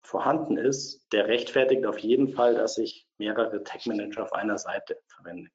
vorhanden 0.02 0.58
ist, 0.58 1.08
der 1.14 1.28
rechtfertigt 1.28 1.86
auf 1.86 2.00
jeden 2.00 2.30
Fall, 2.30 2.56
dass 2.56 2.78
ich 2.80 3.08
mehrere 3.20 3.64
Tech 3.64 3.86
Manager 3.86 4.24
auf 4.24 4.34
einer 4.34 4.58
Seite 4.58 5.00
verwende. 5.08 5.50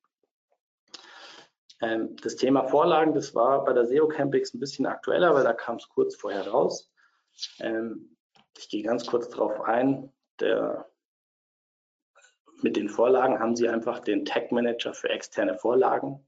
Ähm, 1.82 2.16
das 2.22 2.36
Thema 2.36 2.64
Vorlagen, 2.68 3.14
das 3.14 3.34
war 3.34 3.64
bei 3.64 3.72
der 3.72 3.84
SEO 3.84 4.06
Campix 4.08 4.54
ein 4.54 4.60
bisschen 4.60 4.86
aktueller, 4.86 5.34
weil 5.34 5.44
da 5.44 5.52
kam 5.52 5.76
es 5.76 5.88
kurz 5.88 6.14
vorher 6.14 6.46
raus. 6.48 6.90
Ähm, 7.58 8.16
ich 8.56 8.68
gehe 8.68 8.82
ganz 8.82 9.06
kurz 9.06 9.28
darauf 9.28 9.60
ein. 9.60 10.12
Der, 10.40 10.88
mit 12.62 12.76
den 12.76 12.88
Vorlagen 12.88 13.38
haben 13.38 13.56
Sie 13.56 13.68
einfach 13.68 14.00
den 14.00 14.24
Tag 14.24 14.52
Manager 14.52 14.94
für 14.94 15.10
externe 15.10 15.56
Vorlagen 15.56 16.26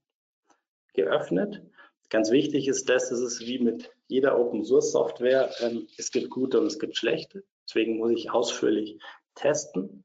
geöffnet. 0.94 1.62
Ganz 2.08 2.30
wichtig 2.30 2.66
ist 2.66 2.88
das, 2.88 3.10
es 3.10 3.20
ist 3.20 3.40
wie 3.40 3.60
mit 3.60 3.90
jeder 4.08 4.38
Open 4.38 4.64
Source 4.64 4.92
Software. 4.92 5.50
Ähm, 5.60 5.86
es 5.96 6.10
gibt 6.10 6.30
gute 6.30 6.60
und 6.60 6.66
es 6.66 6.78
gibt 6.78 6.96
schlechte. 6.96 7.44
Deswegen 7.68 7.98
muss 7.98 8.10
ich 8.10 8.30
ausführlich 8.30 8.98
testen. 9.36 10.04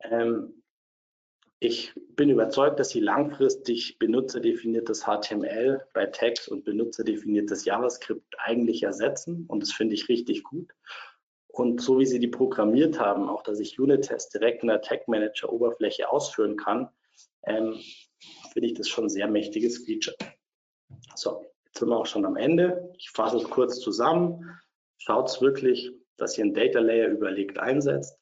Ähm, 0.00 0.62
ich 1.60 1.94
bin 2.10 2.28
überzeugt, 2.28 2.78
dass 2.78 2.90
Sie 2.90 3.00
langfristig 3.00 3.98
benutzerdefiniertes 3.98 5.06
HTML 5.06 5.82
bei 5.94 6.04
Tags 6.06 6.46
und 6.46 6.64
benutzerdefiniertes 6.64 7.64
JavaScript 7.64 8.34
eigentlich 8.38 8.82
ersetzen. 8.82 9.46
Und 9.48 9.62
das 9.62 9.72
finde 9.72 9.94
ich 9.94 10.10
richtig 10.10 10.42
gut. 10.42 10.74
Und 11.54 11.80
so 11.80 12.00
wie 12.00 12.06
Sie 12.06 12.18
die 12.18 12.28
programmiert 12.28 12.98
haben, 12.98 13.28
auch 13.28 13.42
dass 13.42 13.60
ich 13.60 13.78
Unit-Tests 13.78 14.32
direkt 14.32 14.62
in 14.62 14.68
der 14.68 14.80
Tag 14.80 15.06
Manager 15.06 15.52
Oberfläche 15.52 16.10
ausführen 16.10 16.56
kann, 16.56 16.88
ähm, 17.44 17.78
finde 18.52 18.66
ich 18.66 18.74
das 18.74 18.88
schon 18.88 19.04
ein 19.04 19.08
sehr 19.08 19.28
mächtiges 19.28 19.84
Feature. 19.84 20.16
So, 21.14 21.44
jetzt 21.66 21.78
sind 21.78 21.90
wir 21.90 21.96
auch 21.96 22.06
schon 22.06 22.24
am 22.24 22.36
Ende. 22.36 22.92
Ich 22.98 23.10
fasse 23.10 23.36
es 23.36 23.44
kurz 23.44 23.78
zusammen. 23.78 24.50
Schaut 24.98 25.28
es 25.28 25.40
wirklich, 25.40 25.92
dass 26.16 26.36
ihr 26.36 26.42
einen 26.42 26.54
Data 26.54 26.80
Layer 26.80 27.08
überlegt 27.08 27.56
einsetzt. 27.60 28.18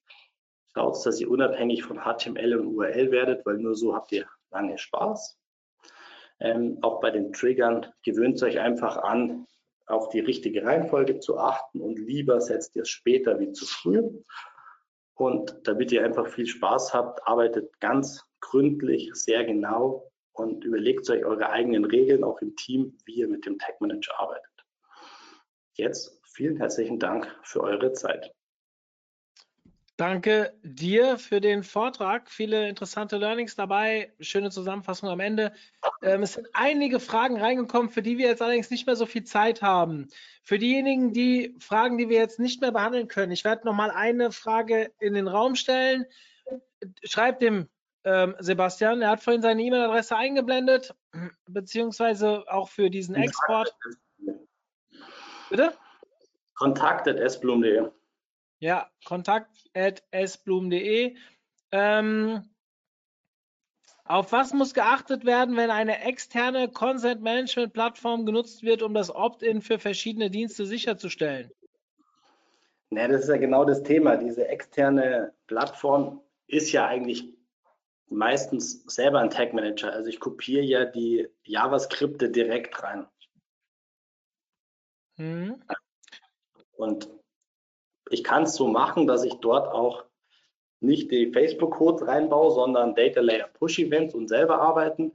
Schaut, 0.74 1.05
dass 1.07 1.18
ihr 1.18 1.30
unabhängig 1.30 1.85
von 1.85 2.01
HTML 2.01 2.57
und 2.57 2.66
URL 2.66 3.11
werdet, 3.12 3.47
weil 3.47 3.57
nur 3.57 3.74
so 3.74 3.95
habt 3.95 4.12
ihr 4.12 4.26
lange 4.51 4.76
Spaß. 4.76 5.39
Ähm, 6.41 6.76
auch 6.83 7.01
bei 7.01 7.11
den 7.11 7.33
Triggern 7.33 7.87
gewöhnt 8.05 8.43
euch 8.43 8.59
einfach 8.59 8.99
an, 8.99 9.47
auf 9.87 10.09
die 10.11 10.20
richtige 10.20 10.64
Reihenfolge 10.64 11.18
zu 11.18 11.39
achten 11.39 11.80
und 11.80 11.99
lieber 11.99 12.41
setzt 12.41 12.76
ihr 12.76 12.83
es 12.83 12.89
später 12.89 13.39
wie 13.41 13.53
zu 13.53 13.66
früh. 13.66 14.03
Und 15.14 15.57
damit 15.64 15.93
ihr 15.93 16.05
einfach 16.05 16.28
viel 16.28 16.47
Spaß 16.47 16.95
habt, 16.95 17.26
arbeitet 17.26 17.78
ganz 17.80 18.24
gründlich, 18.41 19.11
sehr 19.14 19.45
genau 19.45 20.11
und 20.33 20.64
überlegt 20.64 21.09
euch 21.11 21.24
eure 21.24 21.51
eigenen 21.51 21.85
Regeln 21.85 22.24
auch 22.24 22.41
im 22.41 22.57
Team, 22.57 22.99
wie 23.05 23.16
ihr 23.16 23.28
mit 23.28 23.47
dem 23.47 23.59
Tag 23.59 23.80
Manager 23.80 24.18
arbeitet. 24.18 24.51
Jetzt 25.74 26.20
vielen 26.24 26.57
herzlichen 26.57 26.99
Dank 26.99 27.35
für 27.43 27.62
eure 27.62 27.93
Zeit. 27.93 28.33
Danke 29.99 30.55
dir 30.62 31.18
für 31.18 31.40
den 31.40 31.62
Vortrag. 31.62 32.30
Viele 32.30 32.68
interessante 32.68 33.18
Learnings 33.18 33.57
dabei. 33.57 34.12
Schöne 34.20 34.51
Zusammenfassung 34.51 35.11
am 35.11 35.20
Ende. 35.20 35.53
Ähm, 36.03 36.22
es 36.22 36.32
sind 36.32 36.49
einige 36.55 36.99
Fragen 36.99 37.38
reingekommen, 37.38 37.90
für 37.90 38.03
die 38.03 38.16
wir 38.16 38.26
jetzt 38.26 38.40
allerdings 38.40 38.70
nicht 38.70 38.86
mehr 38.86 38.97
so 38.97 39.05
viel 39.05 39.24
Zeit 39.24 39.61
haben. 39.61 40.09
Für 40.43 40.59
diejenigen, 40.59 41.12
die 41.12 41.55
Fragen, 41.61 41.99
die 41.99 42.09
wir 42.09 42.18
jetzt 42.18 42.40
nicht 42.40 42.62
mehr 42.62 42.72
behandeln 42.72 43.07
können, 43.07 43.32
ich 43.32 43.45
werde 43.45 43.66
noch 43.66 43.74
mal 43.74 43.90
eine 43.90 44.32
Frage 44.32 44.93
in 44.99 45.12
den 45.12 45.28
Raum 45.28 45.57
stellen. 45.57 46.07
Schreibt 47.05 47.43
dem 47.43 47.68
ähm, 48.05 48.34
Sebastian, 48.38 49.03
er 49.03 49.11
hat 49.11 49.22
vorhin 49.22 49.43
seine 49.43 49.62
E-Mail-Adresse 49.62 50.16
eingeblendet, 50.16 50.95
beziehungsweise 51.47 52.45
auch 52.49 52.70
für 52.70 52.88
diesen 52.88 53.14
Export. 53.14 53.72
Bitte? 55.51 55.74
Kontakt.sblum.de. 56.55 57.90
Ja, 58.62 58.88
kontakt.sblum.de. 59.04 61.16
Ähm, 61.72 62.48
auf 64.04 64.30
was 64.30 64.52
muss 64.52 64.72
geachtet 64.72 65.24
werden, 65.24 65.56
wenn 65.56 65.72
eine 65.72 66.04
externe 66.04 66.68
Consent 66.68 67.22
Management 67.22 67.72
Plattform 67.72 68.24
genutzt 68.24 68.62
wird, 68.62 68.82
um 68.82 68.94
das 68.94 69.12
Opt-in 69.12 69.62
für 69.62 69.80
verschiedene 69.80 70.30
Dienste 70.30 70.64
sicherzustellen? 70.64 71.50
Ne, 72.90 73.08
das 73.08 73.22
ist 73.22 73.30
ja 73.30 73.36
genau 73.36 73.64
das 73.64 73.82
Thema. 73.82 74.16
Diese 74.16 74.46
externe 74.46 75.34
Plattform 75.48 76.22
ist 76.46 76.70
ja 76.70 76.86
eigentlich 76.86 77.34
meistens 78.10 78.84
selber 78.84 79.18
ein 79.18 79.30
Tag 79.30 79.54
Manager. 79.54 79.92
Also 79.92 80.08
ich 80.08 80.20
kopiere 80.20 80.62
ja 80.62 80.84
die 80.84 81.26
JavaScripte 81.42 82.30
direkt 82.30 82.80
rein. 82.80 83.08
Mhm. 85.16 85.60
Und 86.76 87.08
ich 88.12 88.24
kann 88.24 88.44
es 88.44 88.54
so 88.54 88.68
machen, 88.68 89.06
dass 89.06 89.24
ich 89.24 89.34
dort 89.34 89.68
auch 89.68 90.04
nicht 90.80 91.10
die 91.10 91.32
Facebook-Codes 91.32 92.06
reinbaue, 92.06 92.50
sondern 92.50 92.94
Data 92.94 93.20
Layer 93.20 93.48
Push 93.48 93.78
Events 93.78 94.14
und 94.14 94.28
selber 94.28 94.60
arbeiten. 94.60 95.12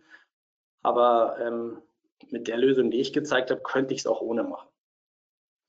Aber 0.82 1.38
ähm, 1.42 1.82
mit 2.30 2.48
der 2.48 2.58
Lösung, 2.58 2.90
die 2.90 3.02
ich 3.02 3.14
gezeigt 3.14 3.52
habe, 3.52 3.62
könnte 3.62 3.94
ich 3.94 4.02
es 4.02 4.08
auch 4.08 4.22
ohne 4.22 4.44
machen. 4.44 4.70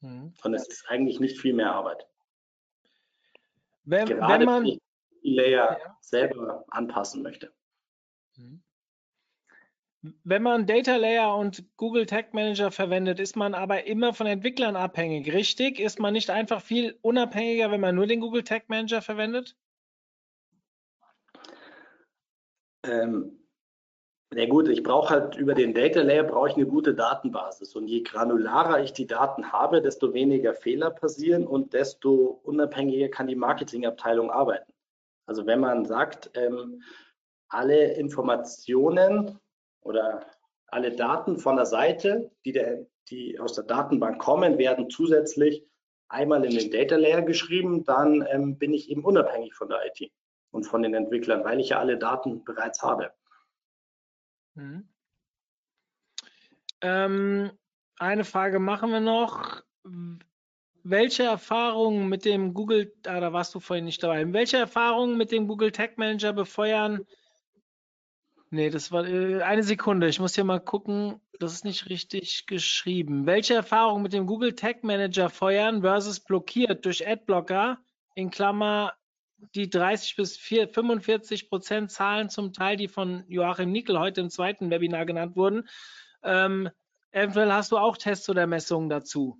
Mhm. 0.00 0.34
Und 0.42 0.54
es 0.54 0.68
ist 0.68 0.88
eigentlich 0.88 1.20
nicht 1.20 1.40
viel 1.40 1.52
mehr 1.52 1.72
Arbeit. 1.72 2.06
Wenn, 3.84 4.06
Gerade 4.06 4.40
wenn 4.40 4.46
man 4.46 4.64
die 4.64 4.80
Layer 5.22 5.78
ja. 5.80 5.96
selber 6.00 6.64
anpassen 6.68 7.22
möchte. 7.22 7.52
Mhm. 8.36 8.62
Wenn 10.03 10.42
man 10.44 10.66
Data 10.66 10.96
Layer 10.96 11.36
und 11.36 11.64
Google 11.76 12.07
Tag 12.07 12.32
Manager 12.32 12.70
verwendet, 12.70 13.18
ist 13.18 13.36
man 13.36 13.55
aber 13.55 13.84
immer 13.84 14.14
von 14.14 14.28
Entwicklern 14.28 14.76
abhängig, 14.76 15.32
richtig? 15.32 15.80
Ist 15.80 15.99
man 15.99 16.12
nicht 16.12 16.30
einfach 16.30 16.61
viel 16.61 16.96
unabhängiger, 17.03 17.70
wenn 17.72 17.80
man 17.80 17.96
nur 17.96 18.07
den 18.07 18.20
Google 18.20 18.44
Tag 18.44 18.68
Manager 18.68 19.03
verwendet? 19.03 19.57
Ähm, 22.84 23.38
ja 24.32 24.46
gut, 24.46 24.68
ich 24.68 24.84
brauche 24.84 25.09
halt 25.09 25.36
über 25.36 25.55
den 25.55 25.74
Data 25.74 26.03
Layer 26.03 26.22
brauche 26.22 26.51
ich 26.51 26.55
eine 26.55 26.66
gute 26.66 26.94
Datenbasis 26.94 27.74
und 27.74 27.88
je 27.88 28.03
granularer 28.03 28.80
ich 28.80 28.92
die 28.92 29.07
Daten 29.07 29.53
habe, 29.53 29.80
desto 29.82 30.12
weniger 30.12 30.55
Fehler 30.55 30.90
passieren 30.90 31.44
und 31.44 31.72
desto 31.72 32.40
unabhängiger 32.44 33.09
kann 33.09 33.26
die 33.26 33.34
Marketingabteilung 33.34 34.30
arbeiten. 34.30 34.72
Also 35.26 35.46
wenn 35.46 35.59
man 35.59 35.86
sagt, 35.86 36.30
ähm, 36.34 36.82
alle 37.49 37.94
Informationen 37.94 39.40
oder 39.89 40.26
alle 40.66 40.95
Daten 40.95 41.39
von 41.39 41.57
der 41.57 41.66
Seite, 41.66 42.30
die, 42.45 42.53
der, 42.53 42.86
die 43.09 43.41
aus 43.41 43.55
der 43.55 43.64
Datenbank 43.64 44.20
kommen, 44.20 44.59
werden 44.59 44.91
zusätzlich 44.91 45.64
einmal 46.09 46.45
in 46.45 46.57
den 46.57 46.70
Data 46.70 46.97
Layer 46.97 47.22
geschrieben, 47.22 47.84
dann 47.84 48.26
ähm, 48.30 48.59
bin 48.59 48.74
ich 48.74 48.91
eben 48.91 49.05
unabhängig 49.05 49.55
von 49.55 49.68
der 49.68 49.80
IT 49.86 50.12
und 50.51 50.64
von 50.64 50.82
den 50.82 50.95
Entwicklern, 50.95 51.45
weil 51.45 51.61
ich 51.61 51.70
ja 51.70 51.78
alle 51.78 51.99
Daten 51.99 52.45
bereits 52.45 52.82
habe. 52.82 53.12
Mhm. 54.55 54.89
Ähm, 56.80 57.51
eine 57.99 58.24
Frage 58.24 58.59
machen 58.59 58.91
wir 58.91 59.01
noch. 59.01 59.62
Welche 60.84 61.24
Erfahrungen 61.24 62.09
mit 62.09 62.24
dem 62.24 62.55
Google, 62.55 62.95
ah, 63.07 63.20
da 63.20 63.32
warst 63.32 63.55
du 63.55 63.61
vorhin 63.61 63.84
nicht 63.84 64.03
dabei, 64.03 64.32
welche 64.32 64.59
Erfahrungen 64.59 65.16
mit 65.16 65.32
dem 65.32 65.49
Google 65.49 65.72
Tag 65.72 65.99
Manager 65.99 66.32
befeuern? 66.32 67.07
Nee, 68.51 68.70
das 68.70 68.90
war 68.92 69.07
äh, 69.07 69.42
eine 69.42 69.62
Sekunde. 69.62 70.09
Ich 70.09 70.20
muss 70.20 70.34
hier 70.34 70.44
mal 70.44 70.61
gucken. 70.61 71.20
Das 71.38 71.53
ist 71.53 71.64
nicht 71.64 71.88
richtig 71.88 72.46
geschrieben. 72.46 73.26
Welche 73.26 73.55
Erfahrungen 73.55 74.03
mit 74.03 74.12
dem 74.12 74.26
Google 74.26 74.55
Tag 74.55 74.84
Manager 74.84 75.28
feuern 75.28 75.82
versus 75.82 76.20
blockiert 76.20 76.84
durch 76.84 77.07
Adblocker 77.07 77.78
in 78.14 78.30
Klammer 78.30 78.94
die 79.55 79.70
30 79.70 80.16
bis 80.16 80.36
4, 80.36 80.68
45 80.68 81.49
Prozent 81.49 81.92
Zahlen 81.92 82.28
zum 82.28 82.53
Teil, 82.53 82.76
die 82.76 82.88
von 82.88 83.24
Joachim 83.28 83.70
Nickel 83.70 83.99
heute 83.99 84.20
im 84.20 84.30
zweiten 84.30 84.70
Webinar 84.70 85.07
genannt 85.07 85.36
wurden. 85.36 85.68
Ähm, 86.24 86.70
eventuell 87.12 87.53
hast 87.53 87.70
du 87.70 87.78
auch 87.78 87.96
Tests 87.96 88.28
oder 88.28 88.46
Messungen 88.46 88.88
dazu. 88.88 89.38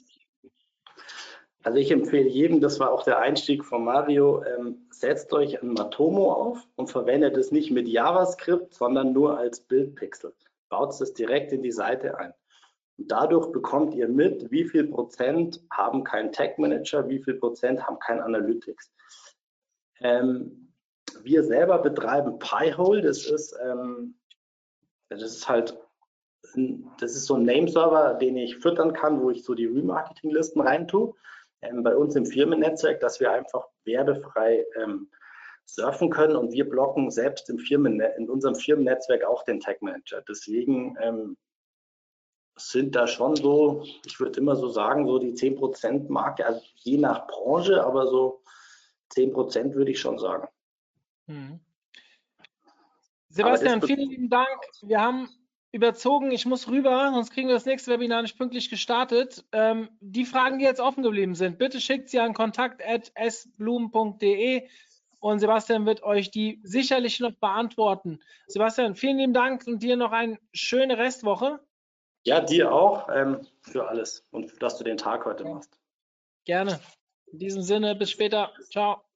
Also 1.69 1.81
ich 1.81 1.91
empfehle 1.91 2.31
jedem, 2.31 2.62
das 2.62 2.81
war 2.81 2.91
auch 2.91 3.03
der 3.03 3.19
Einstieg 3.19 3.62
von 3.62 3.85
Mario, 3.85 4.43
ähm, 4.43 4.87
setzt 4.89 5.35
euch 5.35 5.62
ein 5.62 5.75
Matomo 5.75 6.33
auf 6.33 6.66
und 6.77 6.89
verwendet 6.89 7.37
es 7.37 7.53
nicht 7.53 7.71
mit 7.71 7.87
JavaScript, 7.87 8.73
sondern 8.73 9.12
nur 9.12 9.37
als 9.37 9.61
Bildpixel. 9.61 10.33
Baut 10.71 10.99
es 10.99 11.12
direkt 11.12 11.53
in 11.53 11.62
die 11.62 11.71
Seite 11.71 12.16
ein. 12.19 12.33
Und 12.97 13.11
dadurch 13.12 13.53
bekommt 13.53 13.95
ihr 13.95 14.09
mit, 14.09 14.51
wie 14.51 14.64
viel 14.64 14.87
Prozent 14.87 15.62
haben 15.71 16.05
keinen 16.05 16.33
Tag 16.33 16.59
Manager, 16.59 17.07
wie 17.07 17.23
viel 17.23 17.35
Prozent 17.35 17.87
haben 17.87 17.99
kein 17.99 18.21
Analytics. 18.21 18.91
Ähm, 20.01 20.73
wir 21.23 21.45
selber 21.45 21.81
betreiben 21.81 22.39
Pi-hole, 22.39 23.03
das 23.03 23.27
ist, 23.27 23.55
ähm, 23.62 24.14
das 25.11 25.21
ist 25.21 25.47
halt, 25.47 25.77
das 26.99 27.14
ist 27.14 27.27
so 27.27 27.35
ein 27.35 27.45
Name-Server, 27.45 28.14
den 28.14 28.39
ich 28.39 28.57
füttern 28.57 28.95
kann, 28.95 29.21
wo 29.21 29.29
ich 29.29 29.45
so 29.45 29.53
die 29.53 29.66
Remarketing-Listen 29.66 30.62
reintue. 30.62 31.14
Ähm, 31.63 31.83
bei 31.83 31.97
uns 31.97 32.15
im 32.15 32.27
Firmennetzwerk, 32.27 33.01
dass 33.01 33.21
wir 33.21 33.33
einfach 33.33 33.67
werbefrei 33.85 34.65
ähm, 34.77 35.11
surfen 35.67 36.11
können 36.11 36.37
und 36.37 36.53
wir 36.53 36.69
blocken 36.69 37.11
selbst 37.11 37.51
im 37.51 37.59
Firmen, 37.59 38.01
in 38.01 38.31
unserem 38.31 38.55
Firmennetzwerk 38.55 39.25
auch 39.25 39.45
den 39.45 39.61
Tag 39.61 39.83
Manager. 39.83 40.23
Deswegen 40.29 40.97
ähm, 41.01 41.37
sind 42.57 42.95
da 42.97 43.07
schon 43.07 43.37
so, 43.37 43.85
ich 44.07 44.19
würde 44.19 44.41
immer 44.41 44.57
so 44.57 44.69
sagen, 44.69 45.07
so 45.07 45.19
die 45.19 45.33
10% 45.33 46.11
Marke, 46.11 46.47
also 46.47 46.61
je 46.77 46.97
nach 46.97 47.27
Branche, 47.27 47.85
aber 47.85 48.07
so 48.07 48.43
10 49.11 49.33
Prozent 49.33 49.75
würde 49.75 49.91
ich 49.91 50.01
schon 50.01 50.19
sagen. 50.19 50.49
Hm. 51.27 51.61
Sebastian, 53.29 53.83
vielen 53.83 54.09
lieben 54.09 54.31
Dank. 54.31 54.59
Wir 54.83 55.01
haben 55.01 55.29
überzogen. 55.73 56.31
Ich 56.33 56.47
muss 56.47 56.69
rüber, 56.69 57.11
sonst 57.12 57.31
kriegen 57.31 57.49
wir 57.49 57.55
das 57.55 57.66
nächste 57.66 57.91
Webinar 57.91 58.23
nicht 58.23 58.39
pünktlich 58.39 58.71
gestartet. 58.71 59.45
Ähm, 59.53 59.91
die 60.01 60.25
Fragen, 60.25 60.59
die 60.59 60.64
jetzt 60.64 60.81
offen 60.81 61.03
geblieben 61.03 61.35
sind, 61.35 61.59
bitte 61.59 61.79
schickt 61.81 62.09
sie 62.09 62.21
an 62.21 62.33
kontakt.sblumen.de 62.35 64.69
und 65.21 65.41
Sebastian 65.41 65.85
wird 65.85 66.03
euch 66.03 66.31
die 66.31 66.61
sicherlich 66.62 67.21
noch 67.21 67.33
beantworten. 67.33 68.21
Sebastian, 68.47 68.95
vielen 68.95 69.19
lieben 69.19 69.35
Dank 69.35 69.66
und 69.66 69.83
dir 69.83 69.97
noch 69.97 70.12
eine 70.12 70.39
schöne 70.53 70.97
Restwoche. 70.97 71.61
Ja, 72.25 72.41
dir 72.41 72.73
auch 72.73 73.09
ähm, 73.09 73.41
für 73.62 73.89
alles 73.89 74.27
und 74.31 74.62
dass 74.62 74.79
du 74.79 74.85
den 74.85 74.97
Tag 74.97 75.25
heute 75.25 75.45
machst. 75.45 75.79
Gerne. 76.45 76.79
In 77.33 77.39
diesem 77.39 77.62
Sinne, 77.62 77.95
bis 77.95 78.11
später. 78.11 78.53
Ciao. 78.71 79.08